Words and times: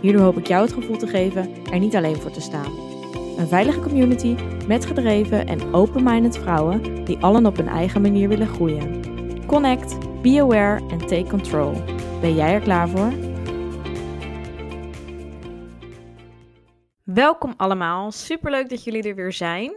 Hierdoor 0.00 0.22
hoop 0.22 0.38
ik 0.38 0.46
jou 0.46 0.62
het 0.62 0.72
gevoel 0.72 0.96
te 0.96 1.06
geven 1.06 1.64
er 1.64 1.78
niet 1.78 1.96
alleen 1.96 2.16
voor 2.16 2.30
te 2.30 2.40
staan. 2.40 2.72
Een 3.38 3.48
veilige 3.48 3.80
community 3.80 4.36
met 4.66 4.86
gedreven 4.86 5.46
en 5.46 5.74
open-minded 5.74 6.38
vrouwen 6.38 7.04
die 7.04 7.18
allen 7.18 7.46
op 7.46 7.56
hun 7.56 7.68
eigen 7.68 8.00
manier 8.00 8.28
willen 8.28 8.48
groeien. 8.48 9.02
Connect, 9.46 10.22
be 10.22 10.40
aware 10.40 10.88
en 10.88 10.98
take 10.98 11.26
control. 11.28 11.72
Ben 12.20 12.34
jij 12.34 12.52
er 12.52 12.60
klaar 12.60 12.88
voor? 12.88 13.12
Welkom 17.04 17.54
allemaal, 17.56 18.12
superleuk 18.12 18.68
dat 18.68 18.84
jullie 18.84 19.02
er 19.02 19.14
weer 19.14 19.32
zijn. 19.32 19.72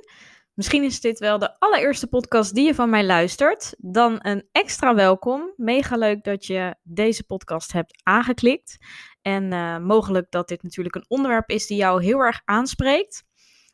Misschien 0.54 0.84
is 0.84 1.02
dit 1.02 1.20
wel 1.20 1.40
de 1.40 1.60
allereerste 1.60 2.08
podcast 2.08 2.56
die 2.56 2.66
je 2.66 2.76
van 2.76 2.90
mij 2.90 3.06
luistert. 3.06 3.76
Dan 3.78 4.20
een 4.22 4.48
extra 4.52 4.96
welkom. 4.96 5.54
Mega 5.56 5.98
leuk 5.98 6.24
dat 6.24 6.46
je 6.46 6.76
deze 6.84 7.24
podcast 7.24 7.72
hebt 7.72 8.02
aangeklikt. 8.04 8.78
En 9.24 9.54
uh, 9.54 9.78
mogelijk 9.78 10.32
dat 10.32 10.48
dit 10.48 10.64
natuurlijk 10.64 10.96
een 10.96 11.06
onderwerp 11.08 11.50
is 11.50 11.68
die 11.68 11.78
jou 11.78 12.04
heel 12.04 12.20
erg 12.20 12.42
aanspreekt. 12.46 13.24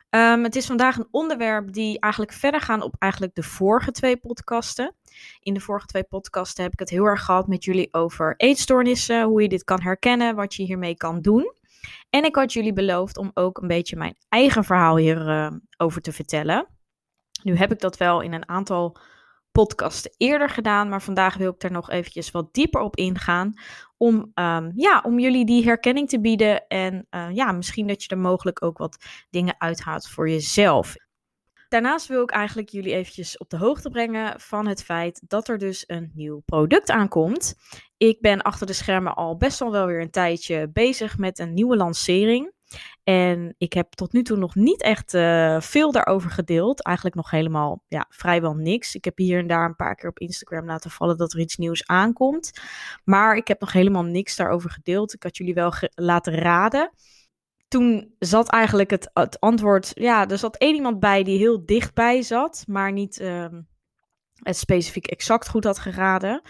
Um, 0.10 0.44
het 0.44 0.56
is 0.56 0.66
vandaag 0.66 0.98
een 0.98 1.08
onderwerp 1.12 1.74
die 1.74 2.00
eigenlijk 2.00 2.34
verder 2.34 2.62
gaan 2.62 2.82
op 2.82 2.96
eigenlijk 3.00 3.36
de 3.36 3.44
vorige 3.44 3.92
twee 3.92 4.18
podcasten. 4.18 4.96
In 5.40 5.54
de 5.54 5.60
vorige 5.60 5.86
twee 5.86 6.04
podcasten 6.04 6.64
heb 6.64 6.74
ik 6.74 6.80
het 6.80 6.90
heel 6.90 7.06
erg 7.06 7.26
gehad 7.26 7.48
met 7.48 7.64
jullie 7.64 7.94
over 7.94 8.34
eetstoornissen, 8.38 9.24
hoe 9.24 9.42
je 9.42 9.50
dit 9.50 9.64
kan 9.64 9.82
herkennen, 9.82 10.36
wat 10.36 10.54
je 10.54 10.64
hiermee 10.64 10.96
kan 10.96 11.22
doen. 11.22 11.54
En 12.10 12.24
ik 12.24 12.36
had 12.36 12.54
jullie 12.54 12.74
beloofd 12.74 13.18
om 13.18 13.32
ook 13.34 13.58
een 13.58 13.68
beetje 13.68 13.96
mijn 13.96 14.16
eigen 14.30 14.64
verhaal 14.64 14.98
hierover 14.98 15.52
uh, 15.52 15.52
over 15.78 16.02
te 16.02 16.12
vertellen. 16.12 16.68
Nu 17.44 17.56
heb 17.56 17.72
ik 17.72 17.80
dat 17.80 17.98
wel 17.98 18.22
in 18.22 18.34
een 18.34 18.50
aantal 18.50 18.98
podcasten 19.60 20.14
eerder 20.18 20.50
gedaan, 20.50 20.90
maar 20.90 21.02
vandaag 21.02 21.38
wil 21.38 21.52
ik 21.52 21.64
er 21.64 21.72
nog 21.72 21.90
eventjes 21.90 22.32
wat 22.32 22.54
dieper 22.54 22.82
op 22.82 22.96
ingaan. 22.96 23.54
Om, 23.98 24.32
um, 24.34 24.72
ja, 24.76 25.02
om 25.06 25.20
jullie 25.20 25.46
die 25.46 25.64
herkenning 25.64 26.10
te 26.10 26.22
bieden 26.22 26.68
en 26.68 27.08
uh, 27.12 27.28
ja, 27.32 27.52
misschien 27.52 27.88
dat 27.88 28.04
je 28.04 28.10
er 28.10 28.18
mogelijk 28.18 28.64
ook 28.64 28.78
wat 28.78 28.98
dingen 29.30 29.56
uithaalt 29.58 30.08
voor 30.08 30.30
jezelf. 30.30 30.96
Daarnaast 31.70 32.08
wil 32.08 32.22
ik 32.22 32.32
eigenlijk 32.32 32.70
jullie 32.70 32.94
eventjes 32.94 33.38
op 33.38 33.50
de 33.50 33.58
hoogte 33.58 33.90
brengen 33.90 34.40
van 34.40 34.68
het 34.68 34.84
feit 34.84 35.22
dat 35.28 35.48
er 35.48 35.58
dus 35.58 35.84
een 35.88 36.12
nieuw 36.14 36.42
product 36.46 36.90
aankomt. 36.90 37.56
Ik 37.98 38.22
ben 38.22 38.42
achter 38.42 38.68
de 38.68 38.74
schermen 38.74 39.16
al 39.16 39.38
best 39.38 39.60
wel 39.60 39.72
wel 39.72 39.86
weer 39.86 40.02
een 40.02 40.12
tijdje 40.12 40.70
bezig 40.70 41.18
met 41.18 41.40
een 41.40 41.54
nieuwe 41.54 41.76
lancering. 41.76 42.54
En 43.04 43.56
ik 43.58 43.74
heb 43.74 43.94
tot 43.94 44.14
nu 44.14 44.24
toe 44.24 44.38
nog 44.38 44.56
niet 44.56 44.82
echt 44.82 45.14
uh, 45.14 45.62
veel 45.62 45.92
daarover 45.92 46.32
gedeeld. 46.32 46.84
Eigenlijk 46.84 47.16
nog 47.16 47.30
helemaal, 47.30 47.84
ja, 47.88 48.06
vrijwel 48.10 48.54
niks. 48.54 48.96
Ik 48.96 49.06
heb 49.06 49.18
hier 49.18 49.40
en 49.40 49.48
daar 49.48 49.66
een 49.66 49.76
paar 49.76 49.96
keer 49.96 50.10
op 50.10 50.20
Instagram 50.20 50.66
laten 50.66 50.92
vallen 50.92 51.18
dat 51.18 51.34
er 51.34 51.40
iets 51.40 51.58
nieuws 51.58 51.88
aankomt. 51.88 52.52
Maar 53.04 53.36
ik 53.36 53.48
heb 53.48 53.60
nog 53.60 53.72
helemaal 53.72 54.04
niks 54.04 54.36
daarover 54.36 54.70
gedeeld. 54.70 55.14
Ik 55.14 55.24
had 55.24 55.38
jullie 55.38 55.54
wel 55.54 55.74
laten 55.96 56.34
raden. 56.34 56.92
Toen 57.68 58.16
zat 58.20 58.50
eigenlijk 58.50 58.90
het, 58.90 59.10
het, 59.14 59.40
antwoord, 59.40 59.92
ja, 59.94 60.28
er 60.28 60.38
zat 60.38 60.58
één 60.58 60.76
iemand 60.76 61.00
bij 61.00 61.24
die 61.24 61.38
heel 61.38 61.66
dichtbij 61.66 62.22
zat, 62.22 62.64
maar 62.68 62.92
niet 62.92 63.20
uh, 63.20 63.46
het 64.34 64.58
specifiek 64.58 65.08
exact 65.08 65.50
goed 65.50 65.64
had 65.64 65.80
geraden. 65.80 66.42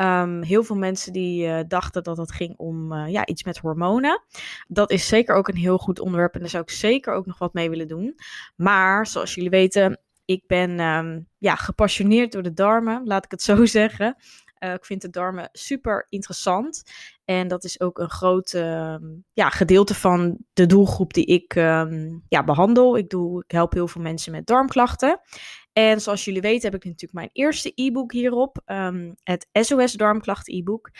Um, 0.00 0.42
heel 0.42 0.62
veel 0.64 0.76
mensen 0.76 1.12
die 1.12 1.46
uh, 1.46 1.60
dachten 1.68 2.02
dat 2.02 2.16
het 2.16 2.32
ging 2.32 2.54
om 2.56 2.92
uh, 2.92 3.08
ja, 3.08 3.26
iets 3.26 3.44
met 3.44 3.58
hormonen. 3.58 4.22
Dat 4.68 4.90
is 4.90 5.08
zeker 5.08 5.34
ook 5.34 5.48
een 5.48 5.56
heel 5.56 5.78
goed 5.78 6.00
onderwerp 6.00 6.34
en 6.34 6.40
daar 6.40 6.48
zou 6.48 6.62
ik 6.62 6.70
zeker 6.70 7.12
ook 7.12 7.26
nog 7.26 7.38
wat 7.38 7.52
mee 7.52 7.70
willen 7.70 7.88
doen. 7.88 8.14
Maar 8.56 9.06
zoals 9.06 9.34
jullie 9.34 9.50
weten, 9.50 10.00
ik 10.24 10.46
ben 10.46 10.80
um, 10.80 11.28
ja, 11.38 11.54
gepassioneerd 11.54 12.32
door 12.32 12.42
de 12.42 12.52
darmen, 12.52 13.02
laat 13.04 13.24
ik 13.24 13.30
het 13.30 13.42
zo 13.42 13.64
zeggen. 13.80 14.16
Uh, 14.60 14.72
ik 14.72 14.84
vind 14.84 15.02
de 15.02 15.10
darmen 15.10 15.48
super 15.52 16.06
interessant. 16.08 16.82
En 17.24 17.48
dat 17.48 17.64
is 17.64 17.80
ook 17.80 17.98
een 17.98 18.10
groot 18.10 18.52
uh, 18.52 18.96
ja, 19.32 19.48
gedeelte 19.48 19.94
van 19.94 20.38
de 20.52 20.66
doelgroep 20.66 21.12
die 21.12 21.24
ik 21.24 21.54
um, 21.54 22.24
ja, 22.28 22.44
behandel. 22.44 22.96
Ik, 22.96 23.08
doe, 23.08 23.42
ik 23.44 23.50
help 23.50 23.72
heel 23.72 23.88
veel 23.88 24.02
mensen 24.02 24.32
met 24.32 24.46
darmklachten. 24.46 25.20
En 25.72 26.00
zoals 26.00 26.24
jullie 26.24 26.40
weten 26.40 26.70
heb 26.70 26.80
ik 26.80 26.84
natuurlijk 26.84 27.12
mijn 27.12 27.30
eerste 27.32 27.72
e-book 27.74 28.12
hierop. 28.12 28.62
Um, 28.66 29.14
het 29.22 29.48
SOS 29.52 29.92
Darmklachten 29.92 30.54
e-book. 30.54 30.90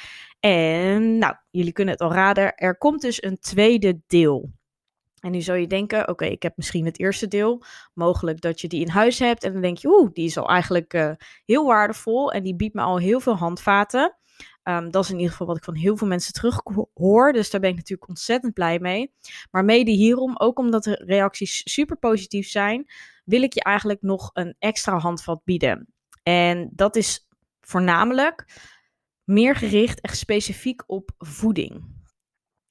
En 0.40 1.18
nou, 1.18 1.34
jullie 1.50 1.72
kunnen 1.72 1.94
het 1.94 2.02
al 2.02 2.12
raden. 2.12 2.54
Er 2.54 2.78
komt 2.78 3.00
dus 3.00 3.22
een 3.22 3.38
tweede 3.38 4.00
deel. 4.06 4.52
En 5.20 5.30
nu 5.30 5.40
zou 5.40 5.58
je 5.58 5.66
denken, 5.66 6.08
oké, 6.08 6.24
ik 6.24 6.42
heb 6.42 6.56
misschien 6.56 6.84
het 6.84 6.98
eerste 6.98 7.28
deel. 7.28 7.62
Mogelijk 7.94 8.40
dat 8.40 8.60
je 8.60 8.68
die 8.68 8.80
in 8.80 8.88
huis 8.88 9.18
hebt. 9.18 9.44
En 9.44 9.52
dan 9.52 9.62
denk 9.62 9.78
je, 9.78 9.88
oeh, 9.88 10.10
die 10.12 10.24
is 10.24 10.36
al 10.36 10.48
eigenlijk 10.48 10.94
uh, 10.94 11.10
heel 11.44 11.66
waardevol. 11.66 12.32
En 12.32 12.42
die 12.42 12.56
biedt 12.56 12.74
me 12.74 12.80
al 12.80 12.98
heel 12.98 13.20
veel 13.20 13.36
handvaten. 13.36 14.16
Um, 14.62 14.90
dat 14.90 15.04
is 15.04 15.10
in 15.10 15.16
ieder 15.16 15.30
geval 15.30 15.46
wat 15.46 15.56
ik 15.56 15.64
van 15.64 15.74
heel 15.74 15.96
veel 15.96 16.06
mensen 16.06 16.32
terug 16.32 16.60
hoor. 16.94 17.32
Dus 17.32 17.50
daar 17.50 17.60
ben 17.60 17.70
ik 17.70 17.76
natuurlijk 17.76 18.08
ontzettend 18.08 18.54
blij 18.54 18.78
mee. 18.78 19.12
Maar 19.50 19.64
mede 19.64 19.90
hierom, 19.90 20.36
ook 20.36 20.58
omdat 20.58 20.84
de 20.84 21.02
reacties 21.06 21.72
super 21.72 21.96
positief 21.96 22.48
zijn, 22.48 22.90
wil 23.24 23.42
ik 23.42 23.54
je 23.54 23.62
eigenlijk 23.62 24.02
nog 24.02 24.30
een 24.32 24.54
extra 24.58 24.98
handvat 24.98 25.44
bieden. 25.44 25.92
En 26.22 26.70
dat 26.72 26.96
is 26.96 27.28
voornamelijk 27.60 28.44
meer 29.24 29.56
gericht, 29.56 30.00
echt 30.00 30.16
specifiek 30.16 30.82
op 30.86 31.10
voeding. 31.18 31.97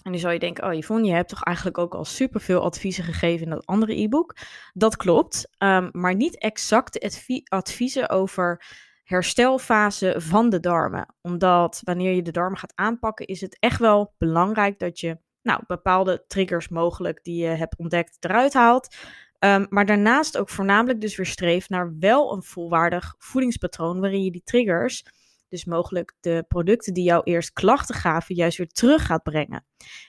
En 0.07 0.13
nu 0.13 0.19
zou 0.19 0.34
je 0.34 0.40
denken, 0.40 0.63
oh 0.63 0.73
Yvonne, 0.73 1.07
je 1.07 1.13
hebt 1.13 1.29
toch 1.29 1.44
eigenlijk 1.44 1.78
ook 1.78 1.95
al 1.95 2.06
superveel 2.06 2.62
adviezen 2.62 3.03
gegeven 3.03 3.45
in 3.45 3.51
dat 3.51 3.66
andere 3.66 4.01
e-book. 4.01 4.35
Dat 4.73 4.95
klopt, 4.95 5.50
um, 5.57 5.90
maar 5.91 6.16
niet 6.16 6.38
exacte 6.38 7.44
adviezen 7.44 8.09
over 8.09 8.66
herstelfase 9.03 10.16
van 10.17 10.50
de 10.50 10.59
darmen. 10.59 11.16
Omdat 11.22 11.81
wanneer 11.84 12.13
je 12.13 12.22
de 12.22 12.31
darmen 12.31 12.57
gaat 12.57 12.72
aanpakken, 12.75 13.25
is 13.25 13.41
het 13.41 13.57
echt 13.59 13.79
wel 13.79 14.13
belangrijk 14.17 14.79
dat 14.79 15.00
je 15.00 15.17
nou, 15.41 15.62
bepaalde 15.67 16.23
triggers 16.28 16.67
mogelijk 16.67 17.23
die 17.23 17.44
je 17.44 17.50
hebt 17.50 17.78
ontdekt 17.78 18.17
eruit 18.19 18.53
haalt. 18.53 18.96
Um, 19.40 19.66
maar 19.69 19.85
daarnaast 19.85 20.38
ook 20.38 20.50
voornamelijk 20.50 21.01
dus 21.01 21.16
weer 21.16 21.25
streeft 21.25 21.69
naar 21.69 21.97
wel 22.00 22.34
een 22.34 22.44
volwaardig 22.44 23.16
voedingspatroon 23.17 24.00
waarin 24.00 24.23
je 24.23 24.31
die 24.31 24.44
triggers, 24.44 25.06
dus 25.50 25.66
mogelijk 25.66 26.13
de 26.19 26.46
producten 26.47 26.94
die 26.94 27.03
jou 27.03 27.22
eerst 27.24 27.53
klachten 27.53 27.96
gaven, 27.96 28.35
juist 28.35 28.58
weer 28.58 28.68
terug 28.68 29.06
gaat 29.06 29.24
brengen. 29.24 29.66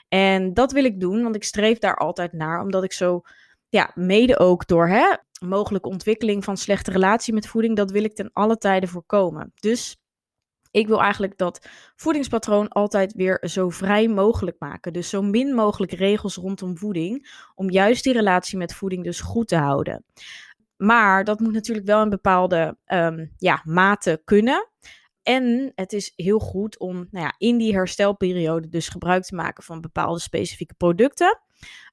En 0.08 0.54
dat 0.54 0.72
wil 0.72 0.84
ik 0.84 1.00
doen, 1.00 1.22
want 1.22 1.36
ik 1.36 1.44
streef 1.44 1.78
daar 1.78 1.96
altijd 1.96 2.32
naar, 2.32 2.62
omdat 2.62 2.84
ik 2.84 2.92
zo, 2.92 3.20
ja, 3.68 3.90
mede 3.94 4.38
ook 4.38 4.66
door 4.66 4.88
hè, 4.88 5.16
mogelijke 5.46 5.88
ontwikkeling 5.88 6.44
van 6.44 6.56
slechte 6.56 6.90
relatie 6.90 7.34
met 7.34 7.46
voeding, 7.46 7.76
dat 7.76 7.90
wil 7.90 8.04
ik 8.04 8.14
ten 8.14 8.30
alle 8.32 8.56
tijden 8.56 8.88
voorkomen. 8.88 9.52
Dus 9.54 9.96
ik 10.70 10.86
wil 10.86 11.00
eigenlijk 11.00 11.38
dat 11.38 11.68
voedingspatroon 11.96 12.68
altijd 12.68 13.12
weer 13.12 13.42
zo 13.48 13.68
vrij 13.68 14.08
mogelijk 14.08 14.56
maken. 14.58 14.92
Dus 14.92 15.08
zo 15.08 15.22
min 15.22 15.54
mogelijk 15.54 15.92
regels 15.92 16.36
rondom 16.36 16.78
voeding, 16.78 17.30
om 17.54 17.70
juist 17.70 18.04
die 18.04 18.12
relatie 18.12 18.58
met 18.58 18.74
voeding 18.74 19.04
dus 19.04 19.20
goed 19.20 19.48
te 19.48 19.56
houden. 19.56 20.04
Maar 20.76 21.24
dat 21.24 21.40
moet 21.40 21.52
natuurlijk 21.52 21.86
wel 21.86 22.02
in 22.02 22.10
bepaalde 22.10 22.76
um, 22.86 23.32
ja, 23.36 23.62
mate 23.64 24.20
kunnen. 24.24 24.68
En 25.28 25.72
het 25.74 25.92
is 25.92 26.12
heel 26.16 26.38
goed 26.38 26.78
om 26.78 26.94
nou 27.10 27.24
ja, 27.24 27.34
in 27.38 27.58
die 27.58 27.72
herstelperiode 27.72 28.68
dus 28.68 28.88
gebruik 28.88 29.24
te 29.24 29.34
maken 29.34 29.64
van 29.64 29.80
bepaalde 29.80 30.20
specifieke 30.20 30.74
producten. 30.74 31.40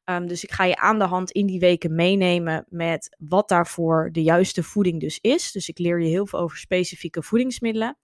Um, 0.06 0.28
dus 0.28 0.44
ik 0.44 0.52
ga 0.52 0.64
je 0.64 0.76
aan 0.76 1.00
de 1.00 1.06
hand 1.06 1.32
in 1.32 1.46
die 1.46 1.60
weken 1.60 1.96
meenemen 1.96 2.66
met 2.70 3.16
wat 3.20 3.50
daarvoor 3.50 4.10
de 4.12 4.24
juiste 4.24 4.64
voeding 4.64 5.00
dus 5.00 5.20
is. 5.20 5.52
Dus 5.52 5.70
ik 5.70 5.80
leer 5.80 6.02
je 6.02 6.08
heel 6.08 6.28
veel 6.28 6.40
over 6.40 6.58
specifieke 6.58 7.24
voedingsmiddelen. 7.24 7.98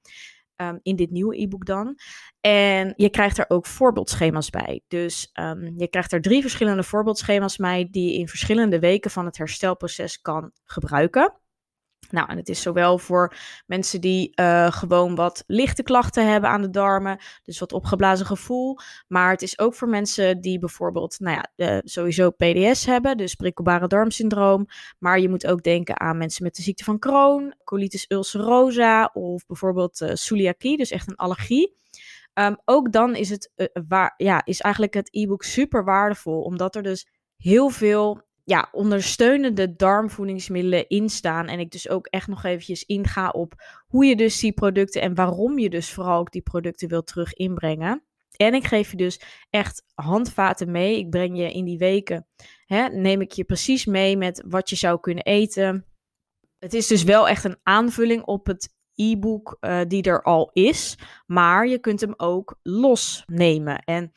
Um, 0.55 0.79
in 0.81 0.95
dit 0.95 1.11
nieuwe 1.11 1.41
e-book 1.41 1.65
dan. 1.65 2.00
En 2.41 2.94
je 2.95 3.09
krijgt 3.09 3.38
er 3.38 3.45
ook 3.47 3.65
voorbeeldschema's 3.65 4.50
bij. 4.50 4.81
Dus 4.88 5.29
um, 5.39 5.73
je 5.77 5.88
krijgt 5.88 6.11
er 6.11 6.21
drie 6.21 6.41
verschillende 6.41 6.83
voorbeeldschema's 6.83 7.55
bij 7.55 7.88
die 7.91 8.11
je 8.11 8.17
in 8.17 8.27
verschillende 8.27 8.79
weken 8.79 9.11
van 9.11 9.25
het 9.25 9.38
herstelproces 9.38 10.21
kan 10.21 10.51
gebruiken. 10.65 11.41
Nou, 12.11 12.29
en 12.29 12.37
het 12.37 12.49
is 12.49 12.61
zowel 12.61 12.97
voor 12.97 13.35
mensen 13.65 14.01
die 14.01 14.31
uh, 14.35 14.71
gewoon 14.71 15.15
wat 15.15 15.43
lichte 15.47 15.83
klachten 15.83 16.31
hebben 16.31 16.49
aan 16.49 16.61
de 16.61 16.69
darmen, 16.69 17.19
dus 17.43 17.59
wat 17.59 17.73
opgeblazen 17.73 18.25
gevoel. 18.25 18.77
Maar 19.07 19.31
het 19.31 19.41
is 19.41 19.59
ook 19.59 19.75
voor 19.75 19.89
mensen 19.89 20.41
die 20.41 20.59
bijvoorbeeld, 20.59 21.19
nou 21.19 21.41
ja, 21.55 21.73
uh, 21.73 21.79
sowieso 21.83 22.29
PDS 22.29 22.85
hebben, 22.85 23.17
dus 23.17 23.35
prikkelbare 23.35 23.87
darmsyndroom. 23.87 24.65
Maar 24.99 25.19
je 25.19 25.29
moet 25.29 25.47
ook 25.47 25.63
denken 25.63 25.99
aan 25.99 26.17
mensen 26.17 26.43
met 26.43 26.55
de 26.55 26.61
ziekte 26.61 26.83
van 26.83 26.99
Crohn, 26.99 27.53
colitis 27.63 28.05
ulcerosa 28.07 29.09
of 29.13 29.45
bijvoorbeeld 29.45 30.01
uh, 30.01 30.77
dus 30.77 30.91
echt 30.91 31.09
een 31.09 31.15
allergie. 31.15 31.79
Ehm, 32.33 32.55
ook 32.65 32.91
dan 32.91 33.15
is, 33.15 33.29
het, 33.29 33.51
waar, 33.87 34.13
ja, 34.17 34.45
is 34.45 34.61
eigenlijk 34.61 34.93
het 34.93 35.07
e-book 35.11 35.43
super 35.43 35.83
waardevol, 35.83 36.41
omdat 36.41 36.75
er 36.75 36.83
dus 36.83 37.07
heel 37.37 37.69
veel 37.69 38.21
ja, 38.43 38.69
ondersteunende 38.71 39.75
darmvoedingsmiddelen 39.75 40.88
in 40.88 41.09
staan. 41.09 41.47
En 41.47 41.59
ik 41.59 41.71
dus 41.71 41.89
ook 41.89 42.07
echt 42.07 42.27
nog 42.27 42.43
eventjes 42.43 42.83
inga 42.83 43.29
op 43.29 43.53
hoe 43.88 44.05
je 44.05 44.15
dus 44.15 44.39
die 44.39 44.53
producten 44.53 45.01
en 45.01 45.15
waarom 45.15 45.59
je 45.59 45.69
dus 45.69 45.93
vooral 45.93 46.19
ook 46.19 46.31
die 46.31 46.41
producten 46.41 46.88
wil 46.88 47.03
terug 47.03 47.33
inbrengen. 47.33 48.03
En 48.35 48.53
ik 48.53 48.65
geef 48.65 48.91
je 48.91 48.97
dus 48.97 49.21
echt 49.49 49.83
handvaten 49.93 50.71
mee. 50.71 50.97
Ik 50.97 51.09
breng 51.09 51.38
je 51.38 51.51
in 51.51 51.65
die 51.65 51.77
weken, 51.77 52.27
hè, 52.65 52.88
neem 52.88 53.21
ik 53.21 53.31
je 53.31 53.43
precies 53.43 53.85
mee 53.85 54.17
met 54.17 54.43
wat 54.47 54.69
je 54.69 54.75
zou 54.75 54.99
kunnen 54.99 55.23
eten. 55.23 55.85
Het 56.59 56.73
is 56.73 56.88
dus 56.88 57.03
wel 57.03 57.27
echt 57.27 57.43
een 57.43 57.59
aanvulling 57.63 58.23
op 58.23 58.45
het 58.47 58.73
e-book 58.95 59.57
uh, 59.61 59.81
die 59.88 60.03
er 60.03 60.23
al 60.23 60.49
is. 60.53 60.97
Maar 61.25 61.67
je 61.67 61.79
kunt 61.79 62.01
hem 62.01 62.13
ook 62.17 62.59
losnemen. 62.63 63.79
En 63.79 64.11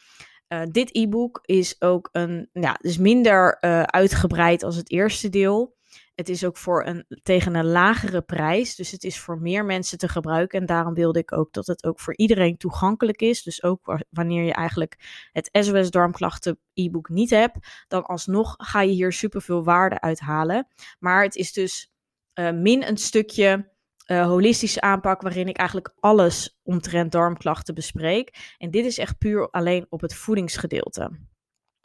uh, 0.54 0.62
dit 0.70 0.96
e-book 0.96 1.40
is 1.42 1.80
ook 1.80 2.08
een, 2.12 2.48
ja, 2.52 2.78
dus 2.80 2.98
minder 2.98 3.58
uh, 3.60 3.82
uitgebreid 3.82 4.62
als 4.62 4.76
het 4.76 4.90
eerste 4.90 5.28
deel. 5.28 5.76
Het 6.14 6.28
is 6.28 6.44
ook 6.44 6.56
voor 6.56 6.86
een, 6.86 7.06
tegen 7.22 7.54
een 7.54 7.66
lagere 7.66 8.22
prijs. 8.22 8.74
Dus 8.74 8.90
het 8.90 9.04
is 9.04 9.18
voor 9.18 9.40
meer 9.40 9.64
mensen 9.64 9.98
te 9.98 10.08
gebruiken. 10.08 10.60
En 10.60 10.66
daarom 10.66 10.94
wilde 10.94 11.18
ik 11.18 11.32
ook 11.32 11.52
dat 11.52 11.66
het 11.66 11.84
ook 11.84 12.00
voor 12.00 12.16
iedereen 12.16 12.56
toegankelijk 12.56 13.20
is. 13.20 13.42
Dus 13.42 13.62
ook 13.62 13.98
wanneer 14.10 14.44
je 14.44 14.52
eigenlijk 14.52 15.28
het 15.32 15.48
SOS 15.52 15.90
Darmklachten 15.90 16.58
e-book 16.74 17.08
niet 17.08 17.30
hebt. 17.30 17.84
Dan 17.88 18.04
alsnog 18.04 18.54
ga 18.56 18.80
je 18.80 18.92
hier 18.92 19.12
superveel 19.12 19.64
waarde 19.64 20.00
uithalen. 20.00 20.66
Maar 20.98 21.22
het 21.22 21.36
is 21.36 21.52
dus 21.52 21.92
uh, 22.34 22.50
min 22.50 22.88
een 22.88 22.96
stukje 22.96 23.73
uh, 24.06 24.26
holistische 24.26 24.80
aanpak 24.80 25.22
waarin 25.22 25.48
ik 25.48 25.56
eigenlijk 25.56 25.94
alles 26.00 26.58
omtrent 26.62 27.12
darmklachten 27.12 27.74
bespreek. 27.74 28.54
En 28.58 28.70
dit 28.70 28.84
is 28.84 28.98
echt 28.98 29.18
puur 29.18 29.50
alleen 29.50 29.86
op 29.88 30.00
het 30.00 30.14
voedingsgedeelte. 30.14 31.18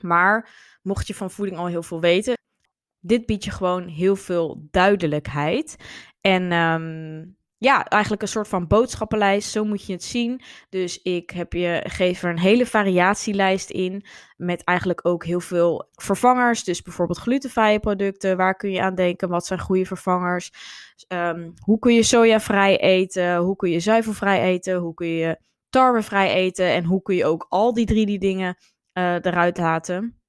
Maar 0.01 0.49
mocht 0.81 1.07
je 1.07 1.15
van 1.15 1.31
voeding 1.31 1.57
al 1.57 1.67
heel 1.67 1.83
veel 1.83 1.99
weten, 1.99 2.37
dit 2.99 3.25
biedt 3.25 3.43
je 3.43 3.51
gewoon 3.51 3.87
heel 3.87 4.15
veel 4.15 4.67
duidelijkheid. 4.71 5.75
En 6.21 6.51
um, 6.51 7.37
ja, 7.59 7.85
eigenlijk 7.85 8.21
een 8.21 8.27
soort 8.27 8.47
van 8.47 8.67
boodschappenlijst. 8.67 9.51
Zo 9.51 9.63
moet 9.63 9.85
je 9.85 9.93
het 9.93 10.03
zien. 10.03 10.41
Dus 10.69 11.01
ik 11.01 11.29
heb 11.29 11.53
je, 11.53 11.83
geef 11.87 12.23
er 12.23 12.29
een 12.29 12.39
hele 12.39 12.65
variatielijst 12.65 13.69
in. 13.69 14.05
Met 14.37 14.63
eigenlijk 14.63 15.05
ook 15.05 15.25
heel 15.25 15.39
veel 15.39 15.89
vervangers. 15.91 16.63
Dus 16.63 16.81
bijvoorbeeld 16.81 17.19
glutenvrije 17.19 17.79
producten. 17.79 18.37
Waar 18.37 18.55
kun 18.55 18.71
je 18.71 18.81
aan 18.81 18.95
denken? 18.95 19.29
Wat 19.29 19.45
zijn 19.45 19.59
goede 19.59 19.85
vervangers? 19.85 20.51
Um, 21.07 21.53
hoe 21.63 21.79
kun 21.79 21.93
je 21.93 22.03
sojavrij 22.03 22.77
eten? 22.77 23.37
Hoe 23.37 23.55
kun 23.55 23.69
je 23.69 23.79
zuivelvrij 23.79 24.41
eten? 24.41 24.77
Hoe 24.77 24.93
kun 24.93 25.07
je 25.07 25.39
tarwevrij 25.69 26.33
eten? 26.33 26.65
En 26.65 26.83
hoe 26.83 27.01
kun 27.01 27.15
je 27.15 27.25
ook 27.25 27.45
al 27.49 27.73
die 27.73 27.85
drie 27.85 28.05
die 28.05 28.19
dingen 28.19 28.57
uh, 28.93 29.13
eruit 29.13 29.57
laten? 29.57 30.21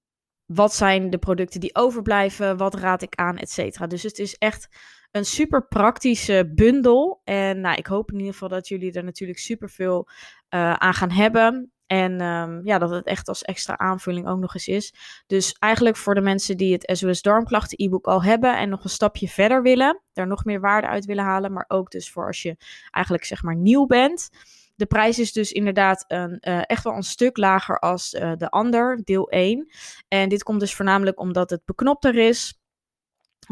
Wat 0.47 0.75
zijn 0.75 1.11
de 1.11 1.19
producten 1.19 1.61
die 1.61 1.75
overblijven? 1.75 2.57
Wat 2.57 2.75
raad 2.75 3.03
ik 3.03 3.15
aan? 3.15 3.37
Etcetera. 3.37 3.87
Dus 3.87 4.03
het 4.03 4.19
is 4.19 4.35
echt 4.35 4.69
een 5.11 5.25
super 5.25 5.67
praktische 5.67 6.53
bundel. 6.55 7.21
En 7.25 7.61
nou, 7.61 7.77
ik 7.77 7.87
hoop 7.87 8.11
in 8.11 8.19
ieder 8.19 8.33
geval 8.33 8.49
dat 8.49 8.69
jullie 8.69 8.93
er 8.93 9.05
natuurlijk 9.05 9.39
super 9.39 9.71
veel 9.71 10.09
uh, 10.51 10.73
aan 10.73 10.95
gaan 10.95 11.11
hebben. 11.11 11.73
En 11.87 12.21
um, 12.21 12.61
ja, 12.65 12.79
dat 12.79 12.91
het 12.91 13.07
echt 13.07 13.29
als 13.29 13.43
extra 13.43 13.79
aanvulling 13.79 14.29
ook 14.29 14.39
nog 14.39 14.55
eens 14.55 14.69
is. 14.69 14.95
Dus 15.27 15.53
eigenlijk 15.59 15.97
voor 15.97 16.15
de 16.15 16.21
mensen 16.21 16.57
die 16.57 16.73
het 16.73 16.97
SOS 16.99 17.23
Darmklachten 17.23 17.85
e-book 17.85 18.07
al 18.07 18.23
hebben 18.23 18.59
en 18.59 18.69
nog 18.69 18.85
een 18.85 18.91
stapje 18.91 19.29
verder 19.29 19.63
willen, 19.63 20.03
daar 20.13 20.27
nog 20.27 20.45
meer 20.45 20.61
waarde 20.61 20.87
uit 20.87 21.05
willen 21.05 21.25
halen, 21.25 21.53
maar 21.53 21.65
ook 21.69 21.91
dus 21.91 22.11
voor 22.11 22.27
als 22.27 22.43
je 22.43 22.57
eigenlijk 22.91 23.25
zeg 23.25 23.43
maar 23.43 23.57
nieuw 23.57 23.87
bent. 23.87 24.31
De 24.75 24.87
prijs 24.87 25.19
is 25.19 25.33
dus 25.33 25.53
inderdaad 25.53 26.05
een, 26.09 26.39
uh, 26.41 26.63
echt 26.67 26.85
wel 26.85 26.95
een 26.95 27.03
stuk 27.03 27.37
lager 27.37 27.79
als 27.79 28.15
uh, 28.15 28.33
de 28.37 28.51
ander, 28.51 29.01
deel 29.05 29.29
1. 29.29 29.71
En 30.09 30.29
dit 30.29 30.43
komt 30.43 30.61
dus 30.61 30.75
voornamelijk 30.75 31.21
omdat 31.21 31.51
het 31.51 31.65
beknopter 31.65 32.15
is. 32.17 32.60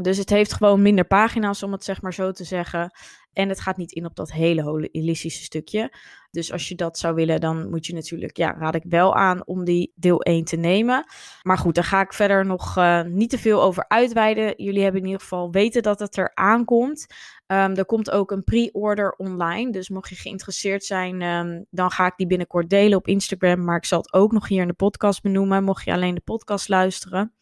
Dus 0.03 0.19
het 0.19 0.31
heeft 0.31 0.53
gewoon 0.53 0.83
minder 0.83 1.07
pagina's, 1.07 1.63
om 1.63 1.73
het 1.73 1.85
zeg 1.85 2.03
maar 2.03 2.15
zo 2.15 2.33
te 2.33 2.45
zeggen. 2.45 2.91
En 3.33 3.49
het 3.49 3.61
gaat 3.61 3.77
niet 3.77 3.93
in 3.93 4.05
op 4.05 4.17
dat 4.17 4.33
hele 4.33 4.63
holistische 4.63 5.43
stukje. 5.43 5.93
Dus 6.31 6.53
als 6.53 6.69
je 6.69 6.75
dat 6.75 6.99
zou 6.99 7.15
willen, 7.15 7.41
dan 7.41 7.71
moet 7.71 7.87
je 7.87 7.95
natuurlijk, 7.95 8.37
ja, 8.37 8.55
raad 8.59 8.75
ik 8.75 8.85
wel 8.89 9.15
aan 9.15 9.47
om 9.47 9.65
die 9.65 9.93
deel 9.95 10.23
1 10.23 10.45
te 10.45 10.57
nemen. 10.57 11.05
Maar 11.43 11.59
goed, 11.59 11.75
daar 11.75 11.85
ga 11.85 12.01
ik 12.01 12.13
verder 12.13 12.47
nog 12.47 12.77
uh, 12.77 13.03
niet 13.03 13.31
te 13.31 13.39
veel 13.39 13.63
over 13.63 13.85
uitweiden. 13.89 14.55
Jullie 14.57 14.83
hebben 14.83 15.01
in 15.01 15.07
ieder 15.07 15.23
geval 15.23 15.51
weten 15.51 15.83
dat 15.83 15.99
het 15.99 16.17
er 16.17 16.31
aankomt. 16.35 17.07
Um, 17.47 17.75
er 17.75 17.87
komt 17.87 18.11
ook 18.11 18.31
een 18.31 18.45
pre-order 18.45 19.13
online. 19.13 19.73
Dus 19.73 19.89
mocht 19.89 20.09
je 20.09 20.15
geïnteresseerd 20.15 20.85
zijn, 20.85 21.23
um, 21.23 21.67
dan 21.71 21.91
ga 21.91 22.07
ik 22.07 22.17
die 22.17 22.27
binnenkort 22.27 22.71
delen 22.71 22.99
op 22.99 23.07
Instagram. 23.07 23.65
Maar 23.65 23.77
ik 23.77 23.85
zal 23.85 23.99
het 23.99 24.13
ook 24.13 24.33
nog 24.33 24.49
hier 24.49 24.63
in 24.63 24.69
de 24.69 24.75
podcast 24.75 25.23
benoemen. 25.23 25.65
Mocht 25.65 25.85
je 25.85 25.93
alleen 25.93 26.15
de 26.15 26.21
podcast 26.21 26.69
luisteren. 26.69 27.35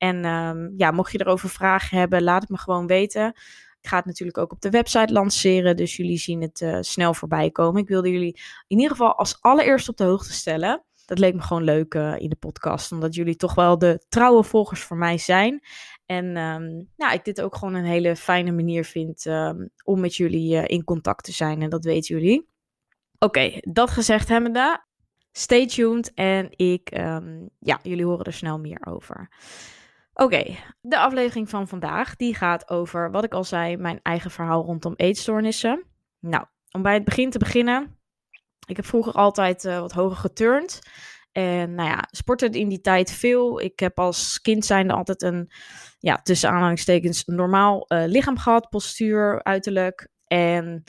En 0.00 0.24
um, 0.24 0.74
ja, 0.76 0.90
mocht 0.90 1.12
je 1.12 1.20
erover 1.20 1.48
vragen 1.48 1.98
hebben, 1.98 2.22
laat 2.22 2.40
het 2.40 2.50
me 2.50 2.58
gewoon 2.58 2.86
weten. 2.86 3.26
Ik 3.80 3.88
ga 3.88 3.96
het 3.96 4.04
natuurlijk 4.04 4.38
ook 4.38 4.52
op 4.52 4.60
de 4.60 4.70
website 4.70 5.12
lanceren, 5.12 5.76
dus 5.76 5.96
jullie 5.96 6.18
zien 6.18 6.42
het 6.42 6.60
uh, 6.60 6.78
snel 6.80 7.14
voorbij 7.14 7.50
komen. 7.50 7.82
Ik 7.82 7.88
wilde 7.88 8.10
jullie 8.10 8.40
in 8.66 8.76
ieder 8.76 8.90
geval 8.90 9.14
als 9.14 9.36
allereerst 9.40 9.88
op 9.88 9.96
de 9.96 10.04
hoogte 10.04 10.32
stellen. 10.32 10.84
Dat 11.06 11.18
leek 11.18 11.34
me 11.34 11.40
gewoon 11.40 11.64
leuk 11.64 11.94
uh, 11.94 12.18
in 12.18 12.28
de 12.28 12.36
podcast, 12.36 12.92
omdat 12.92 13.14
jullie 13.14 13.36
toch 13.36 13.54
wel 13.54 13.78
de 13.78 14.04
trouwe 14.08 14.44
volgers 14.44 14.80
voor 14.80 14.96
mij 14.96 15.18
zijn. 15.18 15.62
En 16.06 16.24
um, 16.24 16.88
nou, 16.96 17.12
ik 17.12 17.24
dit 17.24 17.40
ook 17.40 17.56
gewoon 17.56 17.74
een 17.74 17.84
hele 17.84 18.16
fijne 18.16 18.52
manier 18.52 18.84
vind 18.84 19.24
um, 19.24 19.70
om 19.84 20.00
met 20.00 20.16
jullie 20.16 20.56
uh, 20.56 20.64
in 20.66 20.84
contact 20.84 21.24
te 21.24 21.32
zijn. 21.32 21.62
En 21.62 21.70
dat 21.70 21.84
weten 21.84 22.14
jullie. 22.16 22.48
Oké, 23.18 23.52
dat 23.60 23.90
gezegd 23.90 24.28
hebbende, 24.28 24.84
stay 25.32 25.66
tuned 25.66 26.14
en 26.14 26.48
ik, 26.50 26.90
ja, 27.58 27.78
jullie 27.82 28.04
horen 28.04 28.24
er 28.24 28.32
snel 28.32 28.58
meer 28.58 28.86
over. 28.86 29.28
Oké, 30.22 30.56
de 30.80 30.98
aflevering 30.98 31.48
van 31.48 31.68
vandaag 31.68 32.16
die 32.16 32.34
gaat 32.34 32.70
over 32.70 33.10
wat 33.10 33.24
ik 33.24 33.34
al 33.34 33.44
zei, 33.44 33.76
mijn 33.76 34.00
eigen 34.02 34.30
verhaal 34.30 34.64
rondom 34.64 34.94
eetstoornissen. 34.96 35.84
Nou, 36.18 36.44
om 36.70 36.82
bij 36.82 36.94
het 36.94 37.04
begin 37.04 37.30
te 37.30 37.38
beginnen. 37.38 37.98
Ik 38.66 38.76
heb 38.76 38.86
vroeger 38.86 39.12
altijd 39.12 39.64
uh, 39.64 39.80
wat 39.80 39.92
hoger 39.92 40.16
geturnd. 40.16 40.78
En 41.32 41.74
nou 41.74 41.88
ja, 41.88 42.04
sportte 42.10 42.46
in 42.46 42.68
die 42.68 42.80
tijd 42.80 43.12
veel. 43.12 43.60
Ik 43.60 43.80
heb 43.80 43.98
als 43.98 44.40
kind 44.40 44.64
zijnde 44.64 44.92
altijd 44.92 45.22
een, 45.22 45.50
ja, 45.98 46.16
tussen 46.16 46.50
aanhalingstekens, 46.50 47.24
normaal 47.24 47.84
uh, 47.88 48.02
lichaam 48.06 48.38
gehad, 48.38 48.68
postuur, 48.68 49.42
uiterlijk. 49.42 50.08
En 50.26 50.84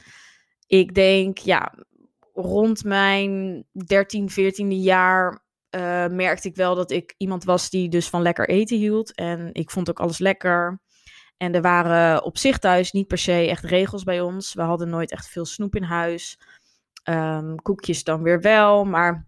ik 0.68 0.94
denk, 0.94 1.38
ja, 1.38 1.74
rond 2.33 2.83
mijn 2.83 3.66
13, 3.72 4.30
14e 4.30 4.68
jaar 4.68 5.44
uh, 5.75 6.07
merkte 6.07 6.47
ik 6.47 6.56
wel 6.56 6.75
dat 6.75 6.91
ik 6.91 7.13
iemand 7.18 7.44
was 7.44 7.69
die 7.69 7.90
dus 7.90 8.09
van 8.09 8.21
lekker 8.21 8.49
eten 8.49 8.78
hield. 8.78 9.16
En 9.16 9.49
ik 9.54 9.69
vond 9.69 9.90
ook 9.90 9.99
alles 9.99 10.18
lekker. 10.18 10.80
En 11.37 11.54
er 11.54 11.61
waren 11.61 12.23
op 12.23 12.37
zich 12.37 12.57
thuis 12.57 12.92
niet 12.92 13.07
per 13.07 13.18
se 13.18 13.31
echt 13.49 13.63
regels 13.63 14.04
bij 14.04 14.21
ons. 14.21 14.54
We 14.54 14.61
hadden 14.61 14.90
nooit 14.90 15.11
echt 15.11 15.28
veel 15.28 15.45
snoep 15.45 15.75
in 15.75 15.83
huis. 15.83 16.40
Um, 17.09 17.61
koekjes 17.61 18.04
dan 18.04 18.21
weer 18.21 18.42
wel. 18.42 18.85
Maar 18.85 19.28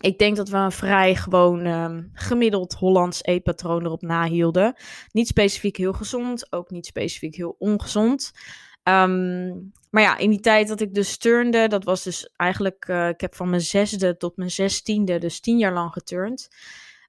ik 0.00 0.18
denk 0.18 0.36
dat 0.36 0.48
we 0.48 0.56
een 0.56 0.72
vrij 0.72 1.14
gewoon 1.14 1.66
um, 1.66 2.10
gemiddeld 2.12 2.74
Hollands 2.74 3.24
eetpatroon 3.24 3.84
erop 3.84 4.02
nahielden. 4.02 4.74
Niet 5.12 5.26
specifiek 5.26 5.76
heel 5.76 5.92
gezond, 5.92 6.52
ook 6.52 6.70
niet 6.70 6.86
specifiek 6.86 7.34
heel 7.34 7.56
ongezond. 7.58 8.32
Um, 8.82 9.72
maar 9.90 10.02
ja, 10.02 10.16
in 10.16 10.30
die 10.30 10.40
tijd 10.40 10.68
dat 10.68 10.80
ik 10.80 10.94
dus 10.94 11.16
turnde, 11.16 11.68
dat 11.68 11.84
was 11.84 12.02
dus 12.02 12.30
eigenlijk, 12.36 12.88
uh, 12.88 13.08
ik 13.08 13.20
heb 13.20 13.34
van 13.34 13.50
mijn 13.50 13.60
zesde 13.60 14.16
tot 14.16 14.36
mijn 14.36 14.50
zestiende, 14.50 15.18
dus 15.18 15.40
tien 15.40 15.58
jaar 15.58 15.72
lang 15.72 15.92
geturnd. 15.92 16.48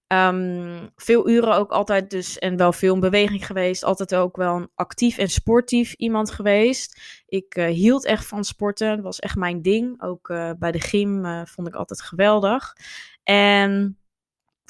Um, 0.08 0.92
veel 0.96 1.30
uren 1.30 1.56
ook 1.56 1.72
altijd 1.72 2.10
dus, 2.10 2.40
en 2.40 2.58
wel 2.58 2.74
veel 2.74 2.94
in 2.94 3.00
beweging 3.00 3.46
geweest. 3.46 3.84
Altijd 3.84 4.16
ook 4.16 4.36
wel 4.36 4.56
een 4.56 4.70
actief 4.76 5.18
en 5.18 5.30
sportief 5.30 5.94
iemand 5.94 6.32
geweest. 6.32 7.02
Ik 7.26 7.56
uh, 7.58 7.66
hield 7.66 8.06
echt 8.06 8.26
van 8.26 8.44
sporten, 8.44 8.96
dat 8.96 9.04
was 9.04 9.20
echt 9.20 9.36
mijn 9.36 9.62
ding. 9.62 10.02
Ook 10.02 10.30
uh, 10.30 10.52
bij 10.60 10.72
de 10.72 10.80
gym 10.80 11.46
vond 11.48 11.68
ik 11.68 11.76
altijd 11.76 12.02
geweldig. 12.02 12.76
En 13.24 13.98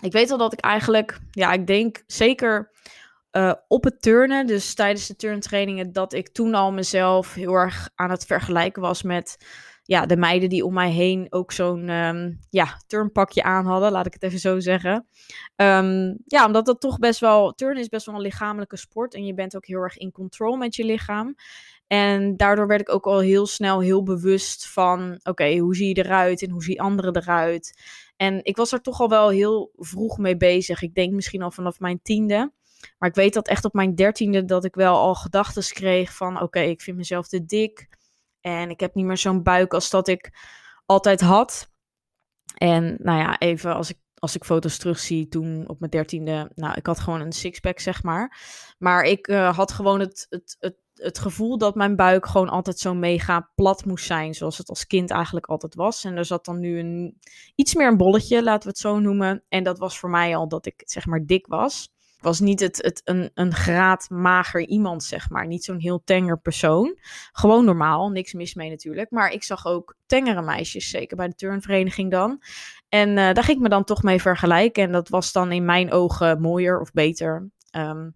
ik 0.02 0.12
weet 0.12 0.32
al 0.32 0.38
dat 0.38 0.54
ik 0.54 0.60
eigenlijk, 0.60 1.20
ja, 1.32 1.52
ik 1.52 1.68
denk 1.68 2.04
zeker 2.08 2.72
uh, 3.32 3.54
op 3.68 3.84
het 3.84 4.02
turnen, 4.02 4.48
dus 4.48 4.74
tijdens 4.74 5.08
de 5.08 5.16
turntrainingen, 5.16 5.92
dat 5.92 6.14
ik 6.14 6.30
toen 6.30 6.54
al 6.54 6.72
mezelf 6.72 7.34
heel 7.34 7.54
erg 7.54 7.90
aan 7.96 8.10
het 8.10 8.26
vergelijken 8.26 8.82
was 8.82 9.04
met 9.04 9.38
ja, 9.84 10.06
de 10.06 10.18
meiden 10.18 10.50
die 10.50 10.66
om 10.66 10.74
mij 10.74 10.92
heen 10.92 11.28
ook 11.30 11.52
zo'n 11.52 11.90
um, 11.90 12.40
ja, 12.50 12.82
turnpakje 12.88 13.44
aan 13.44 13.66
hadden, 13.66 13.92
laat 13.92 14.06
ik 14.06 14.14
het 14.14 14.24
even 14.24 14.40
zo 14.40 14.60
zeggen. 14.60 15.08
Um, 15.56 16.18
ja, 16.26 16.46
omdat 16.46 16.66
dat 16.66 16.82
toch 16.82 17.00
best 17.00 17.20
wel, 17.20 17.52
turnen 17.52 17.82
is 17.82 17.88
best 17.88 18.06
wel 18.06 18.16
een 18.16 18.22
lichamelijke 18.22 18.78
sport 18.78 19.14
en 19.14 19.26
je 19.26 19.34
bent 19.34 19.56
ook 19.56 19.66
heel 19.66 19.80
erg 19.80 19.98
in 19.98 20.12
control 20.12 20.56
met 20.56 20.76
je 20.76 20.86
lichaam. 20.86 21.36
En 21.88 22.38
daardoor 22.38 22.68
werd 22.68 22.82
ik 22.82 22.94
ook 22.94 23.06
al 23.06 23.20
heel 23.20 23.46
snel 23.46 23.80
heel 23.80 24.04
bewust 24.04 24.68
van, 24.68 25.20
oké, 25.24 25.58
hoe 25.58 25.76
zie 25.76 25.88
je 25.88 26.04
eruit 26.04 26.42
en 26.42 26.50
hoe 26.50 26.64
zien 26.64 26.80
anderen 26.80 27.16
eruit? 27.16 27.82
En 28.16 28.40
ik 28.44 28.58
was 28.58 28.72
er 28.72 28.82
toch 28.82 29.00
al 29.00 29.10
wel 29.10 29.30
heel 29.30 29.72
vroeg 29.76 30.18
mee 30.18 30.38
bezig. 30.38 30.82
Ik 30.82 30.94
denk 30.94 31.14
misschien 31.14 31.42
al 31.42 31.52
vanaf 31.52 31.80
mijn 31.80 32.00
tiende. 32.02 32.52
Maar 32.98 33.10
ik 33.10 33.16
weet 33.16 33.34
dat 33.34 33.48
echt 33.48 33.66
op 33.66 33.74
mijn 33.74 33.96
dertiende 33.96 34.46
dat 34.46 34.66
ik 34.66 34.76
wel 34.76 34.96
al 34.96 35.16
gedachten 35.16 35.64
kreeg 35.64 36.16
van 36.16 36.42
oké, 36.42 36.60
ik 36.60 36.82
vind 36.82 36.98
mezelf 36.98 37.28
te 37.28 37.46
dik. 37.46 37.88
En 38.42 38.70
ik 38.70 38.80
heb 38.80 38.96
niet 38.96 39.06
meer 39.06 39.18
zo'n 39.18 39.44
buik 39.44 39.74
als 39.74 39.90
dat 39.90 40.08
ik 40.08 40.32
altijd 40.86 41.22
had. 41.22 41.70
En 42.58 42.98
nou 43.00 43.20
ja, 43.20 43.40
even 43.40 43.76
als 43.76 43.90
ik, 43.90 43.98
als 44.16 44.36
ik 44.36 44.44
foto's 44.44 44.78
terugzie 44.78 45.28
toen 45.28 45.68
op 45.68 45.80
mijn 45.80 45.92
dertiende, 45.92 46.52
nou, 46.56 46.74
ik 46.76 46.86
had 46.86 47.00
gewoon 47.00 47.22
een 47.22 47.32
sixpack, 47.32 47.80
zeg 47.80 48.04
maar. 48.04 48.38
Maar 48.78 49.04
ik 49.04 49.28
uh, 49.28 49.56
had 49.56 49.72
gewoon 49.72 50.00
het, 50.00 50.26
het, 50.30 50.56
het, 50.60 50.76
het 50.94 51.20
gevoel 51.20 51.58
dat 51.58 51.76
mijn 51.76 51.96
buik 51.96 52.26
gewoon 52.26 52.50
altijd 52.50 52.80
zo 52.80 52.94
mega 52.94 53.52
plat 53.56 53.86
moest 53.86 54.06
zijn, 54.06 54.34
zoals 54.34 54.58
het 54.58 54.70
als 54.70 54.88
kind 54.88 55.12
eigenlijk 55.12 55.46
altijd 55.46 55.76
was. 55.76 56.04
En 56.04 56.18
er 56.18 56.26
zat 56.26 56.46
dan 56.46 56.60
nu 56.60 56.80
een, 56.80 57.20
iets 57.56 57.76
meer 57.76 57.88
een 57.88 57.98
bolletje, 57.98 58.44
laten 58.44 58.64
we 58.64 58.70
het 58.70 58.78
zo 58.78 59.00
noemen. 59.00 59.44
En 59.50 59.64
dat 59.64 59.80
was 59.80 60.00
voor 60.00 60.10
mij 60.10 60.36
al 60.36 60.48
dat 60.48 60.66
ik, 60.66 60.82
zeg 60.86 61.06
maar, 61.06 61.26
dik 61.26 61.48
was 61.48 61.92
was 62.22 62.40
niet 62.40 62.60
het, 62.60 62.78
het, 62.78 63.02
een, 63.04 63.32
een 63.34 63.54
graad 63.54 64.10
mager 64.10 64.68
iemand, 64.68 65.04
zeg 65.04 65.30
maar. 65.30 65.48
Niet 65.48 65.64
zo'n 65.64 65.80
heel 65.80 66.02
tenger 66.04 66.40
persoon. 66.40 66.98
Gewoon 67.32 67.66
normaal, 67.66 68.10
niks 68.10 68.34
mis 68.34 68.54
mee 68.54 68.70
natuurlijk. 68.70 69.12
Maar 69.12 69.32
ik 69.32 69.44
zag 69.44 69.66
ook 69.66 69.96
tengere 70.06 70.42
meisjes, 70.42 70.90
zeker 70.90 71.18
bij 71.18 71.28
de 71.28 71.36
turnvereniging 71.36 72.12
dan. 72.12 72.42
En 72.90 73.10
uh, 73.10 73.16
daar 73.16 73.44
ging 73.44 73.58
ik 73.58 73.64
me 73.64 73.70
dan 73.70 73.84
toch 73.84 74.04
mee 74.04 74.22
vergelijken. 74.22 74.84
En 74.84 74.92
dat 74.92 75.10
was 75.10 75.32
dan 75.32 75.52
in 75.52 75.66
mijn 75.66 75.92
ogen 75.92 76.42
mooier 76.42 76.80
of 76.80 76.92
beter. 76.92 77.50
Um, 77.76 78.16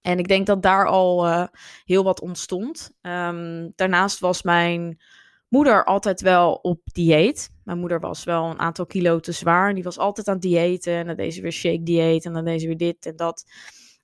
en 0.00 0.18
ik 0.18 0.28
denk 0.28 0.46
dat 0.46 0.62
daar 0.62 0.86
al 0.86 1.26
uh, 1.26 1.46
heel 1.84 2.04
wat 2.04 2.20
ontstond. 2.20 2.90
Um, 3.02 3.72
daarnaast 3.74 4.18
was 4.18 4.42
mijn 4.42 5.00
moeder 5.48 5.84
altijd 5.84 6.20
wel 6.20 6.52
op 6.52 6.80
dieet. 6.84 7.50
Mijn 7.68 7.80
moeder 7.80 8.00
was 8.00 8.24
wel 8.24 8.44
een 8.44 8.58
aantal 8.58 8.86
kilo 8.86 9.20
te 9.20 9.32
zwaar. 9.32 9.74
Die 9.74 9.82
was 9.82 9.98
altijd 9.98 10.28
aan 10.28 10.34
het 10.34 10.42
diëten. 10.42 10.92
En 10.92 11.06
dan 11.06 11.16
deed 11.16 11.34
ze 11.34 11.40
weer 11.40 11.52
shake 11.52 11.82
dieet. 11.82 12.24
En 12.24 12.32
dan 12.32 12.44
deed 12.44 12.60
ze 12.60 12.66
weer 12.66 12.76
dit 12.76 13.06
en 13.06 13.16
dat. 13.16 13.44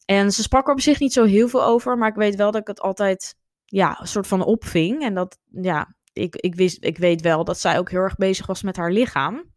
En 0.04 0.30
ze 0.30 0.42
sprak 0.42 0.66
er 0.66 0.72
op 0.72 0.80
zich 0.80 1.00
niet 1.00 1.12
zo 1.12 1.24
heel 1.24 1.48
veel 1.48 1.64
over. 1.64 1.98
Maar 1.98 2.08
ik 2.08 2.14
weet 2.14 2.34
wel 2.34 2.50
dat 2.50 2.60
ik 2.60 2.66
het 2.66 2.80
altijd 2.80 3.36
ja, 3.64 4.00
een 4.00 4.06
soort 4.06 4.26
van 4.26 4.44
opving. 4.44 5.02
En 5.02 5.14
dat, 5.14 5.38
ja, 5.50 5.94
ik, 6.12 6.36
ik, 6.36 6.54
wist, 6.54 6.84
ik 6.84 6.98
weet 6.98 7.20
wel 7.20 7.44
dat 7.44 7.60
zij 7.60 7.78
ook 7.78 7.90
heel 7.90 8.00
erg 8.00 8.16
bezig 8.16 8.46
was 8.46 8.62
met 8.62 8.76
haar 8.76 8.90
lichaam. 8.92 9.52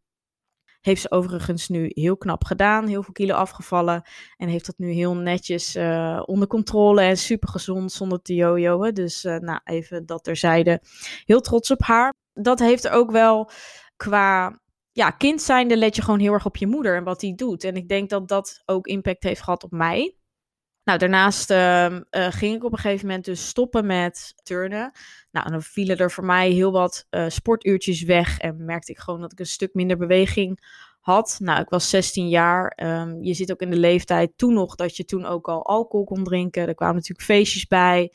Heeft 0.81 1.01
ze 1.01 1.11
overigens 1.11 1.67
nu 1.67 1.91
heel 1.93 2.17
knap 2.17 2.43
gedaan, 2.43 2.87
heel 2.87 3.03
veel 3.03 3.13
kilo 3.13 3.33
afgevallen. 3.33 4.01
En 4.37 4.47
heeft 4.47 4.65
dat 4.65 4.77
nu 4.77 4.91
heel 4.91 5.15
netjes 5.15 5.75
uh, 5.75 6.21
onder 6.25 6.47
controle 6.47 7.01
en 7.01 7.17
super 7.17 7.49
gezond 7.49 7.91
zonder 7.91 8.21
te 8.21 8.33
jojoen. 8.33 8.93
Dus 8.93 9.25
uh, 9.25 9.37
nou, 9.37 9.59
even 9.63 10.05
dat 10.05 10.23
terzijde. 10.23 10.81
Heel 11.25 11.41
trots 11.41 11.71
op 11.71 11.81
haar. 11.81 12.13
Dat 12.33 12.59
heeft 12.59 12.85
er 12.85 12.91
ook 12.91 13.11
wel 13.11 13.49
qua 13.97 14.59
ja, 14.91 15.09
kind 15.11 15.41
zijnde 15.41 15.77
let 15.77 15.95
je 15.95 16.01
gewoon 16.01 16.19
heel 16.19 16.33
erg 16.33 16.45
op 16.45 16.57
je 16.57 16.67
moeder 16.67 16.95
en 16.95 17.03
wat 17.03 17.19
die 17.19 17.35
doet. 17.35 17.63
En 17.63 17.75
ik 17.75 17.87
denk 17.87 18.09
dat 18.09 18.27
dat 18.27 18.61
ook 18.65 18.87
impact 18.87 19.23
heeft 19.23 19.41
gehad 19.41 19.63
op 19.63 19.71
mij. 19.71 20.15
Nou, 20.83 20.99
daarnaast 20.99 21.51
uh, 21.51 21.85
uh, 21.85 21.99
ging 22.11 22.55
ik 22.55 22.63
op 22.63 22.71
een 22.71 22.77
gegeven 22.77 23.07
moment 23.07 23.25
dus 23.25 23.47
stoppen 23.47 23.85
met 23.85 24.33
turnen. 24.43 24.91
Nou, 25.31 25.49
dan 25.49 25.61
vielen 25.61 25.97
er 25.97 26.11
voor 26.11 26.25
mij 26.25 26.49
heel 26.49 26.71
wat 26.71 27.05
uh, 27.09 27.25
sportuurtjes 27.27 28.03
weg 28.03 28.37
en 28.39 28.65
merkte 28.65 28.91
ik 28.91 28.97
gewoon 28.97 29.21
dat 29.21 29.31
ik 29.31 29.39
een 29.39 29.45
stuk 29.45 29.73
minder 29.73 29.97
beweging 29.97 30.59
had. 30.99 31.37
Nou, 31.41 31.61
ik 31.61 31.69
was 31.69 31.89
16 31.89 32.29
jaar. 32.29 32.79
Um, 32.83 33.23
je 33.23 33.33
zit 33.33 33.51
ook 33.51 33.61
in 33.61 33.69
de 33.69 33.77
leeftijd 33.77 34.31
toen 34.35 34.53
nog 34.53 34.75
dat 34.75 34.95
je 34.95 35.05
toen 35.05 35.25
ook 35.25 35.47
al 35.47 35.65
alcohol 35.65 36.05
kon 36.05 36.23
drinken. 36.23 36.67
Er 36.67 36.75
kwamen 36.75 36.95
natuurlijk 36.95 37.27
feestjes 37.27 37.67
bij. 37.67 38.13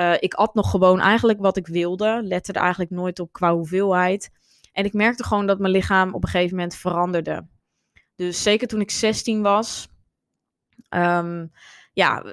Uh, 0.00 0.14
ik 0.18 0.34
at 0.34 0.54
nog 0.54 0.70
gewoon 0.70 1.00
eigenlijk 1.00 1.40
wat 1.40 1.56
ik 1.56 1.66
wilde. 1.66 2.20
Lette 2.22 2.52
er 2.52 2.60
eigenlijk 2.60 2.90
nooit 2.90 3.20
op 3.20 3.32
qua 3.32 3.54
hoeveelheid. 3.54 4.30
En 4.74 4.84
ik 4.84 4.92
merkte 4.92 5.24
gewoon 5.24 5.46
dat 5.46 5.58
mijn 5.58 5.72
lichaam 5.72 6.14
op 6.14 6.22
een 6.22 6.28
gegeven 6.28 6.56
moment 6.56 6.74
veranderde. 6.74 7.46
Dus 8.14 8.42
zeker 8.42 8.68
toen 8.68 8.80
ik 8.80 8.90
16 8.90 9.42
was, 9.42 9.88
um, 10.88 11.52
ja, 11.92 12.24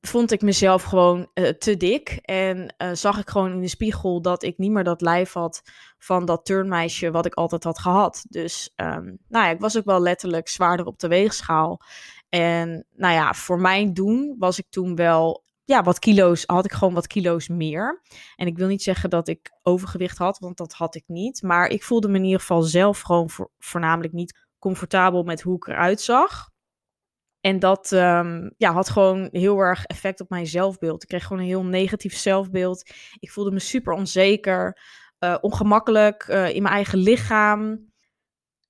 vond 0.00 0.32
ik 0.32 0.42
mezelf 0.42 0.82
gewoon 0.82 1.30
uh, 1.34 1.48
te 1.48 1.76
dik. 1.76 2.18
En 2.22 2.74
uh, 2.78 2.90
zag 2.92 3.18
ik 3.18 3.28
gewoon 3.28 3.52
in 3.52 3.60
de 3.60 3.68
spiegel 3.68 4.22
dat 4.22 4.42
ik 4.42 4.58
niet 4.58 4.70
meer 4.70 4.84
dat 4.84 5.00
lijf 5.00 5.32
had 5.32 5.62
van 5.98 6.24
dat 6.24 6.44
turnmeisje 6.44 7.10
wat 7.10 7.26
ik 7.26 7.34
altijd 7.34 7.64
had 7.64 7.78
gehad. 7.78 8.24
Dus 8.28 8.72
um, 8.76 9.18
nou 9.28 9.44
ja, 9.44 9.48
ik 9.48 9.60
was 9.60 9.76
ook 9.76 9.84
wel 9.84 10.00
letterlijk 10.00 10.48
zwaarder 10.48 10.86
op 10.86 10.98
de 10.98 11.08
weegschaal. 11.08 11.80
En 12.28 12.86
nou 12.92 13.14
ja, 13.14 13.34
voor 13.34 13.60
mijn 13.60 13.94
doen 13.94 14.36
was 14.38 14.58
ik 14.58 14.66
toen 14.68 14.94
wel 14.94 15.44
ja, 15.66 15.82
wat 15.82 15.98
kilo's, 15.98 16.42
had 16.46 16.64
ik 16.64 16.72
gewoon 16.72 16.94
wat 16.94 17.06
kilo's 17.06 17.48
meer. 17.48 18.02
En 18.36 18.46
ik 18.46 18.56
wil 18.56 18.68
niet 18.68 18.82
zeggen 18.82 19.10
dat 19.10 19.28
ik 19.28 19.50
overgewicht 19.62 20.18
had, 20.18 20.38
want 20.38 20.56
dat 20.56 20.72
had 20.72 20.94
ik 20.94 21.04
niet. 21.06 21.42
Maar 21.42 21.68
ik 21.68 21.82
voelde 21.82 22.08
me 22.08 22.16
in 22.16 22.24
ieder 22.24 22.40
geval 22.40 22.62
zelf 22.62 23.00
gewoon 23.00 23.30
voornamelijk 23.58 24.12
niet 24.12 24.46
comfortabel 24.58 25.22
met 25.22 25.42
hoe 25.42 25.56
ik 25.56 25.66
eruit 25.66 26.00
zag. 26.00 26.50
En 27.40 27.58
dat 27.58 27.90
um, 27.92 28.54
ja, 28.56 28.72
had 28.72 28.88
gewoon 28.88 29.28
heel 29.32 29.58
erg 29.58 29.84
effect 29.84 30.20
op 30.20 30.30
mijn 30.30 30.46
zelfbeeld. 30.46 31.02
Ik 31.02 31.08
kreeg 31.08 31.22
gewoon 31.22 31.42
een 31.42 31.48
heel 31.48 31.64
negatief 31.64 32.16
zelfbeeld. 32.16 32.90
Ik 33.18 33.30
voelde 33.30 33.50
me 33.50 33.58
super 33.58 33.92
onzeker, 33.92 34.80
uh, 35.20 35.36
ongemakkelijk 35.40 36.26
uh, 36.28 36.54
in 36.54 36.62
mijn 36.62 36.74
eigen 36.74 36.98
lichaam. 36.98 37.92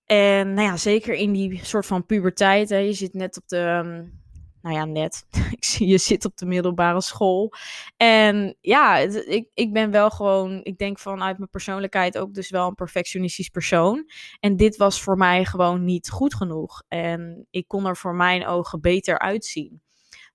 En 0.05 0.55
nou 0.55 0.67
ja, 0.67 0.76
zeker 0.76 1.15
in 1.15 1.33
die 1.33 1.65
soort 1.65 1.87
van 1.87 2.07
puberteit. 2.07 2.69
Hè, 2.69 2.76
je 2.76 2.93
zit 2.93 3.15
net 3.15 3.37
op 3.37 3.49
de, 3.49 3.59
um, 3.59 4.25
nou 4.67 4.79
ja, 4.79 4.85
net. 4.85 5.27
ik 5.57 5.65
zie 5.65 5.87
je 5.87 5.99
zit 5.99 6.25
op 6.25 6.37
de 6.37 6.47
middelbare 6.47 7.01
school. 7.01 7.53
En 7.97 8.57
ja, 8.61 8.97
ik, 8.99 9.49
ik 9.55 9.73
ben 9.73 9.91
wel 9.91 10.11
gewoon, 10.11 10.61
ik 10.63 10.79
denk 10.79 10.99
vanuit 10.99 11.39
mijn 11.39 11.51
persoonlijkheid 11.51 12.19
ook 12.19 12.35
dus 12.35 12.51
wel 12.51 12.69
een 12.69 12.75
perfectionistisch 12.75 13.49
persoon. 13.49 14.11
En 14.41 14.57
dit 14.57 14.77
was 14.77 15.03
voor 15.03 15.17
mij 15.17 15.45
gewoon 15.45 15.85
niet 15.85 16.11
goed 16.11 16.35
genoeg. 16.35 16.83
En 16.89 17.47
ik 17.51 17.69
kon 17.69 17.87
er 17.87 17.97
voor 17.97 18.15
mijn 18.15 18.47
ogen 18.47 18.81
beter 18.81 19.19
uitzien. 19.19 19.83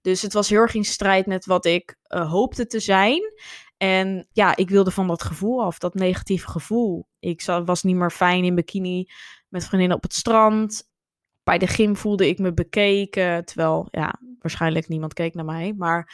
Dus 0.01 0.21
het 0.21 0.33
was 0.33 0.49
heel 0.49 0.59
erg 0.59 0.73
in 0.73 0.83
strijd 0.83 1.25
met 1.25 1.45
wat 1.45 1.65
ik 1.65 1.97
uh, 2.07 2.31
hoopte 2.31 2.65
te 2.65 2.79
zijn. 2.79 3.21
En 3.77 4.27
ja, 4.31 4.55
ik 4.55 4.69
wilde 4.69 4.91
van 4.91 5.07
dat 5.07 5.23
gevoel 5.23 5.63
af, 5.63 5.77
dat 5.77 5.93
negatieve 5.93 6.49
gevoel. 6.49 7.07
Ik 7.19 7.43
was 7.65 7.83
niet 7.83 7.95
meer 7.95 8.11
fijn 8.11 8.43
in 8.43 8.55
bikini 8.55 9.07
met 9.47 9.65
vriendinnen 9.65 9.97
op 9.97 10.03
het 10.03 10.13
strand 10.13 10.90
bij 11.43 11.57
de 11.57 11.67
gym 11.67 11.95
voelde 11.95 12.27
ik 12.27 12.39
me 12.39 12.53
bekeken. 12.53 13.45
Terwijl, 13.45 13.87
ja, 13.91 14.19
waarschijnlijk 14.39 14.87
niemand 14.87 15.13
keek 15.13 15.33
naar 15.33 15.45
mij. 15.45 15.73
Maar 15.77 16.13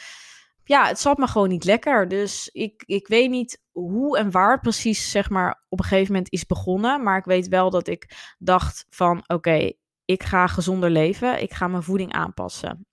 ja, 0.64 0.86
het 0.86 0.98
zat 0.98 1.18
me 1.18 1.26
gewoon 1.26 1.48
niet 1.48 1.64
lekker. 1.64 2.08
Dus 2.08 2.48
ik, 2.52 2.82
ik 2.86 3.08
weet 3.08 3.30
niet 3.30 3.62
hoe 3.70 4.18
en 4.18 4.30
waar 4.30 4.60
precies, 4.60 5.10
zeg 5.10 5.30
maar, 5.30 5.64
op 5.68 5.78
een 5.78 5.84
gegeven 5.84 6.12
moment 6.12 6.32
is 6.32 6.46
begonnen. 6.46 7.02
Maar 7.02 7.18
ik 7.18 7.24
weet 7.24 7.48
wel 7.48 7.70
dat 7.70 7.88
ik 7.88 8.34
dacht 8.38 8.86
van, 8.88 9.22
oké, 9.26 9.72
ik 10.04 10.22
ga 10.22 10.46
gezonder 10.46 10.90
leven. 10.90 11.42
Ik 11.42 11.52
ga 11.52 11.68
mijn 11.68 11.82
voeding 11.82 12.12
aanpassen. 12.12 12.86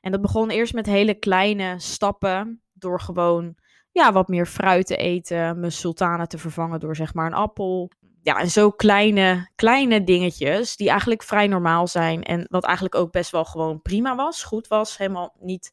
En 0.00 0.12
dat 0.12 0.20
begon 0.20 0.50
eerst 0.50 0.74
met 0.74 0.86
hele 0.86 1.14
kleine 1.14 1.74
stappen. 1.78 2.62
Door 2.72 3.00
gewoon 3.00 3.56
ja, 3.92 4.12
wat 4.12 4.28
meer 4.28 4.46
fruit 4.46 4.86
te 4.86 4.96
eten. 4.96 5.60
Mijn 5.60 5.72
sultanen 5.72 6.28
te 6.28 6.38
vervangen 6.38 6.80
door 6.80 6.96
zeg 6.96 7.14
maar 7.14 7.26
een 7.26 7.34
appel 7.34 7.90
ja, 8.28 8.40
en 8.40 8.50
zo 8.50 8.70
kleine, 8.70 9.48
kleine 9.54 10.04
dingetjes 10.04 10.76
die 10.76 10.88
eigenlijk 10.88 11.22
vrij 11.22 11.46
normaal 11.46 11.86
zijn. 11.86 12.22
En 12.22 12.46
wat 12.48 12.64
eigenlijk 12.64 12.94
ook 12.94 13.12
best 13.12 13.30
wel 13.30 13.44
gewoon 13.44 13.82
prima 13.82 14.16
was, 14.16 14.44
goed 14.44 14.66
was, 14.66 14.96
helemaal 14.96 15.36
niet 15.40 15.70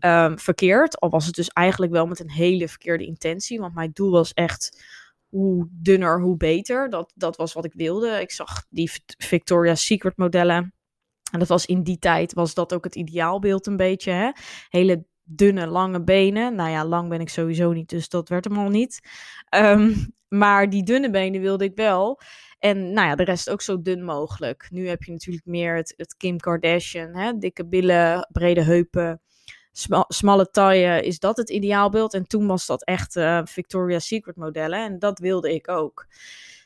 um, 0.00 0.38
verkeerd. 0.38 1.00
Al 1.00 1.10
was 1.10 1.26
het 1.26 1.34
dus 1.34 1.48
eigenlijk 1.48 1.92
wel 1.92 2.06
met 2.06 2.20
een 2.20 2.30
hele 2.30 2.68
verkeerde 2.68 3.06
intentie. 3.06 3.60
Want 3.60 3.74
mijn 3.74 3.90
doel 3.92 4.10
was 4.10 4.32
echt 4.32 4.84
hoe 5.28 5.68
dunner, 5.70 6.20
hoe 6.20 6.36
beter. 6.36 6.90
Dat, 6.90 7.12
dat 7.14 7.36
was 7.36 7.52
wat 7.52 7.64
ik 7.64 7.72
wilde. 7.72 8.20
Ik 8.20 8.30
zag 8.30 8.64
die 8.68 8.90
Victoria's 9.18 9.86
Secret 9.86 10.16
modellen. 10.16 10.74
En 11.32 11.38
dat 11.38 11.48
was 11.48 11.66
in 11.66 11.82
die 11.82 11.98
tijd, 11.98 12.32
was 12.32 12.54
dat 12.54 12.74
ook 12.74 12.84
het 12.84 12.94
ideaalbeeld 12.94 13.66
een 13.66 13.76
beetje. 13.76 14.10
Hè? 14.10 14.30
Hele 14.68 15.04
dunne, 15.24 15.66
lange 15.66 16.04
benen. 16.04 16.54
Nou 16.54 16.70
ja, 16.70 16.84
lang 16.84 17.08
ben 17.08 17.20
ik 17.20 17.28
sowieso 17.28 17.72
niet, 17.72 17.88
dus 17.88 18.08
dat 18.08 18.28
werd 18.28 18.44
hem 18.44 18.58
al 18.58 18.68
niet. 18.68 19.00
Um, 19.56 20.14
maar 20.28 20.70
die 20.70 20.82
dunne 20.82 21.10
benen 21.10 21.40
wilde 21.40 21.64
ik 21.64 21.74
wel. 21.74 22.20
En 22.58 22.92
nou 22.92 23.08
ja, 23.08 23.14
de 23.14 23.24
rest 23.24 23.50
ook 23.50 23.62
zo 23.62 23.82
dun 23.82 24.04
mogelijk. 24.04 24.66
Nu 24.70 24.88
heb 24.88 25.02
je 25.02 25.12
natuurlijk 25.12 25.46
meer 25.46 25.76
het, 25.76 26.14
Kim 26.16 26.38
Kardashian. 26.38 27.16
Hè? 27.16 27.38
Dikke 27.38 27.66
billen, 27.66 28.28
brede 28.32 28.62
heupen, 28.62 29.20
smalle 30.08 30.50
taille. 30.50 31.02
Is 31.02 31.18
dat 31.18 31.36
het 31.36 31.50
ideaalbeeld? 31.50 32.14
En 32.14 32.26
toen 32.26 32.46
was 32.46 32.66
dat 32.66 32.84
echt 32.84 33.16
uh, 33.16 33.40
Victoria's 33.44 34.06
Secret 34.06 34.36
modellen. 34.36 34.84
En 34.84 34.98
dat 34.98 35.18
wilde 35.18 35.54
ik 35.54 35.68
ook. 35.68 36.06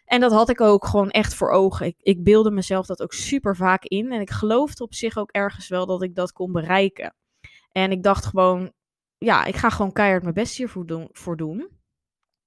En 0.05 0.21
dat 0.21 0.33
had 0.33 0.49
ik 0.49 0.61
ook 0.61 0.87
gewoon 0.87 1.11
echt 1.11 1.35
voor 1.35 1.51
ogen. 1.51 1.87
Ik, 1.87 1.97
ik 1.99 2.25
beelde 2.25 2.51
mezelf 2.51 2.87
dat 2.87 3.03
ook 3.03 3.13
super 3.13 3.57
vaak 3.57 3.85
in. 3.85 4.13
En 4.13 4.21
ik 4.21 4.31
geloofde 4.31 4.85
op 4.85 4.95
zich 4.95 5.17
ook 5.17 5.31
ergens 5.31 5.69
wel 5.69 5.87
dat 5.87 6.03
ik 6.03 6.15
dat 6.15 6.33
kon 6.33 6.53
bereiken. 6.53 7.15
En 7.73 7.91
ik 7.91 8.03
dacht 8.03 8.27
gewoon, 8.27 8.73
ja, 9.19 9.45
ik 9.45 9.57
ga 9.57 9.71
gewoon 9.71 9.93
keihard 9.93 10.23
mijn 10.23 10.35
best 10.35 10.57
hiervoor 10.57 10.87
doen. 10.87 11.09
Voor 11.13 11.37
doen. 11.37 11.77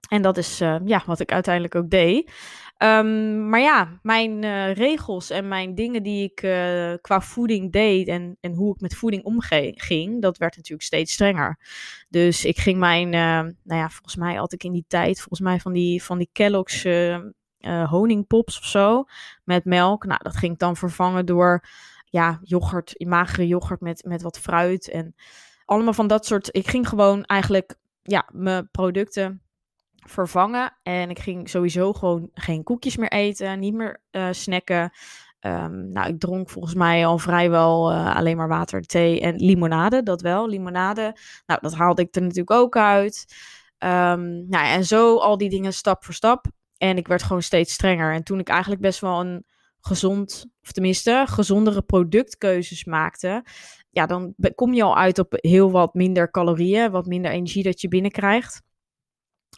En 0.10 0.22
dat 0.22 0.38
is 0.38 0.62
uh, 0.62 0.76
ja, 0.86 1.04
wat 1.06 1.20
ik 1.20 1.32
uiteindelijk 1.32 1.76
ook 1.76 1.90
deed. 1.90 2.32
Um, 2.78 3.50
maar 3.50 3.60
ja, 3.60 4.00
mijn 4.02 4.44
uh, 4.44 4.74
regels 4.74 5.30
en 5.30 5.48
mijn 5.48 5.76
dingen 5.76 6.04
die 6.04 6.24
ik 6.24 6.44
uh, 6.44 6.94
qua 7.02 7.22
voeding 7.22 7.72
deed 7.72 8.08
en, 8.08 8.38
en 8.40 8.54
hoe 8.54 8.74
ik 8.74 8.82
met 8.82 8.96
voeding 8.96 9.24
omging, 9.24 10.22
dat 10.22 10.38
werd 10.38 10.56
natuurlijk 10.56 10.84
steeds 10.84 11.14
strenger. 11.14 11.60
Dus 12.10 12.46
ik 12.46 12.60
ging 12.60 12.80
mijn, 12.80 13.10
nou 13.10 13.54
ja, 13.64 13.90
volgens 13.90 14.16
mij 14.16 14.36
had 14.36 14.54
ik 14.54 14.64
in 14.64 14.72
die 14.72 14.86
tijd, 14.88 15.18
volgens 15.18 15.40
mij 15.40 15.60
van 15.60 15.74
die, 15.74 16.04
van 16.04 16.18
die 16.18 16.30
Kellogg's 16.32 16.88
honingpops 17.90 18.60
of 18.60 18.66
zo, 18.66 19.04
met 19.44 19.66
melk. 19.66 20.06
Nou, 20.06 20.20
dat 20.24 20.38
ging 20.38 20.54
ik 20.54 20.60
dan 20.60 20.76
vervangen 20.76 21.26
door, 21.26 21.64
ja, 22.12 22.40
yoghurt, 22.44 22.94
magere 22.98 23.48
yoghurt 23.48 23.82
met, 23.82 24.04
met 24.06 24.22
wat 24.22 24.40
fruit 24.40 24.90
en 24.90 25.16
allemaal 25.66 25.94
van 25.94 26.08
dat 26.08 26.26
soort. 26.26 26.50
Ik 26.52 26.68
ging 26.68 26.88
gewoon 26.88 27.24
eigenlijk, 27.24 27.76
ja, 28.02 28.28
mijn 28.32 28.70
producten 28.72 29.42
vervangen. 29.96 30.78
En 30.84 31.10
ik 31.10 31.20
ging 31.20 31.50
sowieso 31.50 31.94
gewoon 31.94 32.30
geen 32.34 32.64
koekjes 32.64 32.98
meer 32.98 33.12
eten, 33.12 33.60
niet 33.60 33.74
meer 33.74 34.02
uh, 34.12 34.28
snacken. 34.32 34.92
Um, 35.40 35.92
nou, 35.92 36.08
ik 36.08 36.20
dronk 36.20 36.50
volgens 36.50 36.74
mij 36.74 37.06
al 37.06 37.18
vrijwel 37.18 37.92
uh, 37.92 38.16
alleen 38.16 38.38
maar 38.38 38.48
water, 38.48 38.82
thee 38.82 39.22
en 39.22 39.36
limonade. 39.36 40.04
Dat 40.04 40.22
wel, 40.22 40.48
limonade. 40.48 41.16
Nou, 41.46 41.60
dat 41.62 41.74
haalde 41.74 42.02
ik 42.02 42.16
er 42.16 42.22
natuurlijk 42.22 42.52
ook 42.52 42.78
uit. 42.78 43.26
Um, 43.80 44.50
nou, 44.50 44.66
en 44.66 44.86
zo 44.86 45.18
al 45.18 45.38
die 45.38 45.50
dingen 45.50 45.74
stap 45.74 46.06
voor 46.06 46.14
stap. 46.14 46.46
En 46.78 46.98
ik 46.98 47.08
werd 47.08 47.24
gewoon 47.24 47.42
steeds 47.42 47.74
strenger. 47.74 48.14
En 48.14 48.24
toen 48.24 48.40
ik 48.40 48.50
eigenlijk 48.50 48.82
best 48.82 49.00
wel 49.00 49.20
een 49.20 49.46
gezond, 49.82 50.46
of 50.64 50.72
tenminste 50.72 51.24
gezondere 51.28 51.82
productkeuzes 51.82 52.86
maakte, 52.86 53.46
ja, 53.90 54.06
dan 54.06 54.36
kom 54.56 54.74
je 54.74 54.84
al 54.84 54.98
uit 54.98 55.20
op 55.20 55.34
heel 55.38 55.72
wat 55.72 55.94
minder 55.94 56.32
calorieën, 56.32 56.92
wat 56.92 57.06
minder 57.06 57.32
energie 57.32 57.64
dat 57.64 57.82
je 57.82 57.88
binnenkrijgt. 57.88 58.62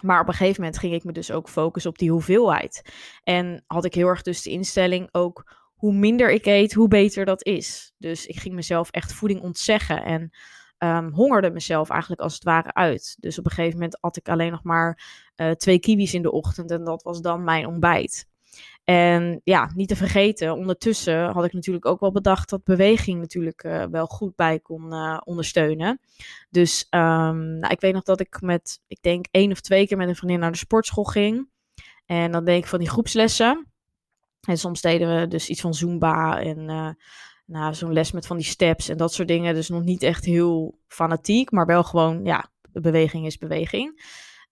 Maar 0.01 0.21
op 0.21 0.27
een 0.27 0.33
gegeven 0.33 0.61
moment 0.61 0.79
ging 0.79 0.93
ik 0.93 1.03
me 1.03 1.11
dus 1.11 1.31
ook 1.31 1.49
focussen 1.49 1.91
op 1.91 1.97
die 1.97 2.11
hoeveelheid. 2.11 2.81
En 3.23 3.63
had 3.67 3.85
ik 3.85 3.93
heel 3.93 4.07
erg 4.07 4.21
dus 4.21 4.41
de 4.41 4.49
instelling 4.49 5.07
ook 5.11 5.61
hoe 5.73 5.93
minder 5.93 6.31
ik 6.31 6.45
eet, 6.45 6.73
hoe 6.73 6.87
beter 6.87 7.25
dat 7.25 7.45
is. 7.45 7.93
Dus 7.97 8.25
ik 8.25 8.39
ging 8.39 8.55
mezelf 8.55 8.89
echt 8.89 9.13
voeding 9.13 9.41
ontzeggen 9.41 10.03
en 10.03 10.31
um, 10.77 11.11
hongerde 11.11 11.51
mezelf 11.51 11.89
eigenlijk 11.89 12.21
als 12.21 12.33
het 12.33 12.43
ware 12.43 12.73
uit. 12.73 13.15
Dus 13.19 13.39
op 13.39 13.45
een 13.45 13.51
gegeven 13.51 13.79
moment 13.79 14.01
at 14.01 14.17
ik 14.17 14.29
alleen 14.29 14.51
nog 14.51 14.63
maar 14.63 15.03
uh, 15.35 15.51
twee 15.51 15.79
kiwis 15.79 16.13
in 16.13 16.21
de 16.21 16.31
ochtend 16.31 16.71
en 16.71 16.83
dat 16.83 17.03
was 17.03 17.21
dan 17.21 17.43
mijn 17.43 17.67
ontbijt. 17.67 18.27
En 18.83 19.41
ja, 19.43 19.71
niet 19.75 19.87
te 19.87 19.95
vergeten, 19.95 20.53
ondertussen 20.53 21.29
had 21.29 21.45
ik 21.45 21.53
natuurlijk 21.53 21.85
ook 21.85 21.99
wel 21.99 22.11
bedacht 22.11 22.49
dat 22.49 22.63
beweging 22.63 23.19
natuurlijk 23.19 23.63
uh, 23.63 23.85
wel 23.91 24.05
goed 24.05 24.35
bij 24.35 24.59
kon 24.59 24.93
uh, 24.93 25.21
ondersteunen. 25.23 25.99
Dus 26.49 26.87
um, 26.89 27.59
nou, 27.59 27.73
ik 27.73 27.81
weet 27.81 27.93
nog 27.93 28.03
dat 28.03 28.19
ik 28.19 28.41
met, 28.41 28.81
ik 28.87 29.01
denk 29.01 29.25
één 29.31 29.51
of 29.51 29.61
twee 29.61 29.87
keer 29.87 29.97
met 29.97 30.07
een 30.07 30.15
vriendin 30.15 30.39
naar 30.39 30.51
de 30.51 30.57
sportschool 30.57 31.03
ging. 31.03 31.49
En 32.05 32.31
dan 32.31 32.45
deed 32.45 32.57
ik 32.57 32.67
van 32.67 32.79
die 32.79 32.89
groepslessen. 32.89 33.67
En 34.47 34.57
soms 34.57 34.81
deden 34.81 35.19
we 35.19 35.27
dus 35.27 35.49
iets 35.49 35.61
van 35.61 35.73
Zumba 35.73 36.39
en 36.39 36.57
uh, 36.69 36.89
nou, 37.45 37.73
zo'n 37.73 37.93
les 37.93 38.11
met 38.11 38.27
van 38.27 38.37
die 38.37 38.45
steps 38.45 38.89
en 38.89 38.97
dat 38.97 39.13
soort 39.13 39.27
dingen. 39.27 39.53
Dus 39.53 39.69
nog 39.69 39.83
niet 39.83 40.03
echt 40.03 40.25
heel 40.25 40.79
fanatiek, 40.87 41.51
maar 41.51 41.65
wel 41.65 41.83
gewoon, 41.83 42.23
ja, 42.23 42.49
beweging 42.71 43.25
is 43.25 43.37
beweging. 43.37 44.01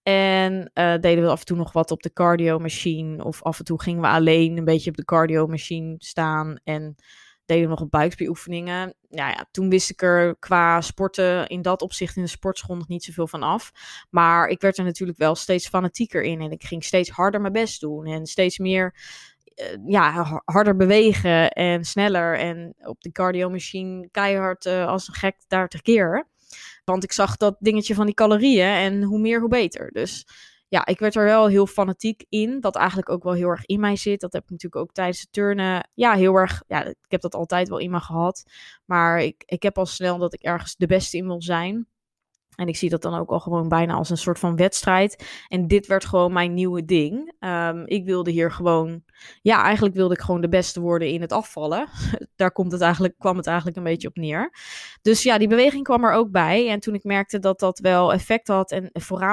En 0.02 0.70
uh, 0.74 0.94
deden 1.00 1.24
we 1.24 1.30
af 1.30 1.40
en 1.40 1.46
toe 1.46 1.56
nog 1.56 1.72
wat 1.72 1.90
op 1.90 2.02
de 2.02 2.12
cardio 2.12 2.58
machine. 2.58 3.24
Of 3.24 3.42
af 3.42 3.58
en 3.58 3.64
toe 3.64 3.82
gingen 3.82 4.00
we 4.00 4.08
alleen 4.08 4.58
een 4.58 4.64
beetje 4.64 4.90
op 4.90 4.96
de 4.96 5.04
cardio 5.04 5.46
machine 5.46 5.94
staan. 5.98 6.56
En 6.64 6.96
deden 7.44 7.64
we 7.64 7.70
nog 7.70 7.80
wat 7.80 7.90
buikspieroefeningen. 7.90 8.94
Ja, 9.08 9.28
ja, 9.28 9.46
toen 9.50 9.68
wist 9.68 9.90
ik 9.90 10.02
er 10.02 10.36
qua 10.38 10.80
sporten 10.80 11.46
in 11.46 11.62
dat 11.62 11.82
opzicht 11.82 12.16
in 12.16 12.22
de 12.22 12.28
sportschool 12.28 12.76
nog 12.76 12.88
niet 12.88 13.04
zoveel 13.04 13.26
van 13.26 13.42
af. 13.42 13.72
Maar 14.10 14.48
ik 14.48 14.60
werd 14.60 14.78
er 14.78 14.84
natuurlijk 14.84 15.18
wel 15.18 15.34
steeds 15.34 15.68
fanatieker 15.68 16.22
in. 16.22 16.40
En 16.40 16.50
ik 16.50 16.64
ging 16.64 16.84
steeds 16.84 17.10
harder 17.10 17.40
mijn 17.40 17.52
best 17.52 17.80
doen. 17.80 18.06
En 18.06 18.26
steeds 18.26 18.58
meer 18.58 18.94
uh, 19.56 19.66
ja, 19.86 20.40
harder 20.44 20.76
bewegen 20.76 21.50
en 21.50 21.84
sneller. 21.84 22.38
En 22.38 22.74
op 22.78 23.00
de 23.00 23.12
cardio 23.12 23.50
machine 23.50 24.08
keihard 24.10 24.66
uh, 24.66 24.86
als 24.86 25.08
een 25.08 25.14
gek 25.14 25.36
daar 25.48 25.68
keer. 25.82 26.30
Want 26.84 27.04
ik 27.04 27.12
zag 27.12 27.36
dat 27.36 27.56
dingetje 27.58 27.94
van 27.94 28.06
die 28.06 28.14
calorieën 28.14 28.66
en 28.66 29.02
hoe 29.02 29.18
meer, 29.18 29.40
hoe 29.40 29.48
beter. 29.48 29.90
Dus 29.90 30.26
ja, 30.68 30.86
ik 30.86 30.98
werd 30.98 31.14
er 31.14 31.24
wel 31.24 31.46
heel 31.46 31.66
fanatiek 31.66 32.24
in. 32.28 32.60
Wat 32.60 32.76
eigenlijk 32.76 33.08
ook 33.08 33.22
wel 33.22 33.32
heel 33.32 33.48
erg 33.48 33.66
in 33.66 33.80
mij 33.80 33.96
zit. 33.96 34.20
Dat 34.20 34.32
heb 34.32 34.42
ik 34.42 34.50
natuurlijk 34.50 34.82
ook 34.82 34.92
tijdens 34.92 35.20
het 35.20 35.32
turnen. 35.32 35.90
Ja, 35.94 36.14
heel 36.14 36.34
erg. 36.34 36.62
Ja, 36.66 36.84
ik 36.84 36.96
heb 37.08 37.20
dat 37.20 37.34
altijd 37.34 37.68
wel 37.68 37.78
in 37.78 37.90
me 37.90 38.00
gehad. 38.00 38.44
Maar 38.84 39.22
ik, 39.22 39.42
ik 39.46 39.62
heb 39.62 39.78
al 39.78 39.86
snel 39.86 40.18
dat 40.18 40.34
ik 40.34 40.42
ergens 40.42 40.76
de 40.76 40.86
beste 40.86 41.16
in 41.16 41.26
wil 41.26 41.42
zijn. 41.42 41.86
En 42.56 42.68
ik 42.68 42.76
zie 42.76 42.90
dat 42.90 43.02
dan 43.02 43.14
ook 43.14 43.30
al 43.30 43.40
gewoon 43.40 43.68
bijna 43.68 43.94
als 43.94 44.10
een 44.10 44.16
soort 44.16 44.38
van 44.38 44.56
wedstrijd. 44.56 45.44
En 45.48 45.66
dit 45.66 45.86
werd 45.86 46.04
gewoon 46.04 46.32
mijn 46.32 46.54
nieuwe 46.54 46.84
ding. 46.84 47.32
Um, 47.40 47.86
ik 47.86 48.04
wilde 48.04 48.30
hier 48.30 48.52
gewoon, 48.52 49.04
ja, 49.42 49.62
eigenlijk 49.62 49.94
wilde 49.94 50.14
ik 50.14 50.20
gewoon 50.20 50.40
de 50.40 50.48
beste 50.48 50.80
worden 50.80 51.08
in 51.08 51.20
het 51.20 51.32
afvallen. 51.32 51.88
Daar 52.36 52.52
komt 52.52 52.72
het 52.72 52.80
eigenlijk, 52.80 53.18
kwam 53.18 53.36
het 53.36 53.46
eigenlijk 53.46 53.76
een 53.76 53.82
beetje 53.82 54.08
op 54.08 54.16
neer. 54.16 54.52
Dus 55.02 55.22
ja, 55.22 55.38
die 55.38 55.48
beweging 55.48 55.84
kwam 55.84 56.04
er 56.04 56.12
ook 56.12 56.30
bij. 56.30 56.68
En 56.70 56.80
toen 56.80 56.94
ik 56.94 57.04
merkte 57.04 57.38
dat 57.38 57.60
dat 57.60 57.78
wel 57.78 58.12
effect 58.12 58.48
had 58.48 58.70
en 58.70 58.90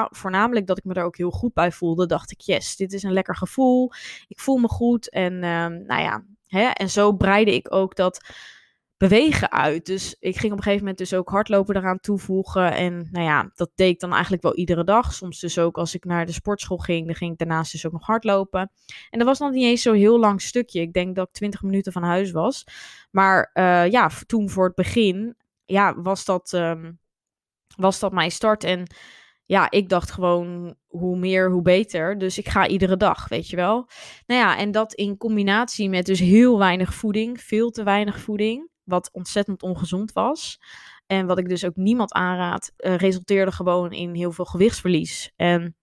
voornamelijk 0.09 0.67
dat 0.67 0.77
ik 0.77 0.83
me 0.83 0.93
daar 0.93 1.05
ook 1.05 1.17
heel 1.17 1.31
goed 1.31 1.53
bij 1.53 1.71
voelde, 1.71 2.05
dacht 2.05 2.31
ik, 2.31 2.41
yes, 2.41 2.75
dit 2.75 2.93
is 2.93 3.03
een 3.03 3.13
lekker 3.13 3.35
gevoel. 3.35 3.91
Ik 4.27 4.39
voel 4.39 4.57
me 4.57 4.67
goed. 4.67 5.09
En 5.09 5.33
um, 5.33 5.85
nou 5.85 6.01
ja, 6.01 6.23
hè? 6.47 6.65
en 6.67 6.89
zo 6.89 7.13
breide 7.13 7.53
ik 7.53 7.73
ook 7.73 7.95
dat 7.95 8.21
bewegen 8.99 9.51
uit. 9.51 9.85
Dus 9.85 10.15
ik 10.19 10.37
ging 10.37 10.51
op 10.51 10.57
een 10.57 10.63
gegeven 10.63 10.79
moment 10.79 10.97
dus 10.97 11.13
ook 11.13 11.29
hardlopen 11.29 11.75
eraan 11.75 11.99
toevoegen. 11.99 12.73
En 12.73 13.07
nou 13.11 13.25
ja, 13.25 13.51
dat 13.55 13.71
deed 13.75 13.89
ik 13.89 13.99
dan 13.99 14.11
eigenlijk 14.11 14.43
wel 14.43 14.55
iedere 14.55 14.83
dag. 14.83 15.13
Soms 15.13 15.39
dus 15.39 15.59
ook 15.59 15.77
als 15.77 15.95
ik 15.95 16.05
naar 16.05 16.25
de 16.25 16.31
sportschool 16.31 16.77
ging, 16.77 17.05
dan 17.05 17.15
ging 17.15 17.31
ik 17.31 17.37
daarnaast 17.37 17.71
dus 17.71 17.85
ook 17.85 17.91
nog 17.91 18.05
hardlopen. 18.05 18.71
En 19.09 19.19
dat 19.19 19.27
was 19.27 19.39
nog 19.39 19.51
niet 19.51 19.63
eens 19.63 19.81
zo 19.81 19.93
heel 19.93 20.19
lang 20.19 20.41
stukje. 20.41 20.81
Ik 20.81 20.93
denk 20.93 21.15
dat 21.15 21.27
ik 21.27 21.33
20 21.33 21.61
minuten 21.61 21.91
van 21.91 22.03
huis 22.03 22.31
was. 22.31 22.63
Maar 23.11 23.51
uh, 23.53 23.87
ja, 23.87 24.09
toen 24.25 24.49
voor 24.49 24.65
het 24.65 24.75
begin, 24.75 25.35
ja, 25.65 26.01
was 26.01 26.25
dat, 26.25 26.51
um, 26.53 26.99
was 27.75 27.99
dat 27.99 28.11
mijn 28.11 28.31
start. 28.31 28.63
En 28.63 28.87
ja, 29.45 29.71
ik 29.71 29.89
dacht 29.89 30.11
gewoon 30.11 30.75
hoe 30.87 31.17
meer, 31.17 31.51
hoe 31.51 31.61
beter. 31.61 32.17
Dus 32.17 32.37
ik 32.37 32.49
ga 32.49 32.67
iedere 32.67 32.97
dag, 32.97 33.27
weet 33.27 33.49
je 33.49 33.55
wel. 33.55 33.89
Nou 34.25 34.41
ja, 34.41 34.57
en 34.57 34.71
dat 34.71 34.93
in 34.93 35.17
combinatie 35.17 35.89
met 35.89 36.05
dus 36.05 36.19
heel 36.19 36.57
weinig 36.57 36.93
voeding, 36.93 37.41
veel 37.41 37.69
te 37.69 37.83
weinig 37.83 38.19
voeding 38.19 38.69
wat 38.89 39.09
ontzettend 39.11 39.63
ongezond 39.63 40.11
was. 40.11 40.59
En 41.05 41.25
wat 41.25 41.37
ik 41.37 41.49
dus 41.49 41.65
ook 41.65 41.75
niemand 41.75 42.13
aanraad, 42.13 42.71
uh, 42.77 42.95
resulteerde 42.95 43.51
gewoon 43.51 43.91
in 43.91 44.13
heel 44.13 44.31
veel 44.31 44.45
gewichtsverlies. 44.45 45.31
En 45.35 45.75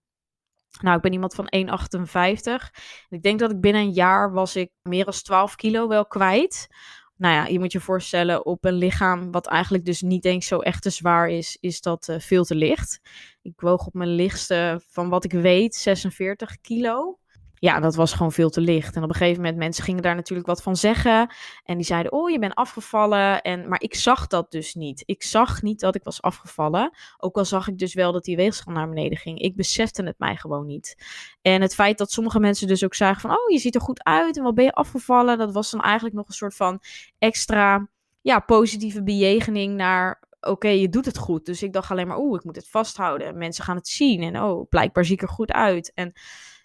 nou, 0.81 0.95
ik 0.95 1.01
ben 1.01 1.13
iemand 1.13 1.35
van 1.35 1.47
1,58. 1.49 2.71
Ik 3.09 3.21
denk 3.21 3.39
dat 3.39 3.51
ik 3.51 3.61
binnen 3.61 3.81
een 3.81 3.91
jaar 3.91 4.31
was 4.31 4.55
ik 4.55 4.71
meer 4.81 5.05
dan 5.05 5.13
12 5.13 5.55
kilo 5.55 5.87
wel 5.87 6.05
kwijt. 6.05 6.67
Nou 7.15 7.33
ja, 7.33 7.45
je 7.45 7.59
moet 7.59 7.71
je 7.71 7.79
voorstellen, 7.79 8.45
op 8.45 8.65
een 8.65 8.73
lichaam 8.73 9.31
wat 9.31 9.47
eigenlijk 9.47 9.85
dus 9.85 10.01
niet 10.01 10.25
eens 10.25 10.47
zo 10.47 10.59
echt 10.59 10.81
te 10.81 10.89
zwaar 10.89 11.29
is, 11.29 11.57
is 11.59 11.81
dat 11.81 12.07
uh, 12.07 12.19
veel 12.19 12.43
te 12.43 12.55
licht. 12.55 12.99
Ik 13.41 13.61
woog 13.61 13.85
op 13.85 13.93
mijn 13.93 14.15
lichtste, 14.15 14.81
van 14.87 15.09
wat 15.09 15.23
ik 15.23 15.31
weet, 15.31 15.75
46 15.75 16.61
kilo 16.61 17.19
ja, 17.59 17.79
dat 17.79 17.95
was 17.95 18.13
gewoon 18.13 18.31
veel 18.31 18.49
te 18.49 18.61
licht. 18.61 18.95
En 18.95 19.03
op 19.03 19.09
een 19.09 19.15
gegeven 19.15 19.41
moment 19.41 19.57
mensen 19.57 19.83
gingen 19.83 20.01
daar 20.01 20.15
natuurlijk 20.15 20.47
wat 20.47 20.61
van 20.61 20.75
zeggen. 20.75 21.33
En 21.63 21.77
die 21.77 21.85
zeiden, 21.85 22.11
oh, 22.11 22.29
je 22.29 22.39
bent 22.39 22.55
afgevallen. 22.55 23.41
En, 23.41 23.67
maar 23.69 23.81
ik 23.81 23.95
zag 23.95 24.27
dat 24.27 24.51
dus 24.51 24.73
niet. 24.73 25.03
Ik 25.05 25.23
zag 25.23 25.61
niet 25.61 25.79
dat 25.79 25.95
ik 25.95 26.03
was 26.03 26.21
afgevallen. 26.21 26.91
Ook 27.17 27.37
al 27.37 27.45
zag 27.45 27.67
ik 27.67 27.77
dus 27.77 27.93
wel 27.93 28.11
dat 28.11 28.23
die 28.23 28.35
weegschaal 28.35 28.73
naar 28.73 28.89
beneden 28.89 29.17
ging. 29.17 29.39
Ik 29.39 29.55
besefte 29.55 30.03
het 30.03 30.19
mij 30.19 30.35
gewoon 30.35 30.65
niet. 30.65 30.95
En 31.41 31.61
het 31.61 31.75
feit 31.75 31.97
dat 31.97 32.11
sommige 32.11 32.39
mensen 32.39 32.67
dus 32.67 32.83
ook 32.83 32.95
zagen 32.95 33.21
van, 33.21 33.31
oh, 33.31 33.49
je 33.49 33.57
ziet 33.57 33.75
er 33.75 33.81
goed 33.81 34.03
uit. 34.03 34.37
En 34.37 34.43
wat 34.43 34.55
ben 34.55 34.65
je 34.65 34.73
afgevallen? 34.73 35.37
Dat 35.37 35.53
was 35.53 35.71
dan 35.71 35.81
eigenlijk 35.81 36.15
nog 36.15 36.27
een 36.27 36.33
soort 36.33 36.55
van 36.55 36.81
extra, 37.17 37.89
ja, 38.21 38.39
positieve 38.39 39.03
bejegening 39.03 39.75
naar 39.75 40.25
oké, 40.41 40.67
je 40.67 40.89
doet 40.89 41.05
het 41.05 41.17
goed. 41.17 41.45
Dus 41.45 41.63
ik 41.63 41.73
dacht 41.73 41.91
alleen 41.91 42.07
maar, 42.07 42.19
oeh, 42.19 42.35
ik 42.37 42.43
moet 42.43 42.55
het 42.55 42.69
vasthouden. 42.69 43.27
En 43.27 43.37
mensen 43.37 43.63
gaan 43.63 43.75
het 43.75 43.87
zien. 43.87 44.21
En 44.21 44.41
oh, 44.43 44.69
blijkbaar 44.69 45.05
zie 45.05 45.13
ik 45.13 45.21
er 45.21 45.29
goed 45.29 45.51
uit. 45.51 45.91
En 45.93 46.13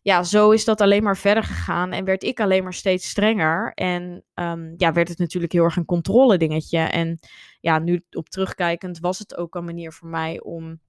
ja, 0.02 0.22
zo 0.22 0.50
is 0.50 0.64
dat 0.64 0.80
alleen 0.80 1.02
maar 1.02 1.16
verder 1.16 1.44
gegaan 1.44 1.92
en 1.92 2.04
werd 2.04 2.22
ik 2.22 2.40
alleen 2.40 2.62
maar 2.62 2.74
steeds 2.74 3.08
strenger. 3.08 3.72
En 3.74 4.24
um, 4.34 4.74
ja, 4.76 4.92
werd 4.92 5.08
het 5.08 5.18
natuurlijk 5.18 5.52
heel 5.52 5.64
erg 5.64 5.76
een 5.76 5.84
controle 5.84 6.38
dingetje. 6.38 6.78
En 6.78 7.18
ja, 7.60 7.78
nu 7.78 8.04
op 8.10 8.28
terugkijkend 8.28 8.98
was 8.98 9.18
het 9.18 9.36
ook 9.36 9.54
een 9.54 9.64
manier 9.64 9.92
voor 9.92 10.08
mij 10.08 10.40
om 10.40 10.80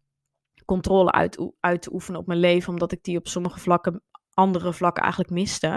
controle 0.65 1.12
uit, 1.12 1.52
uit 1.60 1.82
te 1.82 1.93
oefenen 1.93 2.19
op 2.19 2.28
mijn 2.28 2.39
leven, 2.39 2.69
omdat 2.69 2.91
ik 2.91 3.04
die 3.04 3.17
op 3.17 3.28
sommige 3.28 3.60
vlakken 3.60 4.04
andere 4.34 4.73
vlakken 4.73 5.04
eigenlijk 5.04 5.34
miste. 5.34 5.67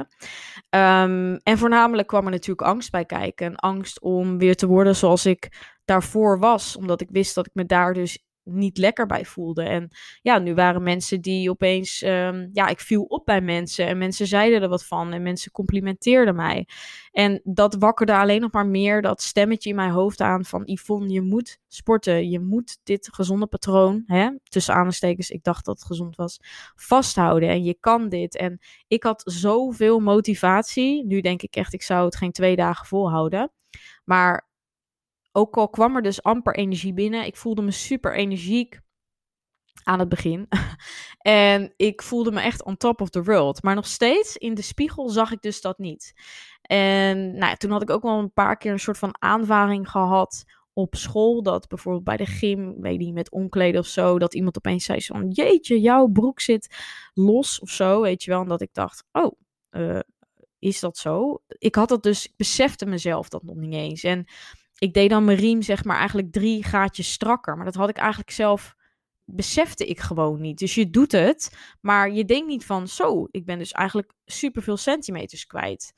Um, 0.71 1.37
en 1.37 1.59
voornamelijk 1.59 2.09
kwam 2.09 2.25
er 2.25 2.31
natuurlijk 2.31 2.69
angst 2.69 2.91
bij 2.91 3.05
kijken. 3.05 3.57
Angst 3.57 4.01
om 4.01 4.39
weer 4.39 4.57
te 4.57 4.67
worden 4.67 4.97
zoals 4.97 5.27
ik 5.27 5.75
daarvoor 5.85 6.39
was. 6.39 6.77
Omdat 6.77 7.01
ik 7.01 7.09
wist 7.11 7.35
dat 7.35 7.47
ik 7.47 7.55
me 7.55 7.65
daar 7.65 7.95
dus 7.95 8.26
niet 8.49 8.79
lekker 8.79 9.07
bij 9.07 9.25
voelde. 9.25 9.63
En 9.63 9.91
ja, 10.23 10.39
nu 10.39 10.55
waren 10.55 10.83
mensen 10.83 11.21
die 11.21 11.51
opeens, 11.51 12.03
um, 12.03 12.49
ja, 12.53 12.67
ik 12.69 12.81
viel 12.81 13.03
op 13.03 13.25
bij 13.25 13.41
mensen 13.41 13.87
en 13.87 13.99
mensen 13.99 14.27
zeiden 14.27 14.63
er 14.63 14.69
wat 14.69 14.87
van 14.87 15.13
en 15.13 15.23
mensen 15.23 15.53
complimenteerden 15.53 16.37
mij. 16.37 16.69
En 17.11 17.41
dat 17.45 17.75
wakkerde 17.75 18.17
alleen 18.17 18.41
nog 18.41 18.53
maar 18.53 18.67
meer 18.67 19.03
dat 19.03 19.23
stemmetje 19.23 19.71
in 19.71 19.77
mijn 19.77 19.91
hoofd 19.91 20.21
aan 20.21 20.45
van 20.45 20.63
Yvonne, 20.65 21.13
je 21.13 21.23
moet 21.23 21.59
sporten, 21.69 22.31
je 22.31 22.41
moet 22.41 22.79
dit 22.83 23.09
gezonde 23.13 23.47
patroon, 23.47 24.03
hè, 24.07 24.31
tussen 24.43 24.75
aanstekens, 24.75 25.31
ik 25.31 25.43
dacht 25.43 25.65
dat 25.65 25.79
het 25.79 25.87
gezond 25.87 26.17
was, 26.17 26.41
vasthouden 26.75 27.49
en 27.49 27.65
je 27.65 27.77
kan 27.81 28.09
dit. 28.09 28.37
En 28.37 28.59
ik 28.89 29.03
had 29.03 29.23
zoveel 29.25 29.99
motivatie, 29.99 31.07
nu 31.07 31.21
denk 31.21 31.43
ik 31.43 31.57
echt, 31.57 31.73
ik 31.73 31.83
zou 31.83 32.05
het 32.05 32.17
geen 32.17 32.33
twee 32.33 32.57
dagen 32.57 32.87
volhouden. 32.87 33.51
Maar 34.05 34.46
ook 35.37 35.57
al 35.57 35.69
kwam 35.69 35.97
er 35.97 36.03
dus 36.03 36.23
amper 36.23 36.55
energie 36.55 36.93
binnen, 36.93 37.27
ik 37.27 37.37
voelde 37.37 37.63
me 37.63 37.71
super 37.71 38.15
energiek 38.15 38.81
aan 39.83 39.99
het 39.99 40.09
begin. 40.09 40.49
en 41.19 41.73
ik 41.77 42.03
voelde 42.03 42.33
me 42.33 42.41
echt 42.41 42.65
on 42.65 42.77
top 42.77 43.01
of 43.01 43.11
the 43.11 43.23
world. 43.23 43.63
Maar 43.63 43.75
nog 43.75 43.87
steeds 43.87 44.37
in 44.37 44.55
de 44.55 44.63
spiegel 44.63 45.09
zag 45.09 45.33
ik 45.33 45.43
dus 45.43 45.61
dat 45.61 45.79
niet. 45.79 46.13
En 46.63 47.39
nou, 47.39 47.57
toen 47.57 47.71
had 47.71 47.83
ik 47.83 47.91
ook 47.91 48.03
wel 48.03 48.19
een 48.19 48.33
paar 48.33 48.57
keer 48.57 48.73
een 48.73 48.79
soort 48.79 48.99
van 48.99 49.17
aanvaring 49.19 49.91
gehad 49.91 50.45
op 50.73 50.95
school. 50.95 51.43
Dat 51.43 51.69
bijvoorbeeld 51.69 52.05
bij 52.05 52.17
de 52.17 52.27
gym, 52.27 52.81
weet 52.81 52.99
niet, 52.99 53.15
met 53.15 53.31
omkleden 53.31 53.81
of 53.81 53.87
zo, 53.87 54.19
dat 54.19 54.35
iemand 54.35 54.57
opeens 54.57 54.85
zei 54.85 55.03
van, 55.03 55.29
jeetje, 55.29 55.81
jouw 55.81 56.07
broek 56.07 56.41
zit 56.41 56.77
los 57.15 57.61
of 57.61 57.71
zo, 57.71 58.01
weet 58.01 58.23
je 58.23 58.31
wel. 58.31 58.41
En 58.41 58.49
dat 58.49 58.61
ik 58.61 58.73
dacht, 58.73 59.05
oh, 59.13 59.33
uh, 59.71 60.01
is 60.59 60.81
dat 60.81 60.97
zo? 60.97 61.43
Ik 61.49 61.75
had 61.75 61.89
dat 61.89 62.03
dus, 62.03 62.27
ik 62.27 62.33
besefte 62.37 62.87
mezelf 62.87 63.29
dat 63.29 63.43
nog 63.43 63.57
niet 63.57 63.75
eens. 63.75 64.03
En 64.03 64.27
ik 64.79 64.95
deed 64.95 65.11
dan 65.11 65.25
mijn 65.25 65.39
riem, 65.39 65.63
zeg 65.63 65.85
maar, 65.85 65.97
eigenlijk 65.97 66.33
drie 66.33 66.65
gaatjes 66.65 67.13
strakker. 67.13 67.57
Maar 67.57 67.65
dat 67.65 67.75
had 67.75 67.89
ik 67.89 67.97
eigenlijk 67.97 68.31
zelf, 68.31 68.75
besefte 69.25 69.87
ik 69.87 70.01
gewoon 70.01 70.41
niet. 70.41 70.59
Dus 70.59 70.75
je 70.75 70.91
doet 70.91 71.13
het, 71.13 71.57
maar 71.81 72.11
je 72.11 72.25
denkt 72.25 72.47
niet 72.47 72.65
van, 72.65 72.89
zo, 72.89 73.27
ik 73.31 73.45
ben 73.45 73.59
dus 73.59 73.73
eigenlijk 73.73 74.13
superveel 74.25 74.77
centimeters 74.77 75.47
kwijt. 75.47 75.93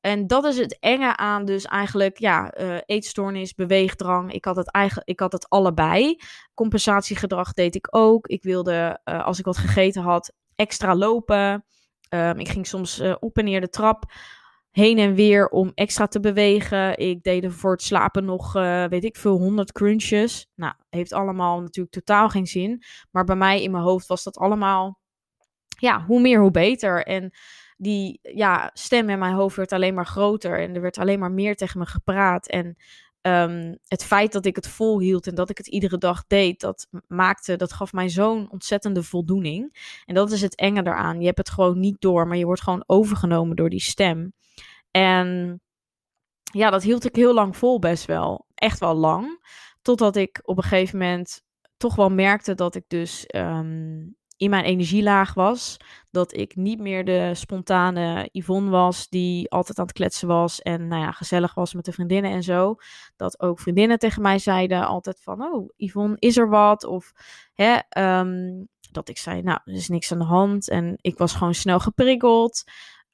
En 0.00 0.26
dat 0.26 0.44
is 0.44 0.56
het 0.56 0.78
enge 0.78 1.16
aan 1.16 1.44
dus 1.44 1.64
eigenlijk, 1.64 2.18
ja, 2.18 2.58
uh, 2.60 2.78
eetstoornis, 2.86 3.54
beweegdrang. 3.54 4.32
Ik 4.32 4.44
had, 4.44 4.56
het 4.56 4.70
eigenlijk, 4.70 5.08
ik 5.08 5.20
had 5.20 5.32
het 5.32 5.48
allebei. 5.48 6.16
Compensatiegedrag 6.54 7.52
deed 7.52 7.74
ik 7.74 7.86
ook. 7.90 8.26
Ik 8.26 8.42
wilde, 8.42 9.00
uh, 9.04 9.24
als 9.24 9.38
ik 9.38 9.44
wat 9.44 9.58
gegeten 9.58 10.02
had, 10.02 10.32
extra 10.54 10.94
lopen. 10.94 11.64
Um, 12.14 12.38
ik 12.38 12.48
ging 12.48 12.66
soms 12.66 13.00
uh, 13.00 13.14
op 13.20 13.38
en 13.38 13.44
neer 13.44 13.60
de 13.60 13.68
trap 13.68 14.12
heen 14.70 14.98
en 14.98 15.14
weer 15.14 15.48
om 15.48 15.72
extra 15.74 16.06
te 16.06 16.20
bewegen. 16.20 16.98
Ik 16.98 17.22
deed 17.22 17.44
er 17.44 17.52
voor 17.52 17.72
het 17.72 17.82
slapen 17.82 18.24
nog, 18.24 18.56
uh, 18.56 18.84
weet 18.84 19.04
ik 19.04 19.16
veel, 19.16 19.38
100 19.38 19.72
crunches. 19.72 20.46
Nou, 20.54 20.74
heeft 20.88 21.12
allemaal 21.12 21.60
natuurlijk 21.60 21.94
totaal 21.94 22.28
geen 22.28 22.46
zin. 22.46 22.82
Maar 23.10 23.24
bij 23.24 23.36
mij 23.36 23.62
in 23.62 23.70
mijn 23.70 23.84
hoofd 23.84 24.06
was 24.06 24.22
dat 24.22 24.36
allemaal, 24.36 25.00
ja, 25.78 26.04
hoe 26.04 26.20
meer, 26.20 26.40
hoe 26.40 26.50
beter. 26.50 27.04
En 27.04 27.32
die 27.76 28.18
ja, 28.22 28.70
stem 28.72 29.10
in 29.10 29.18
mijn 29.18 29.34
hoofd 29.34 29.56
werd 29.56 29.72
alleen 29.72 29.94
maar 29.94 30.06
groter 30.06 30.58
en 30.60 30.74
er 30.74 30.80
werd 30.80 30.98
alleen 30.98 31.18
maar 31.18 31.32
meer 31.32 31.56
tegen 31.56 31.78
me 31.78 31.86
gepraat. 31.86 32.48
En 32.48 32.76
um, 33.22 33.78
het 33.86 34.04
feit 34.04 34.32
dat 34.32 34.46
ik 34.46 34.56
het 34.56 34.68
volhield 34.68 35.26
en 35.26 35.34
dat 35.34 35.50
ik 35.50 35.58
het 35.58 35.66
iedere 35.66 35.98
dag 35.98 36.26
deed, 36.26 36.60
dat 36.60 36.86
maakte, 37.06 37.56
dat 37.56 37.72
gaf 37.72 37.92
mij 37.92 38.08
zo'n 38.08 38.50
ontzettende 38.50 39.02
voldoening. 39.02 39.76
En 40.04 40.14
dat 40.14 40.30
is 40.30 40.42
het 40.42 40.56
enge 40.56 40.82
daaraan. 40.82 41.20
Je 41.20 41.26
hebt 41.26 41.38
het 41.38 41.50
gewoon 41.50 41.80
niet 41.80 42.00
door, 42.00 42.26
maar 42.26 42.36
je 42.36 42.44
wordt 42.44 42.62
gewoon 42.62 42.84
overgenomen 42.86 43.56
door 43.56 43.70
die 43.70 43.80
stem. 43.80 44.32
En 44.90 45.60
ja, 46.52 46.70
dat 46.70 46.82
hield 46.82 47.04
ik 47.04 47.16
heel 47.16 47.34
lang 47.34 47.56
vol, 47.56 47.78
best 47.78 48.04
wel. 48.04 48.46
Echt 48.54 48.78
wel 48.78 48.94
lang. 48.94 49.48
Totdat 49.82 50.16
ik 50.16 50.40
op 50.42 50.56
een 50.56 50.62
gegeven 50.62 50.98
moment 50.98 51.42
toch 51.76 51.94
wel 51.94 52.10
merkte 52.10 52.54
dat 52.54 52.74
ik 52.74 52.84
dus 52.88 53.24
um, 53.36 54.16
in 54.40 54.50
mijn 54.50 54.64
energielaag 54.64 55.34
was. 55.34 55.76
Dat 56.10 56.36
ik 56.36 56.56
niet 56.56 56.80
meer 56.80 57.04
de 57.04 57.30
spontane 57.34 58.28
Yvonne 58.32 58.70
was 58.70 59.08
die 59.08 59.50
altijd 59.50 59.78
aan 59.78 59.84
het 59.84 59.94
kletsen 59.94 60.28
was 60.28 60.60
en 60.60 60.88
nou 60.88 61.02
ja, 61.02 61.12
gezellig 61.12 61.54
was 61.54 61.74
met 61.74 61.84
de 61.84 61.92
vriendinnen 61.92 62.30
en 62.30 62.42
zo. 62.42 62.74
Dat 63.16 63.40
ook 63.40 63.60
vriendinnen 63.60 63.98
tegen 63.98 64.22
mij 64.22 64.38
zeiden 64.38 64.86
altijd 64.86 65.22
van, 65.22 65.42
oh 65.42 65.68
Yvonne, 65.76 66.16
is 66.18 66.36
er 66.36 66.48
wat? 66.48 66.84
Of 66.84 67.12
hè, 67.54 67.78
um, 68.18 68.68
dat 68.90 69.08
ik 69.08 69.18
zei, 69.18 69.42
nou, 69.42 69.58
er 69.64 69.72
is 69.72 69.88
niks 69.88 70.12
aan 70.12 70.18
de 70.18 70.24
hand. 70.24 70.68
En 70.68 70.98
ik 71.00 71.18
was 71.18 71.32
gewoon 71.32 71.54
snel 71.54 71.80
geprikkeld. 71.80 72.64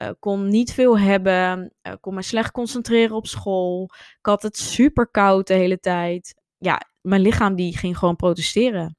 Uh, 0.02 0.08
kon 0.18 0.48
niet 0.48 0.72
veel 0.72 0.98
hebben, 0.98 1.74
uh, 1.82 1.92
kon 2.00 2.14
me 2.14 2.22
slecht 2.22 2.50
concentreren 2.50 3.16
op 3.16 3.26
school. 3.26 3.90
Ik 4.18 4.26
had 4.26 4.42
het 4.42 4.56
super 4.56 5.08
koud 5.10 5.46
de 5.46 5.54
hele 5.54 5.78
tijd. 5.78 6.34
Ja, 6.58 6.80
mijn 7.00 7.20
lichaam 7.20 7.54
die 7.54 7.78
ging 7.78 7.98
gewoon 7.98 8.16
protesteren. 8.16 8.96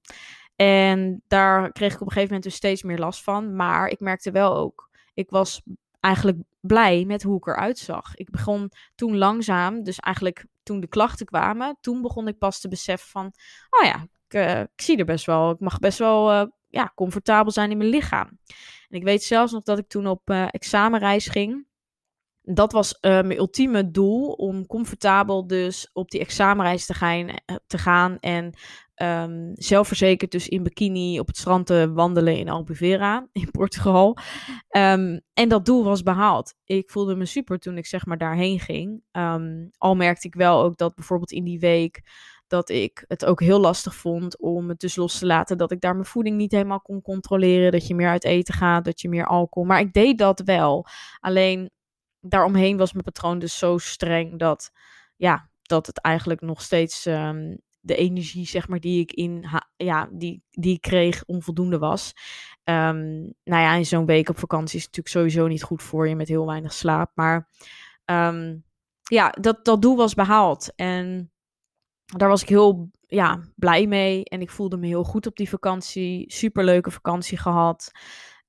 En 0.58 1.24
daar 1.28 1.72
kreeg 1.72 1.93
ik 1.93 2.02
op 2.02 2.08
een 2.08 2.13
gegeven 2.13 2.28
moment 2.28 2.43
dus 2.43 2.56
steeds 2.56 2.84
meer 2.84 2.98
last 2.98 3.24
van. 3.24 3.56
Maar 3.56 3.88
ik 3.88 4.00
merkte 4.00 4.32
wel 4.32 4.56
ook, 4.56 4.89
ik 5.13 5.30
was 5.30 5.62
eigenlijk 6.00 6.38
blij 6.60 7.06
met 7.06 7.24
hoe 7.24 7.38
ik 7.38 7.48
eruit 7.48 7.78
zag. 7.78 8.15
Ik 8.15 8.30
begon 8.30 8.72
toen 8.96 9.17
langzaam, 9.17 9.84
dus 9.84 10.00
eigenlijk 10.00 10.46
toen 10.63 10.80
de 10.80 10.88
klachten 10.88 11.26
kwamen, 11.26 11.78
toen 11.82 12.02
begon 12.02 12.28
ik 12.28 12.38
pas 12.38 12.60
te 12.60 12.67
beseffen 12.67 13.10
van, 13.10 13.34
oh 13.70 13.86
ja, 13.86 14.08
ik, 14.28 14.34
uh, 14.34 14.60
ik 14.60 14.82
zie 14.82 14.98
er 14.98 15.06
best 15.06 15.26
wel, 15.26 15.52
ik 15.52 15.60
mag 15.60 15.80
best 15.80 15.98
wel 15.98 16.32
uh, 16.32 16.46
ja, 16.67 16.91
comfortabel 16.96 17.52
zijn 17.52 17.72
in 17.72 17.78
mijn 17.78 17.89
lichaam. 17.89 18.39
En 18.89 18.98
ik 18.98 19.04
weet 19.04 19.24
zelfs 19.24 19.52
nog 19.52 19.63
dat 19.63 19.78
ik 19.78 19.88
toen 19.88 20.08
op 20.08 20.30
uh, 20.30 20.48
examenreis 20.52 21.28
ging. 21.28 21.65
Dat 22.41 22.72
was 22.72 22.98
mijn 23.02 23.38
ultieme 23.38 23.91
doel, 23.91 24.32
om 24.32 24.65
comfortabel 24.65 25.48
dus 25.48 25.89
op 25.93 26.10
die 26.10 26.20
examenreis 26.20 26.86
te 26.86 26.93
gaan, 26.93 27.30
te 27.67 27.78
gaan 27.78 28.20
en 28.20 28.54
um, 29.03 29.51
zelfverzekerd 29.53 30.31
dus 30.31 30.47
in 30.47 30.63
bikini 30.63 31.19
op 31.19 31.27
het 31.27 31.38
strand 31.38 31.65
te 31.65 31.91
wandelen 31.93 32.38
in 32.38 32.49
Albufeira 32.49 33.27
in 33.31 33.51
Portugal. 33.51 34.17
Um, 34.77 35.21
en 35.33 35.49
dat 35.49 35.65
doel 35.65 35.83
was 35.83 36.03
behaald. 36.03 36.53
Ik 36.63 36.89
voelde 36.89 37.15
me 37.15 37.25
super 37.25 37.60
toen 37.60 37.77
ik 37.77 37.86
zeg 37.86 38.05
maar 38.05 38.17
daarheen 38.17 38.60
ging. 38.60 39.01
Um, 39.12 39.69
al 39.77 39.95
merkte 39.95 40.27
ik 40.27 40.36
wel 40.36 40.63
ook 40.63 40.77
dat 40.77 40.95
bijvoorbeeld 40.95 41.31
in 41.31 41.43
die 41.43 41.60
week 41.60 42.01
dat 42.47 42.69
ik 42.69 43.05
het 43.07 43.25
ook 43.25 43.39
heel 43.39 43.60
lastig 43.60 43.95
vond 43.95 44.39
om 44.39 44.69
het 44.69 44.79
dus 44.79 44.95
los 44.95 45.19
te 45.19 45.25
laten. 45.25 45.57
Dat 45.57 45.71
ik 45.71 45.81
daar 45.81 45.93
mijn 45.93 46.05
voeding 46.05 46.38
niet 46.38 46.51
helemaal 46.51 46.81
kon 46.81 47.01
controleren. 47.01 47.71
Dat 47.71 47.88
je 47.88 47.95
meer 47.95 48.10
uit 48.10 48.23
eten 48.23 48.53
gaat, 48.53 48.86
dat 48.86 49.01
je 49.01 49.10
meer 49.10 49.27
alcohol. 49.27 49.67
Maar 49.67 49.79
ik 49.79 49.93
deed 49.93 50.17
dat 50.17 50.39
wel. 50.39 50.86
Alleen 51.19 51.69
daaromheen 52.19 52.77
was 52.77 52.91
mijn 52.91 53.03
patroon 53.03 53.39
dus 53.39 53.57
zo 53.57 53.77
streng 53.77 54.39
dat, 54.39 54.71
ja, 55.15 55.49
dat 55.62 55.88
het 55.88 56.01
eigenlijk 56.01 56.41
nog 56.41 56.62
steeds 56.62 57.05
de 57.88 57.95
energie, 57.95 58.45
zeg 58.45 58.67
maar, 58.67 58.80
die 58.80 59.00
ik 59.00 59.12
in 59.12 59.45
ja, 59.76 60.10
die, 60.12 60.43
die 60.52 60.73
ik 60.73 60.82
kreeg, 60.82 61.23
onvoldoende 61.26 61.78
was. 61.78 62.13
Um, 62.63 63.34
nou 63.43 63.62
ja, 63.62 63.73
in 63.73 63.86
zo'n 63.86 64.06
week 64.06 64.30
op 64.30 64.39
vakantie 64.39 64.78
is 64.78 64.86
natuurlijk 64.86 65.15
sowieso 65.15 65.47
niet 65.47 65.63
goed 65.63 65.84
voor 65.84 66.08
je 66.08 66.15
met 66.15 66.28
heel 66.28 66.45
weinig 66.45 66.73
slaap. 66.73 67.12
Maar 67.15 67.50
um, 68.06 68.63
ja, 69.04 69.30
dat, 69.30 69.65
dat 69.65 69.82
doel 69.82 69.95
was 69.95 70.13
behaald. 70.13 70.73
En 70.76 71.32
daar 72.06 72.30
was 72.30 72.41
ik 72.41 72.50
heel 72.50 72.89
ja, 73.08 73.39
blij 73.56 73.88
mee. 73.88 74.23
En 74.23 74.41
ik 74.41 74.50
voelde 74.50 74.78
me 74.78 74.88
heel 74.88 75.04
goed 75.04 75.28
op 75.28 75.36
die 75.36 75.50
vakantie. 75.50 76.32
Superleuke 76.32 76.91
vakantie 76.91 77.38
gehad. 77.38 77.91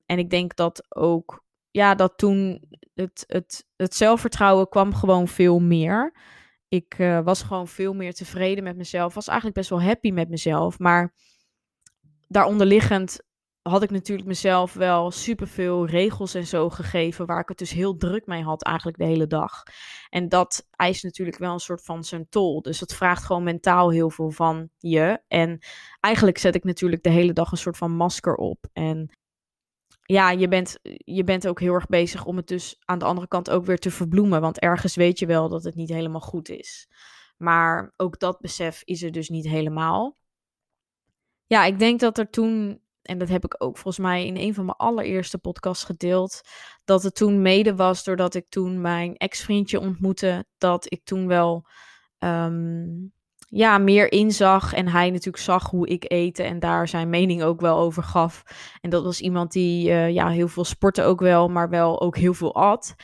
En 0.05 0.19
ik 0.19 0.29
denk 0.29 0.55
dat 0.55 0.95
ook, 0.95 1.43
ja, 1.71 1.95
dat 1.95 2.17
toen 2.17 2.63
het, 2.93 3.23
het, 3.27 3.67
het 3.75 3.95
zelfvertrouwen 3.95 4.69
kwam 4.69 4.93
gewoon 4.93 5.27
veel 5.27 5.59
meer. 5.59 6.13
Ik 6.69 6.97
uh, 6.97 7.19
was 7.19 7.41
gewoon 7.41 7.67
veel 7.67 7.93
meer 7.93 8.13
tevreden 8.13 8.63
met 8.63 8.77
mezelf. 8.77 9.13
Was 9.13 9.27
eigenlijk 9.27 9.57
best 9.57 9.69
wel 9.69 9.81
happy 9.81 10.11
met 10.11 10.29
mezelf. 10.29 10.79
Maar 10.79 11.13
daaronderliggend 12.27 13.19
had 13.61 13.83
ik 13.83 13.89
natuurlijk 13.89 14.27
mezelf 14.27 14.73
wel 14.73 15.11
superveel 15.11 15.85
regels 15.85 16.33
en 16.33 16.47
zo 16.47 16.69
gegeven. 16.69 17.25
Waar 17.25 17.39
ik 17.39 17.49
het 17.49 17.57
dus 17.57 17.71
heel 17.71 17.97
druk 17.97 18.25
mee 18.25 18.43
had 18.43 18.63
eigenlijk 18.63 18.97
de 18.97 19.05
hele 19.05 19.27
dag. 19.27 19.63
En 20.09 20.29
dat 20.29 20.67
eist 20.71 21.03
natuurlijk 21.03 21.37
wel 21.37 21.53
een 21.53 21.59
soort 21.59 21.83
van 21.83 22.03
zijn 22.03 22.29
tol. 22.29 22.61
Dus 22.61 22.79
dat 22.79 22.93
vraagt 22.93 23.23
gewoon 23.23 23.43
mentaal 23.43 23.91
heel 23.91 24.09
veel 24.09 24.31
van 24.31 24.69
je. 24.77 25.21
En 25.27 25.59
eigenlijk 25.99 26.37
zet 26.37 26.55
ik 26.55 26.63
natuurlijk 26.63 27.03
de 27.03 27.09
hele 27.09 27.33
dag 27.33 27.51
een 27.51 27.57
soort 27.57 27.77
van 27.77 27.91
masker 27.95 28.35
op. 28.35 28.67
En 28.73 29.17
ja, 30.11 30.31
je 30.31 30.47
bent, 30.47 30.79
je 30.97 31.23
bent 31.23 31.47
ook 31.47 31.59
heel 31.59 31.73
erg 31.73 31.85
bezig 31.85 32.25
om 32.25 32.37
het 32.37 32.47
dus 32.47 32.81
aan 32.85 32.99
de 32.99 33.05
andere 33.05 33.27
kant 33.27 33.49
ook 33.49 33.65
weer 33.65 33.77
te 33.77 33.91
verbloemen. 33.91 34.41
Want 34.41 34.59
ergens 34.59 34.95
weet 34.95 35.19
je 35.19 35.25
wel 35.25 35.49
dat 35.49 35.63
het 35.63 35.75
niet 35.75 35.89
helemaal 35.89 36.21
goed 36.21 36.49
is. 36.49 36.87
Maar 37.37 37.93
ook 37.97 38.19
dat 38.19 38.39
besef 38.39 38.81
is 38.85 39.03
er 39.03 39.11
dus 39.11 39.29
niet 39.29 39.47
helemaal. 39.47 40.17
Ja, 41.45 41.65
ik 41.65 41.79
denk 41.79 41.99
dat 41.99 42.17
er 42.17 42.29
toen, 42.29 42.81
en 43.01 43.17
dat 43.17 43.29
heb 43.29 43.43
ik 43.43 43.55
ook 43.63 43.77
volgens 43.77 44.05
mij 44.05 44.25
in 44.25 44.37
een 44.37 44.53
van 44.53 44.65
mijn 44.65 44.77
allereerste 44.77 45.37
podcasts 45.37 45.83
gedeeld, 45.83 46.41
dat 46.85 47.03
het 47.03 47.15
toen 47.15 47.41
mede 47.41 47.75
was 47.75 48.03
doordat 48.03 48.35
ik 48.35 48.45
toen 48.49 48.81
mijn 48.81 49.15
ex-vriendje 49.15 49.79
ontmoette, 49.79 50.45
dat 50.57 50.91
ik 50.91 51.03
toen 51.03 51.27
wel 51.27 51.65
um, 52.19 53.13
ja, 53.49 53.77
meer 53.77 54.11
inzag. 54.11 54.73
En 54.73 54.87
hij 54.87 55.09
natuurlijk 55.09 55.43
zag 55.43 55.69
hoe 55.69 55.87
ik 55.87 56.11
eten 56.11 56.45
en 56.45 56.59
daar 56.59 56.87
zijn 56.87 57.09
mening 57.09 57.43
ook 57.43 57.61
wel 57.61 57.77
over 57.77 58.03
gaf. 58.03 58.43
En 58.81 58.89
dat 58.89 59.03
was 59.03 59.21
iemand 59.21 59.51
die 59.51 59.89
uh, 59.89 60.09
ja, 60.09 60.29
heel 60.29 60.47
veel 60.47 60.65
sporten 60.65 61.05
ook 61.05 61.19
wel, 61.19 61.47
maar 61.47 61.69
wel 61.69 62.01
ook 62.01 62.17
heel 62.17 62.33
veel 62.33 62.55
at. 62.55 62.95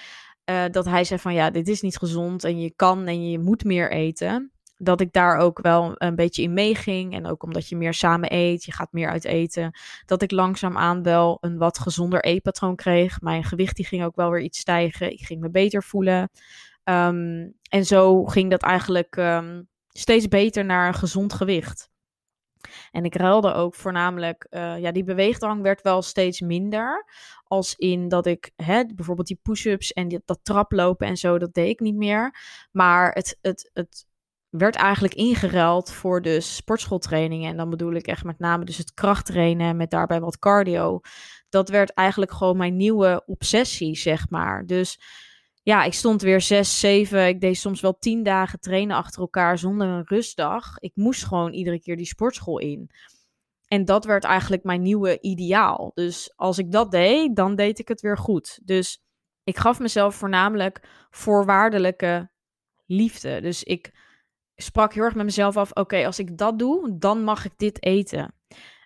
Uh, 0.49 0.63
dat 0.71 0.86
hij 0.86 1.03
zei 1.03 1.19
van 1.19 1.34
ja, 1.34 1.49
dit 1.49 1.67
is 1.67 1.81
niet 1.81 1.97
gezond 1.97 2.43
en 2.43 2.60
je 2.60 2.73
kan 2.75 3.08
en 3.08 3.29
je 3.29 3.39
moet 3.39 3.63
meer 3.63 3.91
eten. 3.91 4.51
Dat 4.77 5.01
ik 5.01 5.13
daar 5.13 5.38
ook 5.38 5.60
wel 5.62 5.91
een 5.95 6.15
beetje 6.15 6.41
in 6.41 6.53
meeging. 6.53 7.13
En 7.13 7.27
ook 7.27 7.43
omdat 7.43 7.69
je 7.69 7.75
meer 7.75 7.93
samen 7.93 8.34
eet, 8.34 8.63
je 8.63 8.71
gaat 8.71 8.91
meer 8.91 9.10
uit 9.10 9.25
eten. 9.25 9.79
Dat 10.05 10.21
ik 10.21 10.31
langzaamaan 10.31 11.03
wel 11.03 11.38
een 11.41 11.58
wat 11.58 11.79
gezonder 11.79 12.23
eetpatroon 12.23 12.75
kreeg. 12.75 13.21
Mijn 13.21 13.43
gewicht 13.43 13.75
die 13.75 13.86
ging 13.86 14.03
ook 14.03 14.15
wel 14.15 14.29
weer 14.29 14.41
iets 14.41 14.60
stijgen. 14.60 15.12
Ik 15.12 15.25
ging 15.25 15.41
me 15.41 15.49
beter 15.49 15.84
voelen. 15.84 16.29
Um, 16.84 17.53
en 17.69 17.86
zo 17.86 18.23
ging 18.23 18.51
dat 18.51 18.62
eigenlijk 18.62 19.15
um, 19.15 19.67
steeds 19.97 20.27
beter 20.27 20.65
naar 20.65 20.88
een 20.88 20.93
gezond 20.93 21.34
gewicht. 21.34 21.89
En 22.91 23.05
ik 23.05 23.15
ruilde 23.15 23.53
ook 23.53 23.75
voornamelijk, 23.75 24.47
uh, 24.49 24.79
ja, 24.79 24.91
die 24.91 25.03
beweegdrang 25.03 25.62
werd 25.62 25.81
wel 25.81 26.01
steeds 26.01 26.41
minder. 26.41 27.05
Als 27.43 27.75
in 27.75 28.08
dat 28.08 28.25
ik 28.25 28.51
hè, 28.55 28.86
bijvoorbeeld 28.86 29.27
die 29.27 29.39
push-ups 29.41 29.93
en 29.93 30.21
dat 30.25 30.39
traplopen 30.43 31.08
en 31.08 31.17
zo, 31.17 31.38
dat 31.38 31.53
deed 31.53 31.69
ik 31.69 31.79
niet 31.79 31.95
meer. 31.95 32.36
Maar 32.71 33.12
het, 33.12 33.38
het, 33.41 33.69
het 33.73 34.05
werd 34.49 34.75
eigenlijk 34.75 35.13
ingeruild 35.13 35.91
voor 35.91 36.21
de 36.21 36.41
sportschooltrainingen. 36.41 37.49
En 37.49 37.58
dan 37.58 37.69
bedoel 37.69 37.93
ik 37.93 38.08
echt 38.08 38.23
met 38.23 38.39
name 38.39 38.65
dus 38.65 38.77
het 38.77 38.93
krachttrainen 38.93 39.77
met 39.77 39.89
daarbij 39.89 40.19
wat 40.19 40.39
cardio. 40.39 40.99
Dat 41.49 41.69
werd 41.69 41.93
eigenlijk 41.93 42.31
gewoon 42.31 42.58
mijn 42.58 42.75
nieuwe 42.75 43.23
obsessie, 43.25 43.95
zeg 43.95 44.29
maar. 44.29 44.65
Dus 44.65 44.99
ja, 45.65 45.84
ik 45.84 45.93
stond 45.93 46.21
weer 46.21 46.41
zes, 46.41 46.80
zeven, 46.80 47.28
ik 47.28 47.41
deed 47.41 47.58
soms 47.58 47.82
wel 47.82 47.97
tien 47.97 48.23
dagen 48.23 48.60
trainen 48.60 48.95
achter 48.95 49.21
elkaar 49.21 49.58
zonder 49.58 49.88
een 49.88 50.06
rustdag. 50.06 50.80
Ik 50.80 50.91
moest 50.95 51.25
gewoon 51.25 51.54
iedere 51.54 51.80
keer 51.80 51.97
die 51.97 52.06
sportschool 52.06 52.60
in. 52.60 52.89
En 53.67 53.86
dat 53.86 54.06
werd 54.06 54.23
eigenlijk 54.23 54.63
mijn 54.63 54.82
nieuwe 54.82 55.21
ideaal. 55.21 55.91
Dus 55.93 56.34
als 56.36 56.58
ik 56.58 56.71
dat 56.71 56.91
deed, 56.91 57.36
dan 57.36 57.56
deed 57.56 57.80
ik 57.80 57.88
het 57.88 58.01
weer 58.01 58.17
goed. 58.17 58.60
Dus 58.63 59.01
ik 59.43 59.58
gaf 59.58 59.80
mezelf 59.80 60.15
voornamelijk 60.15 61.08
voorwaardelijke 61.10 62.30
liefde. 62.86 63.41
Dus 63.41 63.63
ik 63.63 63.93
sprak 64.56 64.93
heel 64.93 65.04
erg 65.04 65.15
met 65.15 65.25
mezelf 65.25 65.58
af: 65.58 65.71
oké, 65.73 66.06
als 66.06 66.19
ik 66.19 66.38
dat 66.38 66.60
doe, 66.60 66.97
dan 66.97 67.23
mag 67.23 67.45
ik 67.45 67.54
dit 67.58 67.84
eten. 67.84 68.34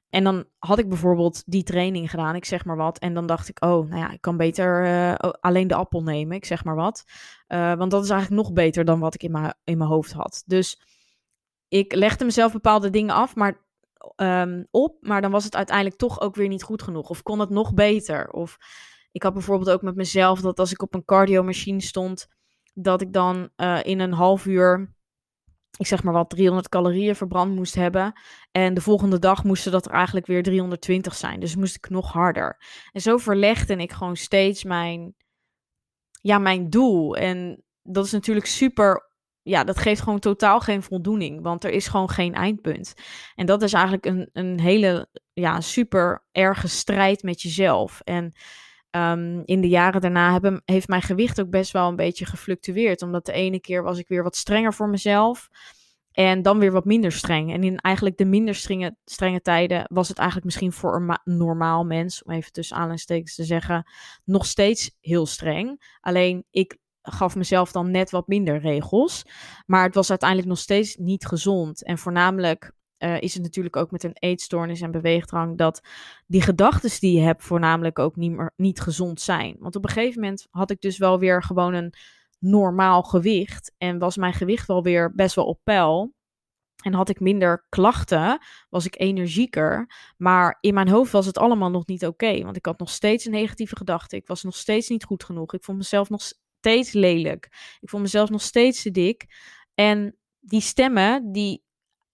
En 0.10 0.24
dan 0.24 0.46
had 0.58 0.80
ik 0.80 0.90
bijvoorbeeld 0.90 1.44
die 1.46 1.64
training 1.64 2.10
gedaan, 2.10 2.36
ik 2.36 2.46
zeg 2.46 2.66
maar 2.66 2.76
wat. 2.76 3.00
En 3.00 3.14
dan 3.14 3.26
dacht 3.26 3.50
ik, 3.50 3.66
oh, 3.66 3.90
nou 3.90 4.02
ja, 4.02 4.12
ik 4.12 4.22
kan 4.22 4.38
beter 4.38 4.86
uh, 4.86 5.14
alleen 5.40 5.68
de 5.68 5.76
appel 5.76 6.04
nemen, 6.04 6.36
ik 6.36 6.46
zeg 6.46 6.64
maar 6.64 6.76
wat. 6.76 7.04
Uh, 7.48 7.74
want 7.74 7.92
dat 7.92 8.04
is 8.04 8.10
eigenlijk 8.10 8.42
nog 8.42 8.54
beter 8.54 8.86
dan 8.86 9.00
wat 9.00 9.14
ik 9.14 9.24
in 9.24 9.32
mijn, 9.32 9.54
in 9.64 9.78
mijn 9.78 9.90
hoofd 9.90 10.12
had. 10.12 10.44
Dus 10.46 10.82
ik 11.68 11.94
legde 11.94 12.26
mezelf 12.26 12.52
bepaalde 12.52 12.90
dingen 12.90 13.16
af 13.16 13.36
maar, 13.36 13.68
um, 14.16 14.68
op, 14.72 14.98
maar 15.02 15.22
dan 15.22 15.32
was 15.32 15.44
het 15.44 15.56
uiteindelijk 15.56 15.98
toch 15.98 16.22
ook 16.22 16.36
weer 16.36 16.48
niet 16.48 16.64
goed 16.64 16.82
genoeg. 16.82 17.10
Of 17.10 17.24
kon 17.24 17.40
het 17.40 17.50
nog 17.50 17.74
beter. 17.74 18.30
Of 18.30 18.58
ik 19.12 19.24
had 19.24 19.34
bijvoorbeeld 19.34 19.70
ook 19.70 19.82
met 19.82 19.96
mezelf 19.96 20.42
dat 20.42 20.60
als 20.60 20.72
ik 20.72 20.82
op 20.82 20.94
een 20.94 21.06
cardiomachine 21.06 21.82
stond, 21.82 22.28
dat 22.74 23.02
ik 23.02 23.14
dan 23.14 23.50
uh, 23.58 23.80
in 23.84 24.00
een 24.00 24.14
half 24.14 24.46
uur 24.46 24.94
ik 25.78 25.88
zeg 25.88 26.04
maar 26.04 26.14
wat, 26.14 26.30
300 26.30 26.70
calorieën 26.70 27.16
verbrand 27.16 27.56
moest 27.56 27.76
hebben. 27.76 28.14
En 28.52 28.74
de 28.74 28.82
volgende 28.82 29.20
dag 29.20 29.44
moesten 29.44 29.72
dat 29.72 29.86
er 29.86 29.92
eigenlijk 29.92 30.26
weer 30.26 30.44
320 30.44 31.16
zijn. 31.16 31.40
Dus 31.40 31.56
moest 31.56 31.76
ik 31.76 31.90
nog 31.90 32.12
harder. 32.12 32.62
En 32.92 33.02
zo 33.02 33.18
verlegde 33.18 33.76
ik 33.76 33.92
gewoon 33.92 34.16
steeds 34.16 34.64
mijn, 34.64 35.16
ja, 36.22 36.38
mijn 36.38 36.70
doel. 36.70 37.16
En 37.16 37.64
dat 37.84 38.06
is 38.06 38.12
natuurlijk 38.12 38.46
super. 38.46 39.08
Ja, 39.42 39.64
dat 39.64 39.78
geeft 39.78 40.02
gewoon 40.02 40.20
totaal 40.20 40.60
geen 40.60 40.84
voldoening. 40.84 41.42
Want 41.42 41.64
er 41.64 41.72
is 41.72 41.88
gewoon 41.88 42.10
geen 42.10 42.34
eindpunt. 42.34 42.94
En 43.36 43.46
dat 43.46 43.62
is 43.62 43.74
eigenlijk 43.74 44.06
een, 44.06 44.30
een 44.34 44.60
hele, 44.60 45.10
ja, 45.34 45.62
super 45.62 46.26
erge 46.32 46.68
strijd 46.68 47.24
met 47.24 47.42
jezelf. 47.42 48.02
En 48.04 48.34
Ehm, 48.92 49.42
in 49.46 49.62
de 49.62 49.68
jaren 49.68 50.02
daarna 50.02 50.32
hebben, 50.32 50.62
heeft 50.66 50.88
mijn 50.88 51.02
gewicht 51.02 51.42
ook 51.42 51.50
best 51.50 51.72
wel 51.72 51.88
een 51.88 51.96
beetje 51.96 52.26
gefluctueerd. 52.26 53.02
Omdat 53.02 53.26
de 53.26 53.32
ene 53.32 53.60
keer 53.60 53.84
was 53.84 53.98
ik 53.98 54.08
weer 54.08 54.24
wat 54.24 54.36
strenger 54.36 54.74
voor 54.74 54.90
mezelf. 54.90 55.50
En 56.12 56.42
dan 56.42 56.60
weer 56.60 56.72
wat 56.72 56.86
minder 56.86 57.12
streng. 57.12 57.54
En 57.54 57.64
in 57.64 57.78
eigenlijk 57.78 58.18
de 58.18 58.26
minder 58.26 58.56
strenge, 58.56 58.96
strenge 59.06 59.42
tijden 59.42 59.86
was 59.94 60.08
het 60.08 60.18
eigenlijk 60.18 60.46
misschien 60.46 60.72
voor 60.72 60.96
een 60.96 61.20
normaal 61.38 61.84
mens, 61.84 62.24
om 62.24 62.32
even 62.32 62.52
tussen 62.52 62.76
aanleidingstekens 62.76 63.36
te 63.36 63.44
zeggen, 63.44 63.92
nog 64.26 64.46
steeds 64.46 64.92
heel 65.00 65.26
streng. 65.26 65.98
Alleen 66.02 66.46
ik 66.52 66.78
gaf 67.02 67.36
mezelf 67.36 67.72
dan 67.72 67.92
net 67.92 68.12
wat 68.12 68.28
minder 68.28 68.60
regels. 68.60 69.26
Maar 69.66 69.84
het 69.84 69.96
was 69.96 70.10
uiteindelijk 70.10 70.50
nog 70.50 70.60
steeds 70.60 70.96
niet 70.96 71.26
gezond. 71.26 71.84
En 71.84 71.98
voornamelijk 71.98 72.72
uh, 73.00 73.22
is 73.22 73.34
het 73.34 73.44
natuurlijk 73.44 73.76
ook 73.76 73.92
met 73.92 74.04
een 74.04 74.18
eetstoornis 74.20 74.82
en 74.82 74.92
beweegdrang 74.92 75.58
dat 75.58 75.82
die 76.28 76.42
gedachten 76.42 77.00
die 77.00 77.18
je 77.18 77.24
hebt 77.24 77.44
voornamelijk 77.44 78.00
ook 78.00 78.16
niet, 78.16 78.32
meer, 78.32 78.54
niet 78.56 78.82
gezond 78.82 79.22
zijn. 79.22 79.56
Want 79.60 79.76
op 79.76 79.84
een 79.84 79.90
gegeven 79.90 80.22
moment 80.22 80.48
had 80.50 80.72
ik 80.72 80.82
dus 80.82 80.98
wel 80.98 81.20
weer 81.20 81.44
gewoon 81.44 81.74
een 81.74 81.94
normaal 82.40 83.04
gewicht 83.04 83.74
en 83.78 84.00
was 84.00 84.18
mijn 84.18 84.34
gewicht 84.34 84.68
wel 84.68 84.84
weer 84.84 85.16
best 85.16 85.36
wel 85.36 85.46
op 85.46 85.60
peil. 85.64 86.14
En 86.80 86.94
had 86.94 87.10
ik 87.10 87.20
minder 87.20 87.66
klachten, 87.70 88.42
was 88.70 88.86
ik 88.86 89.00
energieker. 89.00 89.92
Maar 90.18 90.58
in 90.62 90.74
mijn 90.74 90.90
hoofd 90.90 91.12
was 91.12 91.26
het 91.26 91.38
allemaal 91.38 91.70
nog 91.70 91.86
niet 91.86 92.06
oké. 92.06 92.44
want 92.44 92.56
ik 92.56 92.66
had 92.66 92.80
nog 92.80 92.90
steeds 92.90 93.26
een 93.26 93.32
negatieve 93.32 93.76
gedachte. 93.76 94.16
Ik 94.16 94.28
was 94.28 94.44
nog 94.44 94.56
steeds 94.56 94.90
niet 94.90 95.04
goed 95.04 95.24
genoeg. 95.24 95.54
Ik 95.54 95.64
vond 95.64 95.78
mezelf 95.78 96.10
nog 96.10 96.22
steeds 96.60 96.92
lelijk. 96.92 97.78
Ik 97.80 97.90
vond 97.90 98.04
mezelf 98.04 98.30
nog 98.30 98.42
steeds 98.42 98.82
te 98.82 98.92
dik. 98.92 99.26
En 99.74 100.16
die 100.40 100.62
stemmen, 100.62 101.32
die 101.32 101.64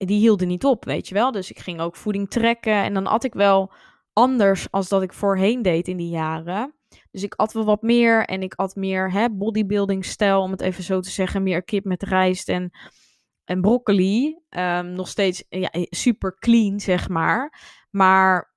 die 0.06 0.20
hielden 0.20 0.48
niet 0.48 0.65
op, 0.65 0.86
weet 0.86 1.08
je 1.08 1.13
wel. 1.13 1.32
Dus 1.32 1.50
ik 1.50 1.60
ging 1.60 1.80
ook 1.80 1.96
voeding 1.96 2.30
trekken 2.30 2.84
en 2.84 2.94
dan 2.94 3.08
at 3.08 3.24
ik 3.24 3.34
wel 3.34 3.72
anders 4.13 4.72
als 4.72 4.89
dat 4.89 5.02
ik 5.02 5.13
voorheen 5.13 5.62
deed 5.62 5.88
in 5.88 5.98
die 5.98 6.10
jaren. 6.10 6.74
Dus 7.12 7.24
ik 7.24 7.34
at 7.34 7.54
wel 7.54 7.65
wat 7.65 7.82
meer 7.82 8.26
en 8.26 8.41
ik 8.41 8.54
at 8.54 8.76
meer 8.76 9.12
hè, 9.12 9.30
bodybuilding 9.30 10.06
stijl, 10.06 10.41
om 10.41 10.52
het 10.52 10.62
even 10.62 10.84
zo 10.84 11.00
te 11.00 11.10
zeggen. 11.10 11.44
Meer 11.44 11.63
kip 11.63 11.86
met 11.86 12.04
rijst 12.04 12.50
en, 12.50 12.72
en 13.44 13.62
broccoli. 13.62 14.38
Um, 14.50 14.91
nog 14.91 15.08
steeds 15.08 15.44
ja, 15.50 15.70
super 15.89 16.36
clean, 16.39 16.80
zeg 16.80 17.10
maar. 17.10 17.62
Maar 17.89 18.54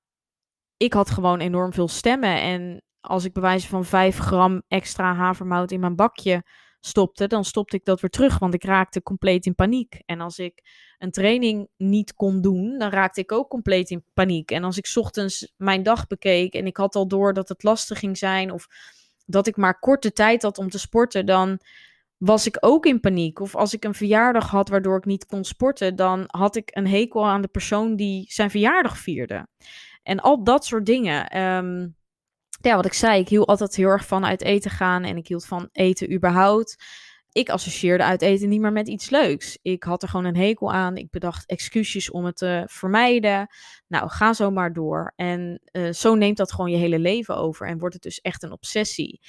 ik 0.77 0.93
had 0.93 1.11
gewoon 1.11 1.41
enorm 1.41 1.73
veel 1.73 1.89
stemmen. 1.89 2.41
En 2.41 2.83
als 3.01 3.25
ik 3.25 3.33
bewijzen 3.33 3.69
van 3.69 3.85
5 3.85 4.19
gram 4.19 4.63
extra 4.69 5.15
havermout 5.15 5.71
in 5.71 5.81
mijn 5.81 5.97
bakje 5.97 6.43
stopte, 6.81 7.27
dan 7.27 7.45
stopte 7.45 7.77
ik 7.77 7.85
dat 7.85 8.01
weer 8.01 8.11
terug, 8.11 8.39
want 8.39 8.55
ik 8.55 8.65
raakte 8.65 9.03
compleet 9.03 9.47
in 9.47 9.55
paniek. 9.55 10.03
En 10.07 10.21
als 10.21 10.39
ik 10.39 10.63
een 10.99 11.11
training 11.11 11.69
niet 11.77 12.15
kon 12.15 12.41
doen, 12.41 12.79
dan 12.79 12.91
raakte 12.91 13.21
ik 13.21 13.33
ook 13.33 13.49
compleet 13.49 13.91
in 13.91 14.05
paniek. 14.15 14.51
En 14.51 14.65
als 14.65 14.77
ik 14.79 14.91
ochtends 14.95 15.53
mijn 15.57 15.83
dag 15.83 16.07
bekeek 16.07 16.55
en 16.55 16.67
ik 16.67 16.77
had 16.77 16.95
al 16.95 17.09
door 17.09 17.33
dat 17.33 17.49
het 17.49 17.63
lastig 17.63 17.99
ging 17.99 18.19
zijn 18.19 18.53
of 18.53 18.69
dat 19.27 19.47
ik 19.47 19.57
maar 19.57 19.79
korte 19.79 20.13
tijd 20.13 20.43
had 20.43 20.59
om 20.59 20.71
te 20.71 20.79
sporten, 20.79 21.27
dan 21.27 21.61
was 22.17 22.47
ik 22.47 22.57
ook 22.61 22.87
in 22.87 23.01
paniek. 23.01 23.41
Of 23.41 23.57
als 23.57 23.75
ik 23.75 23.85
een 23.85 23.95
verjaardag 23.95 24.51
had 24.51 24.69
waardoor 24.69 24.97
ik 24.97 25.05
niet 25.05 25.27
kon 25.27 25.45
sporten, 25.45 25.97
dan 25.97 26.25
had 26.27 26.57
ik 26.57 26.71
een 26.73 26.87
hekel 26.87 27.27
aan 27.27 27.43
de 27.43 27.49
persoon 27.49 27.97
die 27.97 28.25
zijn 28.29 28.51
verjaardag 28.51 28.99
vierde. 28.99 29.47
En 30.03 30.21
al 30.21 30.45
dat 30.45 30.65
soort 30.65 30.87
dingen. 30.87 31.41
Um, 31.41 31.97
ja, 32.61 32.77
wat 32.77 32.87
ik 32.87 32.93
zei, 32.93 33.21
ik 33.21 33.29
hield 33.29 33.47
altijd 33.47 33.77
heel 33.77 33.89
erg 33.89 34.07
van 34.07 34.25
uit 34.25 34.43
eten 34.43 34.71
gaan 34.71 35.05
en 35.05 35.17
ik 35.17 35.29
hield 35.29 35.47
van 35.47 35.69
eten 35.73 36.13
überhaupt. 36.13 36.77
Ik 37.33 37.51
associeerde 37.51 38.05
uit 38.05 38.23
eten 38.23 38.49
niet 38.49 38.61
meer 38.61 38.73
met 38.73 38.89
iets 38.89 39.11
leuks. 39.11 39.59
Ik 39.63 39.83
had 39.83 40.03
er 40.03 40.09
gewoon 40.09 40.25
een 40.25 40.37
hekel 40.37 40.73
aan. 40.73 40.97
Ik 40.97 41.11
bedacht 41.11 41.47
excuses 41.47 42.11
om 42.11 42.25
het 42.25 42.37
te 42.37 42.63
vermijden. 42.67 43.49
Nou, 43.87 44.09
ga 44.09 44.33
zo 44.33 44.51
maar 44.51 44.73
door. 44.73 45.13
En 45.17 45.61
uh, 45.73 45.93
zo 45.93 46.15
neemt 46.15 46.37
dat 46.37 46.53
gewoon 46.53 46.71
je 46.71 46.77
hele 46.77 46.99
leven 46.99 47.37
over 47.37 47.67
en 47.67 47.79
wordt 47.79 47.95
het 47.95 48.03
dus 48.03 48.21
echt 48.21 48.43
een 48.43 48.53
obsessie. 48.53 49.21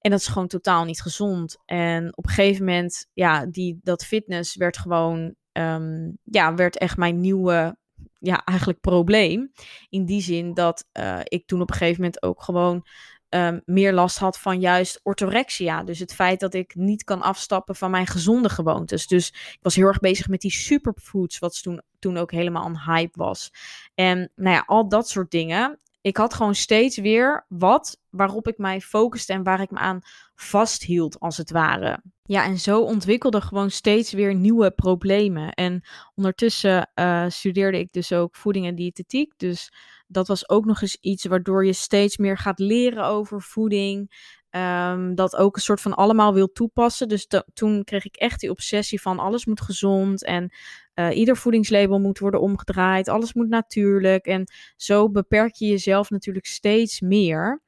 En 0.00 0.10
dat 0.10 0.20
is 0.20 0.26
gewoon 0.26 0.48
totaal 0.48 0.84
niet 0.84 1.00
gezond. 1.00 1.56
En 1.64 2.16
op 2.16 2.26
een 2.26 2.32
gegeven 2.32 2.64
moment, 2.64 3.06
ja, 3.12 3.46
die, 3.46 3.80
dat 3.82 4.04
fitness 4.04 4.56
werd 4.56 4.76
gewoon, 4.76 5.34
um, 5.52 6.18
ja, 6.22 6.54
werd 6.54 6.78
echt 6.78 6.96
mijn 6.96 7.20
nieuwe 7.20 7.76
ja, 8.22 8.44
eigenlijk 8.44 8.80
probleem. 8.80 9.52
In 9.88 10.04
die 10.04 10.22
zin 10.22 10.54
dat 10.54 10.88
uh, 10.92 11.20
ik 11.24 11.46
toen 11.46 11.60
op 11.60 11.70
een 11.70 11.76
gegeven 11.76 12.00
moment 12.00 12.22
ook 12.22 12.42
gewoon 12.42 12.86
um, 13.34 13.62
meer 13.64 13.92
last 13.92 14.18
had 14.18 14.38
van 14.38 14.60
juist 14.60 15.00
orthorexia. 15.02 15.82
Dus 15.82 15.98
het 15.98 16.14
feit 16.14 16.40
dat 16.40 16.54
ik 16.54 16.74
niet 16.74 17.04
kan 17.04 17.22
afstappen 17.22 17.76
van 17.76 17.90
mijn 17.90 18.06
gezonde 18.06 18.48
gewoontes. 18.48 19.06
Dus 19.06 19.28
ik 19.28 19.58
was 19.62 19.74
heel 19.74 19.86
erg 19.86 20.00
bezig 20.00 20.28
met 20.28 20.40
die 20.40 20.50
superfoods, 20.50 21.38
wat 21.38 21.62
toen, 21.62 21.82
toen 21.98 22.16
ook 22.16 22.30
helemaal 22.30 22.66
een 22.66 22.80
hype 22.80 23.18
was. 23.18 23.52
En 23.94 24.32
nou 24.34 24.56
ja, 24.56 24.64
al 24.66 24.88
dat 24.88 25.08
soort 25.08 25.30
dingen. 25.30 25.78
Ik 26.00 26.16
had 26.16 26.34
gewoon 26.34 26.54
steeds 26.54 26.96
weer 26.96 27.46
wat 27.48 28.00
waarop 28.12 28.48
ik 28.48 28.58
mij 28.58 28.80
focuste 28.80 29.32
en 29.32 29.42
waar 29.42 29.60
ik 29.60 29.70
me 29.70 29.78
aan 29.78 30.00
vasthield, 30.34 31.20
als 31.20 31.36
het 31.36 31.50
ware. 31.50 32.02
Ja, 32.22 32.44
en 32.44 32.58
zo 32.58 32.80
ontwikkelde 32.80 33.40
gewoon 33.40 33.70
steeds 33.70 34.12
weer 34.12 34.34
nieuwe 34.34 34.70
problemen. 34.70 35.52
En 35.52 35.82
ondertussen 36.14 36.90
uh, 36.94 37.24
studeerde 37.28 37.78
ik 37.78 37.92
dus 37.92 38.12
ook 38.12 38.36
voeding 38.36 38.66
en 38.66 38.74
diëtetiek. 38.74 39.32
Dus 39.36 39.72
dat 40.06 40.28
was 40.28 40.48
ook 40.48 40.64
nog 40.64 40.82
eens 40.82 40.96
iets 41.00 41.24
waardoor 41.24 41.66
je 41.66 41.72
steeds 41.72 42.16
meer 42.16 42.38
gaat 42.38 42.58
leren 42.58 43.04
over 43.04 43.42
voeding. 43.42 44.30
Um, 44.50 45.14
dat 45.14 45.36
ook 45.36 45.56
een 45.56 45.62
soort 45.62 45.80
van 45.80 45.94
allemaal 45.94 46.34
wil 46.34 46.52
toepassen. 46.52 47.08
Dus 47.08 47.26
toen 47.52 47.84
kreeg 47.84 48.04
ik 48.04 48.16
echt 48.16 48.40
die 48.40 48.50
obsessie 48.50 49.00
van 49.00 49.18
alles 49.18 49.46
moet 49.46 49.60
gezond 49.60 50.24
en 50.24 50.52
uh, 50.94 51.16
ieder 51.16 51.36
voedingslabel 51.36 51.98
moet 51.98 52.18
worden 52.18 52.40
omgedraaid. 52.40 53.08
Alles 53.08 53.34
moet 53.34 53.48
natuurlijk. 53.48 54.26
En 54.26 54.52
zo 54.76 55.10
beperk 55.10 55.54
je 55.54 55.66
jezelf 55.66 56.10
natuurlijk 56.10 56.46
steeds 56.46 57.00
meer. 57.00 57.62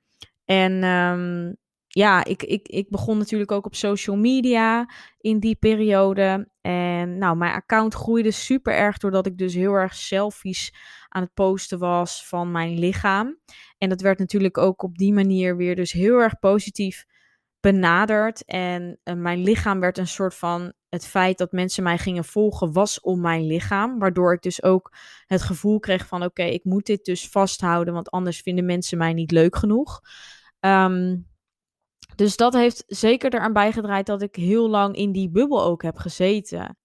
En 0.44 0.84
um, 0.84 1.56
ja, 1.94 2.24
ik, 2.24 2.42
ik, 2.42 2.68
ik 2.68 2.90
begon 2.90 3.18
natuurlijk 3.18 3.52
ook 3.52 3.66
op 3.66 3.74
social 3.74 4.16
media 4.16 4.90
in 5.18 5.38
die 5.38 5.56
periode. 5.56 6.48
En 6.60 7.18
nou, 7.18 7.36
mijn 7.36 7.52
account 7.52 7.94
groeide 7.94 8.30
super 8.30 8.74
erg 8.74 8.98
doordat 8.98 9.26
ik 9.26 9.38
dus 9.38 9.54
heel 9.54 9.72
erg 9.72 9.94
selfies 9.94 10.74
aan 11.08 11.22
het 11.22 11.34
posten 11.34 11.78
was 11.78 12.26
van 12.26 12.50
mijn 12.50 12.78
lichaam. 12.78 13.38
En 13.78 13.88
dat 13.88 14.00
werd 14.00 14.18
natuurlijk 14.18 14.58
ook 14.58 14.82
op 14.82 14.98
die 14.98 15.12
manier 15.12 15.56
weer 15.56 15.76
dus 15.76 15.92
heel 15.92 16.18
erg 16.18 16.38
positief 16.38 17.04
benaderd. 17.60 18.44
En 18.44 19.00
uh, 19.04 19.14
mijn 19.14 19.42
lichaam 19.42 19.80
werd 19.80 19.98
een 19.98 20.06
soort 20.06 20.34
van 20.34 20.72
het 20.94 21.06
feit 21.06 21.38
dat 21.38 21.52
mensen 21.52 21.82
mij 21.82 21.98
gingen 21.98 22.24
volgen 22.24 22.72
was 22.72 23.00
om 23.00 23.20
mijn 23.20 23.46
lichaam. 23.46 23.98
Waardoor 23.98 24.32
ik 24.32 24.42
dus 24.42 24.62
ook 24.62 24.92
het 25.26 25.42
gevoel 25.42 25.78
kreeg 25.78 26.06
van 26.06 26.24
oké, 26.24 26.42
ik 26.42 26.64
moet 26.64 26.86
dit 26.86 27.04
dus 27.04 27.28
vasthouden, 27.28 27.94
want 27.94 28.10
anders 28.10 28.40
vinden 28.40 28.64
mensen 28.64 28.98
mij 28.98 29.12
niet 29.12 29.30
leuk 29.30 29.56
genoeg. 29.56 30.00
Um, 30.60 31.26
dus 32.16 32.36
dat 32.36 32.52
heeft 32.52 32.84
zeker 32.86 33.34
eraan 33.34 33.52
bijgedraaid 33.52 34.06
dat 34.06 34.22
ik 34.22 34.36
heel 34.36 34.68
lang 34.68 34.96
in 34.96 35.12
die 35.12 35.30
bubbel 35.30 35.62
ook 35.64 35.82
heb 35.82 35.96
gezeten. 35.96 36.78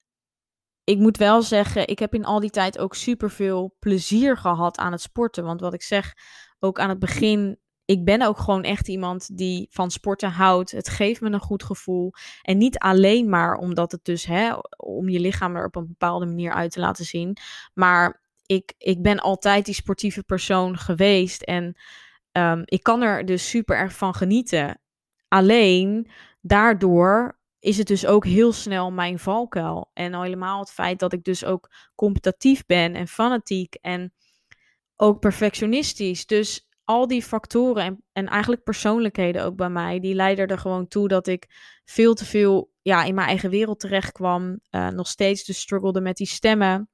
Ik 0.84 0.98
moet 0.98 1.17
wel 1.17 1.41
zeggen, 1.41 1.88
ik 1.88 2.00
heb 2.00 2.13
in 2.13 2.26
al 2.26 2.39
die 2.39 2.50
tijd 2.50 2.80
ook 2.80 2.95
super 2.95 3.32
veel 3.32 3.76
plezier 3.80 4.38
gehad 4.38 4.78
aan 4.78 4.91
het 4.91 5.02
sporten. 5.02 5.43
Want 5.43 5.62
wat 5.62 5.74
ik 5.74 5.84
zeg, 5.84 6.13
ook 6.60 6.80
aan 6.80 6.89
het 6.89 7.00
begin 7.00 7.60
ik 7.89 8.06
ben 8.06 8.21
ook 8.21 8.38
gewoon 8.38 8.63
echt 8.63 8.88
iemand 8.88 9.38
die 9.38 9.67
van 9.69 9.91
sporten 9.91 10.30
houdt. 10.30 10.71
Het 10.71 10.89
geeft 10.89 11.21
me 11.21 11.30
een 11.30 11.39
goed 11.39 11.63
gevoel. 11.63 12.13
En 12.41 12.58
niet 12.58 12.78
alleen 12.78 13.30
maar 13.30 13.56
omdat 13.56 13.91
het 13.91 14.06
dus, 14.06 14.25
hè, 14.25 14.54
om 14.78 15.10
je 15.10 15.19
lichaam 15.19 15.56
er 15.56 15.65
op 15.65 15.75
een 15.75 15.88
bepaalde 15.88 16.25
manier 16.25 16.54
uit 16.54 16.71
te 16.71 16.80
laten 16.80 17.06
zien. 17.06 17.38
Maar 17.73 18.23
ik, 18.45 18.73
ik 18.78 19.02
ben 19.02 19.19
altijd 19.19 19.65
die 19.65 19.73
sportieve 19.73 20.23
persoon 20.23 20.78
geweest. 20.78 21.41
En 21.41 21.78
um, 22.32 22.62
ik 22.65 22.84
kan 22.84 23.02
er 23.02 23.25
dus 23.25 23.49
super 23.49 23.78
erg 23.78 23.93
van 23.93 24.15
genieten. 24.15 24.82
Alleen 25.28 26.12
daardoor 26.41 27.39
is 27.60 27.78
het 27.78 27.88
dus 27.88 28.06
ook 28.06 28.25
heel 28.25 28.52
snel 28.52 28.91
mijn 28.91 29.19
valkuil. 29.19 29.89
En 29.93 30.13
al 30.13 30.23
helemaal 30.23 30.60
het 30.60 30.71
feit 30.71 30.99
dat 30.99 31.13
ik 31.13 31.23
dus 31.23 31.45
ook 31.45 31.71
competitief 31.95 32.65
ben 32.65 32.95
en 32.95 33.08
fanatiek 33.08 33.75
en 33.75 34.13
ook 34.95 35.19
perfectionistisch. 35.19 36.25
Dus 36.25 36.69
al 36.89 37.08
die 37.08 37.23
factoren 37.23 37.84
en, 37.84 38.04
en 38.12 38.28
eigenlijk 38.28 38.63
persoonlijkheden 38.63 39.43
ook 39.43 39.56
bij 39.56 39.69
mij, 39.69 39.99
die 39.99 40.15
leiden 40.15 40.47
er 40.47 40.58
gewoon 40.58 40.88
toe 40.88 41.08
dat 41.08 41.28
ik 41.28 41.47
veel 41.86 42.13
te 42.13 42.25
veel 42.25 42.71
ja, 42.82 43.04
in 43.04 43.15
mijn 43.15 43.28
eigen 43.28 43.49
wereld 43.49 43.80
terecht 43.80 44.12
kwam. 44.12 44.60
Uh, 44.71 44.88
nog 44.88 45.08
steeds 45.08 45.43
dus 45.43 45.60
struggelde 45.60 46.02
met 46.02 46.17
die 46.17 46.28
stemmen. 46.28 46.89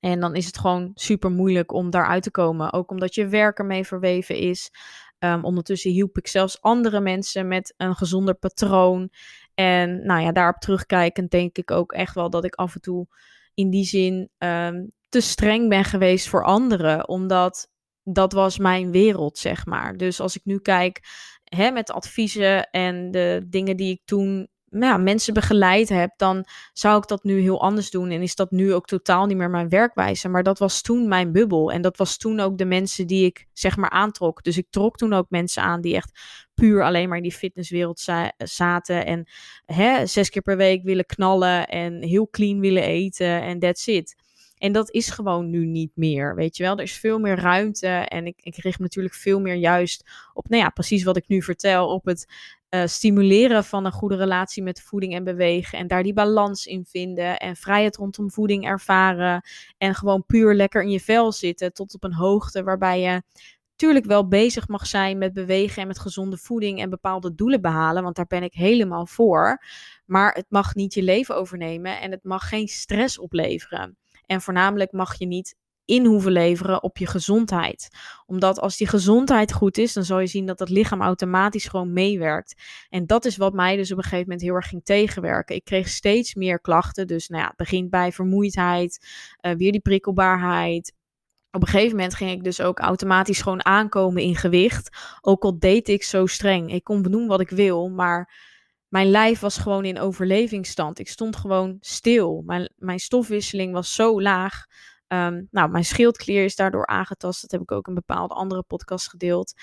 En 0.00 0.20
dan 0.20 0.34
is 0.34 0.46
het 0.46 0.58
gewoon 0.58 0.90
super 0.94 1.30
moeilijk 1.30 1.72
om 1.72 1.90
daaruit 1.90 2.22
te 2.22 2.30
komen. 2.30 2.72
Ook 2.72 2.90
omdat 2.90 3.14
je 3.14 3.26
werk 3.26 3.58
ermee 3.58 3.84
verweven 3.84 4.36
is. 4.36 4.70
Um, 5.18 5.44
ondertussen 5.44 5.90
hielp 5.90 6.18
ik 6.18 6.26
zelfs 6.26 6.60
andere 6.60 7.00
mensen 7.00 7.48
met 7.48 7.74
een 7.76 7.94
gezonder 7.94 8.34
patroon. 8.34 9.10
En 9.54 10.06
nou 10.06 10.22
ja, 10.22 10.32
daarop 10.32 10.56
terugkijkend 10.56 11.30
denk 11.30 11.58
ik 11.58 11.70
ook 11.70 11.92
echt 11.92 12.14
wel 12.14 12.30
dat 12.30 12.44
ik 12.44 12.54
af 12.54 12.74
en 12.74 12.80
toe 12.80 13.06
in 13.54 13.70
die 13.70 13.84
zin 13.84 14.30
um, 14.38 14.92
te 15.08 15.20
streng 15.20 15.68
ben 15.68 15.84
geweest 15.84 16.28
voor 16.28 16.44
anderen. 16.44 17.08
Omdat 17.08 17.69
dat 18.04 18.32
was 18.32 18.58
mijn 18.58 18.90
wereld, 18.90 19.38
zeg 19.38 19.66
maar. 19.66 19.96
Dus 19.96 20.20
als 20.20 20.36
ik 20.36 20.44
nu 20.44 20.58
kijk 20.58 21.00
hè, 21.44 21.70
met 21.70 21.90
adviezen 21.90 22.70
en 22.70 23.10
de 23.10 23.46
dingen 23.48 23.76
die 23.76 23.92
ik 23.92 24.00
toen 24.04 24.48
ja, 24.70 24.96
mensen 24.96 25.34
begeleid 25.34 25.88
heb, 25.88 26.12
dan 26.16 26.44
zou 26.72 26.98
ik 26.98 27.08
dat 27.08 27.24
nu 27.24 27.40
heel 27.40 27.60
anders 27.60 27.90
doen. 27.90 28.10
En 28.10 28.22
is 28.22 28.34
dat 28.34 28.50
nu 28.50 28.74
ook 28.74 28.86
totaal 28.86 29.26
niet 29.26 29.36
meer 29.36 29.50
mijn 29.50 29.68
werkwijze. 29.68 30.28
Maar 30.28 30.42
dat 30.42 30.58
was 30.58 30.82
toen 30.82 31.08
mijn 31.08 31.32
bubbel. 31.32 31.72
En 31.72 31.82
dat 31.82 31.96
was 31.96 32.16
toen 32.16 32.40
ook 32.40 32.58
de 32.58 32.64
mensen 32.64 33.06
die 33.06 33.24
ik 33.24 33.46
zeg 33.52 33.76
maar 33.76 33.90
aantrok. 33.90 34.42
Dus 34.42 34.56
ik 34.56 34.66
trok 34.70 34.96
toen 34.96 35.12
ook 35.12 35.26
mensen 35.28 35.62
aan 35.62 35.80
die 35.80 35.94
echt 35.94 36.20
puur 36.54 36.82
alleen 36.82 37.08
maar 37.08 37.16
in 37.16 37.22
die 37.22 37.32
fitnesswereld 37.32 38.04
zaten. 38.36 39.06
En 39.06 39.28
hè, 39.64 40.06
zes 40.06 40.30
keer 40.30 40.42
per 40.42 40.56
week 40.56 40.82
willen 40.82 41.06
knallen 41.06 41.66
en 41.68 42.02
heel 42.02 42.28
clean 42.30 42.60
willen 42.60 42.82
eten. 42.82 43.42
En 43.42 43.58
that's 43.58 43.86
it. 43.86 44.19
En 44.60 44.72
dat 44.72 44.90
is 44.90 45.10
gewoon 45.10 45.50
nu 45.50 45.66
niet 45.66 45.92
meer, 45.94 46.34
weet 46.34 46.56
je 46.56 46.62
wel. 46.62 46.76
Er 46.76 46.82
is 46.82 46.98
veel 46.98 47.18
meer 47.18 47.36
ruimte 47.36 47.86
en 47.88 48.26
ik, 48.26 48.40
ik 48.42 48.56
richt 48.56 48.78
natuurlijk 48.78 49.14
veel 49.14 49.40
meer 49.40 49.54
juist 49.54 50.10
op, 50.34 50.48
nou 50.48 50.62
ja, 50.62 50.68
precies 50.68 51.04
wat 51.04 51.16
ik 51.16 51.28
nu 51.28 51.42
vertel, 51.42 51.88
op 51.88 52.04
het 52.04 52.26
uh, 52.70 52.86
stimuleren 52.86 53.64
van 53.64 53.84
een 53.84 53.92
goede 53.92 54.16
relatie 54.16 54.62
met 54.62 54.82
voeding 54.82 55.14
en 55.14 55.24
bewegen. 55.24 55.78
En 55.78 55.86
daar 55.86 56.02
die 56.02 56.12
balans 56.12 56.66
in 56.66 56.84
vinden. 56.84 57.38
En 57.38 57.56
vrijheid 57.56 57.96
rondom 57.96 58.30
voeding 58.30 58.64
ervaren. 58.64 59.42
En 59.78 59.94
gewoon 59.94 60.24
puur 60.26 60.54
lekker 60.54 60.82
in 60.82 60.90
je 60.90 61.00
vel 61.00 61.32
zitten. 61.32 61.72
Tot 61.72 61.94
op 61.94 62.04
een 62.04 62.14
hoogte 62.14 62.62
waarbij 62.62 63.00
je 63.00 63.22
natuurlijk 63.70 64.04
wel 64.04 64.28
bezig 64.28 64.68
mag 64.68 64.86
zijn 64.86 65.18
met 65.18 65.32
bewegen 65.32 65.82
en 65.82 65.88
met 65.88 65.98
gezonde 65.98 66.36
voeding 66.36 66.80
en 66.80 66.90
bepaalde 66.90 67.34
doelen 67.34 67.60
behalen. 67.60 68.02
Want 68.02 68.16
daar 68.16 68.26
ben 68.26 68.42
ik 68.42 68.54
helemaal 68.54 69.06
voor. 69.06 69.64
Maar 70.06 70.34
het 70.34 70.46
mag 70.48 70.74
niet 70.74 70.94
je 70.94 71.02
leven 71.02 71.36
overnemen 71.36 72.00
en 72.00 72.10
het 72.10 72.24
mag 72.24 72.48
geen 72.48 72.68
stress 72.68 73.18
opleveren. 73.18 73.99
En 74.30 74.40
voornamelijk 74.40 74.92
mag 74.92 75.18
je 75.18 75.26
niet 75.26 75.56
in 75.84 76.04
hoeven 76.04 76.32
leveren 76.32 76.82
op 76.82 76.98
je 76.98 77.06
gezondheid. 77.06 77.88
Omdat 78.26 78.60
als 78.60 78.76
die 78.76 78.86
gezondheid 78.86 79.52
goed 79.52 79.78
is, 79.78 79.92
dan 79.92 80.04
zal 80.04 80.20
je 80.20 80.26
zien 80.26 80.46
dat 80.46 80.58
het 80.58 80.68
lichaam 80.68 81.02
automatisch 81.02 81.66
gewoon 81.66 81.92
meewerkt. 81.92 82.62
En 82.88 83.06
dat 83.06 83.24
is 83.24 83.36
wat 83.36 83.52
mij 83.52 83.76
dus 83.76 83.92
op 83.92 83.96
een 83.96 84.02
gegeven 84.02 84.24
moment 84.24 84.40
heel 84.42 84.54
erg 84.54 84.68
ging 84.68 84.84
tegenwerken. 84.84 85.54
Ik 85.54 85.64
kreeg 85.64 85.88
steeds 85.88 86.34
meer 86.34 86.60
klachten. 86.60 87.06
Dus 87.06 87.28
nou 87.28 87.42
ja, 87.42 87.48
het 87.48 87.56
begint 87.56 87.90
bij 87.90 88.12
vermoeidheid, 88.12 89.06
uh, 89.40 89.52
weer 89.52 89.72
die 89.72 89.80
prikkelbaarheid, 89.80 90.92
op 91.52 91.62
een 91.62 91.68
gegeven 91.68 91.96
moment 91.96 92.14
ging 92.14 92.30
ik 92.30 92.44
dus 92.44 92.60
ook 92.60 92.78
automatisch 92.78 93.42
gewoon 93.42 93.64
aankomen 93.64 94.22
in 94.22 94.36
gewicht. 94.36 94.96
Ook 95.20 95.42
al 95.42 95.58
deed 95.58 95.88
ik 95.88 96.02
zo 96.02 96.26
streng. 96.26 96.72
Ik 96.72 96.84
kon 96.84 97.02
benoemen 97.02 97.28
wat 97.28 97.40
ik 97.40 97.50
wil, 97.50 97.88
maar 97.88 98.49
mijn 98.90 99.10
lijf 99.10 99.40
was 99.40 99.58
gewoon 99.58 99.84
in 99.84 99.98
overlevingsstand. 99.98 100.98
Ik 100.98 101.08
stond 101.08 101.36
gewoon 101.36 101.76
stil. 101.80 102.42
Mijn, 102.46 102.72
mijn 102.76 102.98
stofwisseling 102.98 103.72
was 103.72 103.94
zo 103.94 104.22
laag. 104.22 104.66
Um, 105.08 105.48
nou, 105.50 105.70
mijn 105.70 105.84
schildklier 105.84 106.44
is 106.44 106.56
daardoor 106.56 106.86
aangetast. 106.86 107.42
Dat 107.42 107.50
heb 107.50 107.60
ik 107.60 107.72
ook 107.72 107.88
in 107.88 107.94
bepaalde 107.94 108.34
andere 108.34 108.62
podcasts 108.62 109.08
gedeeld. 109.08 109.54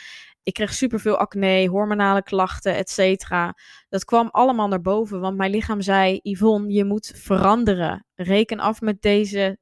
Ik 0.43 0.53
kreeg 0.53 0.73
superveel 0.73 1.17
acne, 1.17 1.67
hormonale 1.67 2.23
klachten, 2.23 2.75
et 2.75 2.89
cetera. 2.89 3.57
Dat 3.89 4.05
kwam 4.05 4.29
allemaal 4.31 4.67
naar 4.67 4.81
boven, 4.81 5.19
want 5.19 5.37
mijn 5.37 5.51
lichaam 5.51 5.81
zei: 5.81 6.19
Yvonne, 6.23 6.73
je 6.73 6.83
moet 6.83 7.11
veranderen. 7.15 8.05
Reken 8.15 8.59
af 8.59 8.81
met 8.81 9.01
deze, 9.01 9.57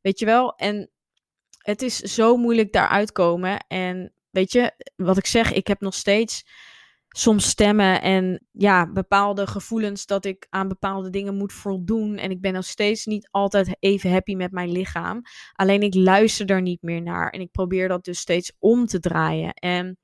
weet 0.00 0.18
je 0.18 0.24
wel. 0.24 0.54
En 0.54 0.90
het 1.58 1.82
is 1.82 1.96
zo 1.96 2.36
moeilijk 2.36 2.72
daaruit 2.72 3.12
komen. 3.12 3.64
En 3.68 4.12
weet 4.30 4.52
je, 4.52 4.92
wat 4.96 5.16
ik 5.16 5.26
zeg, 5.26 5.52
ik 5.52 5.66
heb 5.66 5.80
nog 5.80 5.94
steeds 5.94 6.44
soms 7.18 7.48
stemmen 7.48 8.02
en 8.02 8.46
ja, 8.52 8.92
bepaalde 8.92 9.46
gevoelens 9.46 10.06
dat 10.06 10.24
ik 10.24 10.46
aan 10.50 10.68
bepaalde 10.68 11.10
dingen 11.10 11.34
moet 11.34 11.52
voldoen. 11.52 12.16
En 12.16 12.30
ik 12.30 12.40
ben 12.40 12.52
nog 12.52 12.64
steeds 12.64 13.06
niet 13.06 13.28
altijd 13.30 13.76
even 13.80 14.10
happy 14.10 14.34
met 14.34 14.52
mijn 14.52 14.70
lichaam. 14.72 15.22
Alleen 15.52 15.82
ik 15.82 15.94
luister 15.94 16.50
er 16.50 16.62
niet 16.62 16.82
meer 16.82 17.02
naar. 17.02 17.30
En 17.30 17.40
ik 17.40 17.50
probeer 17.50 17.88
dat 17.88 18.04
dus 18.04 18.18
steeds 18.18 18.52
om 18.58 18.86
te 18.86 19.00
draaien. 19.00 19.54
En 19.54 19.98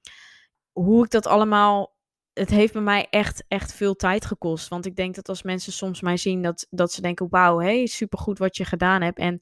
hoe 0.73 1.05
ik 1.05 1.11
dat 1.11 1.27
allemaal. 1.27 1.93
Het 2.33 2.51
heeft 2.51 2.73
bij 2.73 2.83
mij 2.83 3.07
echt, 3.11 3.45
echt 3.49 3.73
veel 3.75 3.95
tijd 3.95 4.25
gekost. 4.25 4.69
Want 4.69 4.87
ik 4.87 4.97
denk 4.97 5.15
dat 5.15 5.29
als 5.29 5.43
mensen 5.43 5.73
soms 5.73 6.01
mij 6.01 6.17
zien, 6.17 6.43
dat, 6.43 6.67
dat 6.71 6.93
ze 6.93 7.01
denken: 7.01 7.27
wauw, 7.31 7.59
hey, 7.59 7.87
supergoed 7.87 8.39
wat 8.39 8.57
je 8.57 8.65
gedaan 8.65 9.03
hebt. 9.03 9.19
En 9.19 9.39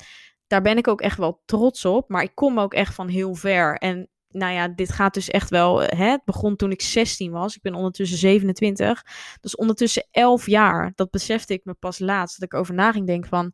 daar 0.47 0.63
ben 0.63 0.77
ik 0.77 0.89
ook 0.89 1.01
echt 1.01 1.19
wel 1.19 1.43
trots 1.45 1.85
op. 1.85 2.09
Maar 2.09 2.23
ik 2.23 2.35
kom 2.35 2.61
ook 2.61 2.75
echt 2.75 2.95
van 2.95 3.09
heel 3.09 3.35
ver. 3.35 3.77
En 3.77 4.12
nou 4.33 4.53
ja, 4.53 4.69
dit 4.69 4.93
gaat 4.93 5.15
dus 5.15 5.31
echt 5.31 5.51
wel. 5.51 5.83
Eh, 5.83 5.99
hè, 5.99 6.11
het 6.11 6.25
begon 6.25 6.57
toen 6.57 6.71
ik 6.71 6.81
16 6.83 7.33
was. 7.33 7.57
Ik 7.57 7.63
ben 7.63 7.75
ondertussen 7.75 8.19
27. 8.19 9.05
Dus 9.41 9.57
ondertussen 9.57 10.07
11 10.11 10.47
jaar. 10.47 10.93
Dat 10.95 11.11
besefte 11.11 11.53
ik 11.53 11.65
me 11.65 11.75
pas 11.75 11.99
laatst. 11.99 12.41
Dat 12.41 12.53
ik 12.53 12.59
over 12.59 12.75
na 12.75 12.93
ging 12.93 13.07
denken 13.07 13.29
van. 13.29 13.53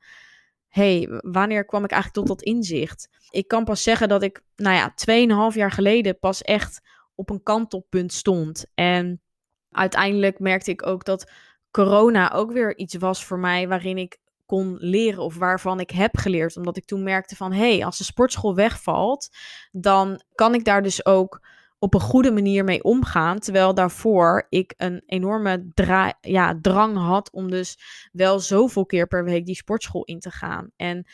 hey, 0.69 1.09
wanneer 1.11 1.65
kwam 1.65 1.85
ik 1.85 1.91
eigenlijk 1.91 2.27
tot 2.27 2.39
dat 2.39 2.47
inzicht? 2.47 3.09
Ik 3.31 3.49
kan 3.49 3.65
pas 3.65 3.83
zeggen 3.83 4.09
dat 4.09 4.23
ik, 4.23 4.43
nou 4.57 4.77
ja, 4.77 4.95
2,5 5.51 5.57
jaar 5.57 5.73
geleden 5.73 6.19
pas 6.19 6.43
echt 6.43 6.81
op 7.15 7.31
een 7.31 7.43
kantelpunt 7.43 8.13
stond. 8.13 8.67
En 8.75 9.21
uiteindelijk 9.71 10.39
merkte 10.39 10.71
ik 10.71 10.87
ook 10.87 11.05
dat 11.05 11.31
corona 11.71 12.33
ook 12.33 12.53
weer 12.53 12.77
iets 12.77 12.95
was 12.95 13.25
voor 13.25 13.39
mij 13.39 13.69
waarin 13.69 13.99
ik 13.99 14.19
kon 14.49 14.77
leren 14.79 15.23
of 15.23 15.37
waarvan 15.37 15.81
ik 15.81 15.91
heb 15.91 16.17
geleerd. 16.17 16.57
Omdat 16.57 16.77
ik 16.77 16.85
toen 16.85 17.03
merkte 17.03 17.37
van 17.37 17.53
hé, 17.53 17.75
hey, 17.77 17.85
als 17.85 17.99
de 17.99 18.05
sportschool 18.05 18.55
wegvalt, 18.55 19.29
dan 19.73 20.21
kan 20.35 20.55
ik 20.55 20.65
daar 20.65 20.83
dus 20.83 21.07
ook 21.07 21.41
op 21.79 21.95
een 21.95 22.01
goede 22.01 22.31
manier 22.31 22.65
mee 22.65 22.83
omgaan. 22.83 23.39
Terwijl 23.39 23.75
daarvoor 23.75 24.47
ik 24.49 24.75
een 24.77 25.03
enorme 25.07 25.73
ja, 26.21 26.59
drang 26.61 26.97
had 26.97 27.31
om 27.33 27.51
dus 27.51 27.79
wel 28.13 28.41
zoveel 28.41 28.87
keer 28.87 29.07
per 29.07 29.25
week 29.25 29.47
die 29.47 29.55
sportschool 29.55 30.05
in 30.05 30.21
te 30.21 30.31
gaan. 30.31 30.71
En 30.77 31.07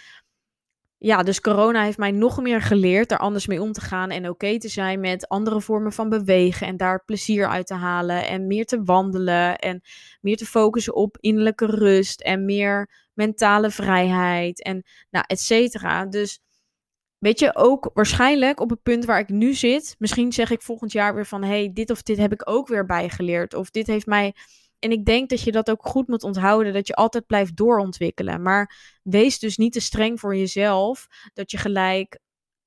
ja, 1.04 1.22
dus 1.22 1.40
corona 1.40 1.82
heeft 1.82 1.98
mij 1.98 2.10
nog 2.10 2.42
meer 2.42 2.62
geleerd 2.62 3.10
er 3.10 3.18
anders 3.18 3.46
mee 3.46 3.62
om 3.62 3.72
te 3.72 3.80
gaan 3.80 4.10
en 4.10 4.28
oké 4.28 4.58
te 4.58 4.68
zijn 4.68 5.00
met 5.00 5.28
andere 5.28 5.60
vormen 5.60 5.92
van 5.92 6.08
bewegen 6.08 6.66
en 6.66 6.76
daar 6.76 7.04
plezier 7.04 7.48
uit 7.48 7.66
te 7.66 7.74
halen 7.74 8.26
en 8.26 8.46
meer 8.46 8.64
te 8.64 8.82
wandelen 8.82 9.58
en 9.58 9.80
meer 10.20 10.36
te 10.36 10.46
focussen 10.46 10.94
op 10.94 11.16
innerlijke 11.20 11.66
rust 11.66 12.20
en 12.20 12.44
meer 12.44 13.03
mentale 13.14 13.70
vrijheid 13.70 14.62
en 14.62 14.82
nou, 15.10 15.24
et 15.26 15.40
cetera. 15.40 16.06
Dus 16.06 16.40
weet 17.18 17.38
je, 17.38 17.56
ook 17.56 17.90
waarschijnlijk 17.94 18.60
op 18.60 18.70
het 18.70 18.82
punt 18.82 19.04
waar 19.04 19.18
ik 19.18 19.28
nu 19.28 19.54
zit, 19.54 19.94
misschien 19.98 20.32
zeg 20.32 20.50
ik 20.50 20.62
volgend 20.62 20.92
jaar 20.92 21.14
weer 21.14 21.26
van 21.26 21.42
hey, 21.42 21.70
dit 21.72 21.90
of 21.90 22.02
dit 22.02 22.16
heb 22.16 22.32
ik 22.32 22.50
ook 22.50 22.68
weer 22.68 22.86
bijgeleerd 22.86 23.54
of 23.54 23.70
dit 23.70 23.86
heeft 23.86 24.06
mij 24.06 24.34
en 24.84 24.90
ik 24.90 25.04
denk 25.04 25.28
dat 25.28 25.40
je 25.40 25.52
dat 25.52 25.70
ook 25.70 25.86
goed 25.86 26.08
moet 26.08 26.22
onthouden, 26.22 26.72
dat 26.72 26.86
je 26.86 26.94
altijd 26.94 27.26
blijft 27.26 27.56
doorontwikkelen. 27.56 28.42
Maar 28.42 28.98
wees 29.02 29.38
dus 29.38 29.56
niet 29.56 29.72
te 29.72 29.80
streng 29.80 30.20
voor 30.20 30.36
jezelf, 30.36 31.06
dat 31.32 31.50
je 31.50 31.56
gelijk 31.58 32.18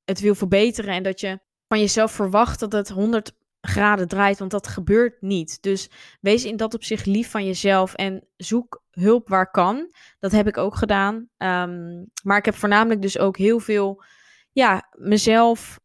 het 0.04 0.20
wil 0.20 0.36
verbeteren 0.36 0.94
en 0.94 1.04
dat 1.04 1.20
je 1.20 1.40
van 1.68 1.80
jezelf 1.80 2.12
verwacht 2.12 2.60
dat 2.60 2.72
het 2.72 2.90
100 2.90 3.34
graden 3.68 4.08
draait, 4.08 4.40
want 4.40 4.52
dat 4.52 4.68
gebeurt 4.68 5.22
niet. 5.22 5.62
Dus 5.62 5.90
wees 6.22 6.46
in 6.46 6.58
dat 6.58 6.74
opzicht 6.74 7.06
lief 7.06 7.32
van 7.32 7.46
jezelf 7.46 7.94
en 7.94 8.28
zoek 8.38 8.84
hulp 8.92 9.28
waar 9.28 9.52
kan. 9.52 9.94
Dat 10.20 10.32
heb 10.32 10.48
ik 10.48 10.58
ook 10.58 10.76
gedaan. 10.76 11.30
Ehm, 11.38 12.04
maar 12.24 12.38
ik 12.38 12.46
heb 12.46 12.56
voornamelijk 12.56 13.02
dus 13.02 13.18
ook 13.18 13.38
heel 13.38 13.60
veel, 13.60 14.04
ja, 14.52 14.90
mezelf 14.92 15.80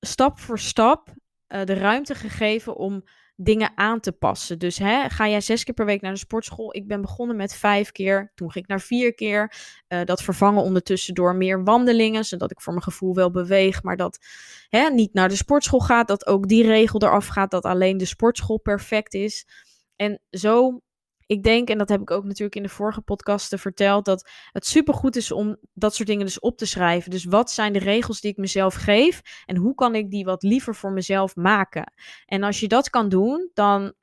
stap 0.00 0.38
voor 0.38 0.58
stap 0.58 1.08
uh, 1.08 1.64
de 1.64 1.74
ruimte 1.74 2.14
gegeven 2.14 2.76
om 2.76 3.04
dingen 3.40 3.72
aan 3.74 4.00
te 4.00 4.12
passen. 4.12 4.58
Dus 4.58 4.78
hè, 4.78 5.08
ga 5.08 5.28
jij 5.28 5.40
zes 5.40 5.64
keer 5.64 5.74
per 5.74 5.84
week 5.84 6.00
naar 6.00 6.12
de 6.12 6.18
sportschool? 6.18 6.74
Ik 6.74 6.86
ben 6.86 7.00
begonnen 7.00 7.36
met 7.36 7.54
vijf 7.54 7.92
keer. 7.92 8.32
Toen 8.34 8.50
ging 8.50 8.64
ik 8.64 8.70
naar 8.70 8.80
vier 8.80 9.14
keer. 9.14 9.52
Uh, 9.88 10.04
dat 10.04 10.22
vervangen 10.22 10.62
ondertussen 10.62 11.14
door 11.14 11.36
meer 11.36 11.64
wandelingen, 11.64 12.24
zodat 12.24 12.50
ik 12.50 12.60
voor 12.60 12.72
mijn 12.72 12.84
gevoel 12.84 13.14
wel 13.14 13.30
beweeg, 13.30 13.82
maar 13.82 13.96
dat 13.96 14.18
hè, 14.68 14.90
niet 14.90 15.14
naar 15.14 15.28
de 15.28 15.36
sportschool 15.36 15.80
gaat. 15.80 16.08
Dat 16.08 16.26
ook 16.26 16.48
die 16.48 16.66
regel 16.66 17.02
eraf 17.02 17.26
gaat 17.26 17.50
dat 17.50 17.64
alleen 17.64 17.96
de 17.96 18.04
sportschool 18.04 18.58
perfect 18.58 19.14
is. 19.14 19.46
En 19.96 20.20
zo 20.30 20.80
ik 21.28 21.42
denk, 21.42 21.68
en 21.68 21.78
dat 21.78 21.88
heb 21.88 22.00
ik 22.00 22.10
ook 22.10 22.24
natuurlijk 22.24 22.54
in 22.54 22.62
de 22.62 22.68
vorige 22.68 23.00
podcasten 23.00 23.58
verteld, 23.58 24.04
dat 24.04 24.30
het 24.52 24.66
supergoed 24.66 25.16
is 25.16 25.32
om 25.32 25.56
dat 25.74 25.94
soort 25.94 26.08
dingen 26.08 26.26
dus 26.26 26.40
op 26.40 26.56
te 26.56 26.66
schrijven. 26.66 27.10
Dus 27.10 27.24
wat 27.24 27.50
zijn 27.50 27.72
de 27.72 27.78
regels 27.78 28.20
die 28.20 28.30
ik 28.30 28.36
mezelf 28.36 28.74
geef 28.74 29.22
en 29.46 29.56
hoe 29.56 29.74
kan 29.74 29.94
ik 29.94 30.10
die 30.10 30.24
wat 30.24 30.42
liever 30.42 30.74
voor 30.74 30.92
mezelf 30.92 31.36
maken? 31.36 31.92
En 32.26 32.42
als 32.42 32.60
je 32.60 32.68
dat 32.68 32.90
kan 32.90 33.08
doen, 33.08 33.50
dan 33.54 33.94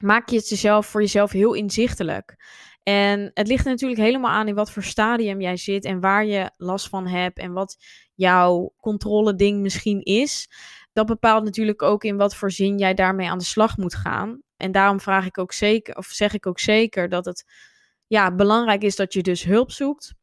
maak 0.00 0.28
je 0.28 0.36
het 0.36 0.48
jezelf 0.48 0.86
voor 0.86 1.00
jezelf 1.00 1.30
heel 1.30 1.54
inzichtelijk. 1.54 2.36
En 2.82 3.30
het 3.34 3.48
ligt 3.48 3.64
natuurlijk 3.64 4.00
helemaal 4.00 4.30
aan 4.30 4.48
in 4.48 4.54
wat 4.54 4.70
voor 4.70 4.82
stadium 4.82 5.40
jij 5.40 5.56
zit 5.56 5.84
en 5.84 6.00
waar 6.00 6.26
je 6.26 6.50
last 6.56 6.88
van 6.88 7.06
hebt 7.06 7.38
en 7.38 7.52
wat 7.52 7.76
jouw 8.14 8.74
controle 8.80 9.34
ding 9.34 9.60
misschien 9.60 10.00
is. 10.00 10.48
Dat 10.92 11.06
bepaalt 11.06 11.44
natuurlijk 11.44 11.82
ook 11.82 12.04
in 12.04 12.16
wat 12.16 12.34
voor 12.34 12.50
zin 12.50 12.78
jij 12.78 12.94
daarmee 12.94 13.28
aan 13.28 13.38
de 13.38 13.44
slag 13.44 13.76
moet 13.76 13.94
gaan. 13.94 14.42
En 14.56 14.72
daarom 14.72 15.00
vraag 15.00 15.26
ik 15.26 15.38
ook 15.38 15.52
zeker, 15.52 15.96
of 15.96 16.06
zeg 16.06 16.34
ik 16.34 16.46
ook 16.46 16.58
zeker, 16.58 17.08
dat 17.08 17.24
het 17.24 17.44
ja, 18.06 18.34
belangrijk 18.34 18.82
is 18.82 18.96
dat 18.96 19.12
je 19.12 19.22
dus 19.22 19.44
hulp 19.44 19.70
zoekt. 19.70 20.14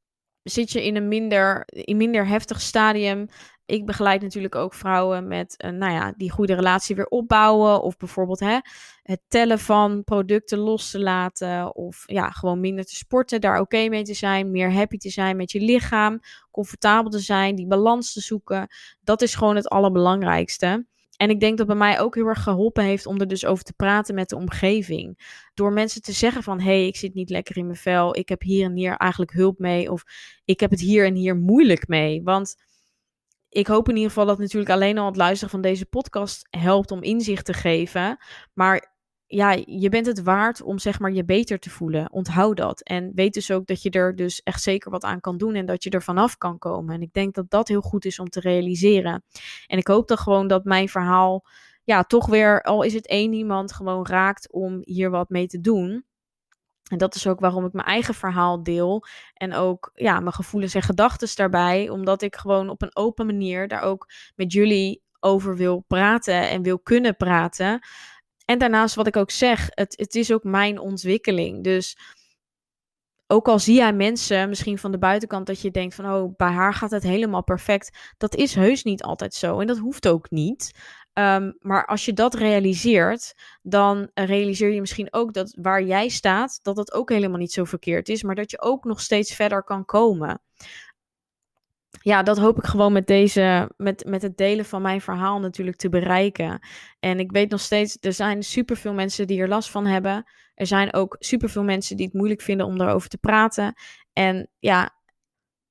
Zit 0.44 0.72
je 0.72 0.86
in 0.86 0.96
een 0.96 1.08
minder, 1.08 1.64
in 1.66 1.98
minder 1.98 2.28
heftig 2.28 2.62
stadium. 2.62 3.28
Ik 3.70 3.86
begeleid 3.86 4.22
natuurlijk 4.22 4.56
ook 4.56 4.74
vrouwen 4.74 5.28
met, 5.28 5.64
uh, 5.66 5.72
nou 5.72 5.94
ja, 5.94 6.14
die 6.18 6.32
goede 6.32 6.54
relatie 6.54 6.96
weer 6.96 7.06
opbouwen. 7.06 7.82
Of 7.82 7.98
bijvoorbeeld 7.98 8.40
hè, 8.40 8.58
het 9.04 9.22
tellen 9.28 9.60
van 9.60 10.04
producten 10.04 10.58
los 10.58 10.92
te 10.92 11.00
laten. 11.00 11.76
Of 11.76 12.04
ja, 12.06 12.30
gewoon 12.30 12.60
minder 12.60 12.86
te 12.86 12.96
sporten, 12.96 13.42
daar 13.42 13.60
oké 13.60 13.88
mee 13.88 14.04
te 14.04 14.14
zijn. 14.14 14.52
Meer 14.52 14.74
happy 14.74 14.98
te 14.98 15.10
zijn 15.10 15.38
met 15.38 15.52
je 15.52 15.60
lichaam. 15.60 16.20
Comfortabel 16.52 17.12
te 17.12 17.20
zijn, 17.20 17.56
die 17.56 17.68
balans 17.68 18.14
te 18.14 18.20
zoeken. 18.20 18.68
Dat 19.04 19.22
is 19.22 19.36
gewoon 19.36 19.56
het 19.56 19.68
allerbelangrijkste. 19.68 20.86
En 21.18 21.30
ik 21.30 21.40
denk 21.40 21.58
dat 21.58 21.68
bij 21.68 21.76
mij 21.76 22.00
ook 22.00 22.16
heel 22.16 22.28
erg 22.28 22.44
geholpen 22.44 22.84
heeft 22.84 23.06
om 23.06 23.20
er 23.20 23.28
dus 23.28 23.46
over 23.46 23.64
te 23.64 23.74
praten 23.74 24.16
met 24.16 24.30
de 24.30 24.36
omgeving. 24.36 25.38
Door 25.54 25.74
mensen 25.74 26.02
te 26.02 26.12
zeggen 26.12 26.44
van, 26.44 26.60
hé, 26.60 26.66
hey, 26.66 26.88
ik 26.88 26.96
zit 26.96 27.14
niet 27.14 27.30
lekker 27.30 27.58
in 27.58 27.66
mijn 27.66 27.78
vel. 27.78 28.18
Ik 28.18 28.30
heb 28.30 28.42
hier 28.42 28.66
en 28.66 28.76
hier 28.76 28.98
eigenlijk 28.98 29.32
hulp 29.32 29.60
mee. 29.60 29.92
Of 29.92 30.04
ik 30.46 30.60
heb 30.60 30.70
het 30.70 30.80
hier 30.80 31.06
en 31.06 31.16
hier 31.16 31.36
moeilijk 31.36 31.88
mee. 31.88 32.24
Want 32.24 32.56
ik 33.50 33.68
hoop 33.68 33.90
in 33.90 33.96
ieder 33.96 34.10
geval 34.10 34.26
dat 34.26 34.40
natuurlijk 34.40 34.72
alleen 34.72 34.98
al 34.98 35.06
het 35.06 35.16
luisteren 35.16 35.50
van 35.50 35.62
deze 35.62 35.86
podcast 35.86 36.48
helpt 36.50 36.92
om 36.92 37.04
inzicht 37.04 37.46
te 37.46 37.54
geven. 37.54 38.18
Maar 38.54 38.98
ja, 39.26 39.58
je 39.66 39.90
bent 39.90 40.06
het 40.06 40.24
waard 40.24 40.62
om 40.62 40.80
zeg 40.80 41.00
maar 41.00 41.12
je 41.12 41.26
beter 41.26 41.60
te 41.60 41.70
voelen. 41.70 42.12
Onthoud 42.12 42.58
dat. 42.58 42.82
En 42.82 43.12
weet 43.16 43.34
dus 43.34 43.52
ook 43.52 43.66
dat 43.66 43.82
je 43.82 43.90
er 43.90 44.16
dus 44.16 44.42
echt 44.44 44.62
zeker 44.62 44.92
wat 44.92 45.04
aan 45.04 45.20
kan 45.20 45.38
doen 45.38 45.56
en 45.56 45.66
dat 45.66 45.84
je 45.84 45.90
er 45.90 46.04
vanaf 46.04 46.38
kan 46.38 46.58
komen. 46.58 46.96
En 46.96 47.02
ik 47.02 47.14
denk 47.14 47.36
dat 47.36 47.50
dat 47.50 47.68
heel 47.68 47.82
goed 47.82 48.06
is 48.06 48.20
om 48.20 48.30
te 48.30 48.40
realiseren. 48.40 49.24
En 49.68 49.78
ik 49.78 49.88
hoop 49.88 50.08
dan 50.08 50.18
gewoon 50.18 50.48
dat 50.48 50.64
mijn 50.64 50.90
verhaal, 50.90 51.46
ja, 51.84 52.04
toch 52.04 52.26
weer, 52.26 52.62
al 52.62 52.84
is 52.84 52.94
het 52.94 53.08
één 53.08 53.34
iemand, 53.34 53.74
gewoon 53.74 54.08
raakt 54.08 54.52
om 54.52 54.80
hier 54.82 55.10
wat 55.10 55.30
mee 55.30 55.48
te 55.48 55.62
doen. 55.62 56.06
En 56.90 56.98
dat 56.98 57.16
is 57.16 57.28
ook 57.28 57.40
waarom 57.40 57.66
ik 57.66 57.74
mijn 57.74 57.88
eigen 57.88 58.14
verhaal 58.14 58.64
deel. 58.64 59.06
En 59.34 59.54
ook 59.54 59.92
ja, 59.94 60.20
mijn 60.20 60.34
gevoelens 60.34 60.74
en 60.74 60.82
gedachten 60.82 61.36
daarbij. 61.36 61.90
Omdat 61.90 62.22
ik 62.22 62.36
gewoon 62.36 62.70
op 62.70 62.82
een 62.82 62.96
open 62.96 63.26
manier 63.26 63.68
daar 63.68 63.82
ook 63.82 64.10
met 64.36 64.54
jullie 64.54 65.02
over 65.20 65.56
wil 65.56 65.84
praten 65.88 66.50
en 66.50 66.62
wil 66.62 66.80
kunnen 66.80 67.16
praten. 67.16 67.80
En 68.46 68.58
daarnaast 68.58 68.96
wat 68.96 69.08
ik 69.08 69.18
ook 69.18 69.32
zeg, 69.32 69.68
het, 69.70 69.94
het 69.98 70.16
is 70.16 70.32
ook 70.34 70.44
mijn 70.44 70.80
ontwikkeling. 70.80 71.64
Dus 71.64 71.98
ook 73.32 73.48
al 73.48 73.60
zie 73.60 73.76
jij 73.76 73.94
mensen 73.94 74.50
misschien 74.50 74.78
van 74.78 74.92
de 74.92 74.98
buitenkant 74.98 75.48
dat 75.48 75.62
je 75.62 75.72
denkt 75.72 75.96
van 75.96 76.14
oh, 76.14 76.36
bij 76.36 76.52
haar 76.52 76.74
gaat 76.74 76.92
het 76.92 77.04
helemaal 77.04 77.44
perfect. 77.44 78.14
Dat 78.18 78.36
is 78.36 78.56
heus 78.56 78.84
niet 78.84 79.04
altijd 79.04 79.34
zo 79.34 79.60
en 79.60 79.68
dat 79.68 79.78
hoeft 79.78 80.08
ook 80.08 80.30
niet. 80.30 80.72
Ehm, 81.20 81.52
maar 81.60 81.86
als 81.86 82.06
je 82.06 82.14
dat 82.14 82.34
realiseert, 82.34 83.34
dan 83.62 84.10
realiseer 84.14 84.70
je 84.70 84.80
misschien 84.80 85.14
ook 85.14 85.34
dat 85.34 85.58
waar 85.62 85.84
jij 85.84 86.10
staat, 86.10 86.60
dat 86.62 86.76
dat 86.76 86.94
ook 86.94 87.10
helemaal 87.10 87.38
niet 87.38 87.52
zo 87.52 87.64
verkeerd 87.64 88.10
is, 88.10 88.24
maar 88.24 88.36
dat 88.36 88.52
je 88.52 88.62
ook 88.62 88.84
nog 88.84 89.02
steeds 89.02 89.36
verder 89.36 89.64
kan 89.64 89.86
komen 89.86 90.42
ja, 92.02 92.24
dat 92.24 92.38
hoop 92.38 92.58
ik 92.58 92.64
gewoon 92.64 92.94
met 92.94 93.08
deze, 93.08 93.72
met, 93.78 94.06
met 94.06 94.22
het 94.22 94.38
delen 94.38 94.66
van 94.66 94.82
mijn 94.82 95.02
verhaal 95.02 95.40
natuurlijk 95.40 95.78
te 95.78 95.90
bereiken. 95.90 96.60
En 97.00 97.20
ik 97.20 97.32
weet 97.32 97.50
nog 97.50 97.60
steeds, 97.60 97.98
er 98.00 98.14
zijn 98.14 98.44
superveel 98.44 98.94
mensen 98.94 99.28
die 99.28 99.42
er 99.42 99.48
last 99.48 99.70
van 99.70 99.86
hebben. 99.86 100.24
Er 100.56 100.68
zijn 100.68 100.94
ook 100.94 101.16
superveel 101.20 101.64
mensen 101.64 101.96
die 101.96 102.06
het 102.06 102.16
moeilijk 102.16 102.42
vinden 102.42 102.66
om 102.66 102.78
daarover 102.78 103.10
te 103.10 103.18
praten. 103.18 103.74
En 104.14 104.50
ja, 104.60 104.99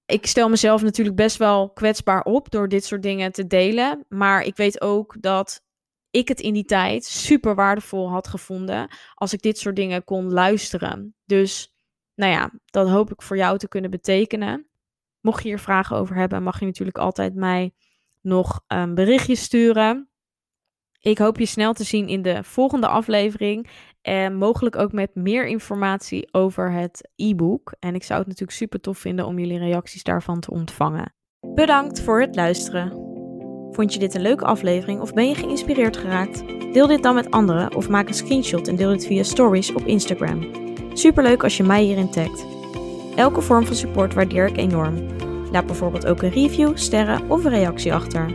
ik 0.09 0.27
stel 0.27 0.49
mezelf 0.49 0.83
natuurlijk 0.83 1.17
best 1.17 1.37
wel 1.37 1.71
kwetsbaar 1.71 2.23
op 2.23 2.51
door 2.51 2.69
dit 2.69 2.85
soort 2.85 3.03
dingen 3.03 3.33
te 3.33 3.47
delen. 3.47 4.05
Maar 4.09 4.43
ik 4.43 4.57
weet 4.57 4.81
ook 4.81 5.17
dat 5.21 5.63
ik 6.11 6.29
het 6.29 6.41
in 6.41 6.53
die 6.53 6.65
tijd 6.65 7.05
super 7.05 7.55
waardevol 7.55 8.11
had 8.11 8.29
gevonden 8.29 8.91
als 9.15 9.33
ik 9.33 9.43
dit 9.43 9.59
soort 9.59 9.77
dingen 9.77 10.05
kon 10.05 10.33
luisteren. 10.33 11.15
Dus 11.25 11.75
nou 12.15 12.33
ja, 12.33 12.51
dat 12.65 12.89
hoop 12.89 13.11
ik 13.11 13.23
voor 13.23 13.37
jou 13.37 13.59
te 13.59 13.69
kunnen 13.69 13.91
betekenen. 13.91 14.67
Mocht 15.21 15.43
je 15.43 15.49
hier 15.49 15.59
vragen 15.59 15.97
over 15.97 16.17
hebben, 16.17 16.43
mag 16.43 16.59
je 16.59 16.67
natuurlijk 16.67 16.99
altijd 16.99 17.35
mij 17.35 17.75
nog 18.21 18.61
een 18.67 18.95
berichtje 18.95 19.37
sturen. 19.37 20.09
Ik 21.01 21.19
hoop 21.19 21.39
je 21.39 21.47
snel 21.47 21.73
te 21.73 21.85
zien 21.85 22.09
in 22.09 22.23
de 22.23 22.45
volgende 22.45 22.89
aflevering. 22.89 23.69
En 24.03 24.37
mogelijk 24.37 24.77
ook 24.77 24.93
met 24.93 25.15
meer 25.15 25.47
informatie 25.47 26.29
over 26.33 26.73
het 26.73 27.09
e-book. 27.17 27.75
En 27.79 27.95
ik 27.95 28.03
zou 28.03 28.19
het 28.19 28.29
natuurlijk 28.29 28.59
super 28.59 28.81
tof 28.81 28.99
vinden 28.99 29.27
om 29.27 29.39
jullie 29.39 29.59
reacties 29.59 30.03
daarvan 30.03 30.41
te 30.41 30.51
ontvangen. 30.51 31.15
Bedankt 31.55 32.01
voor 32.01 32.21
het 32.21 32.35
luisteren. 32.37 33.07
Vond 33.71 33.93
je 33.93 33.99
dit 33.99 34.15
een 34.15 34.21
leuke 34.21 34.45
aflevering 34.45 35.01
of 35.01 35.13
ben 35.13 35.29
je 35.29 35.35
geïnspireerd 35.35 35.97
geraakt? 35.97 36.43
Deel 36.73 36.87
dit 36.87 37.03
dan 37.03 37.15
met 37.15 37.31
anderen 37.31 37.75
of 37.75 37.89
maak 37.89 38.09
een 38.09 38.15
screenshot 38.15 38.69
en 38.69 38.77
deel 38.77 38.91
dit 38.91 39.07
via 39.07 39.23
stories 39.23 39.73
op 39.73 39.87
Instagram. 39.87 40.51
Superleuk 40.93 41.43
als 41.43 41.57
je 41.57 41.63
mij 41.63 41.83
hierin 41.83 42.11
tagt. 42.11 42.47
Elke 43.17 43.41
vorm 43.41 43.67
van 43.67 43.77
support 43.77 44.15
waardeer 44.15 44.47
ik 44.47 44.57
enorm. 44.57 45.07
Laat 45.51 45.67
bijvoorbeeld 45.67 46.07
ook 46.07 46.23
een 46.23 46.31
review, 46.31 46.77
sterren 46.77 47.31
of 47.31 47.45
een 47.45 47.51
reactie 47.51 47.95
achter. 47.95 48.35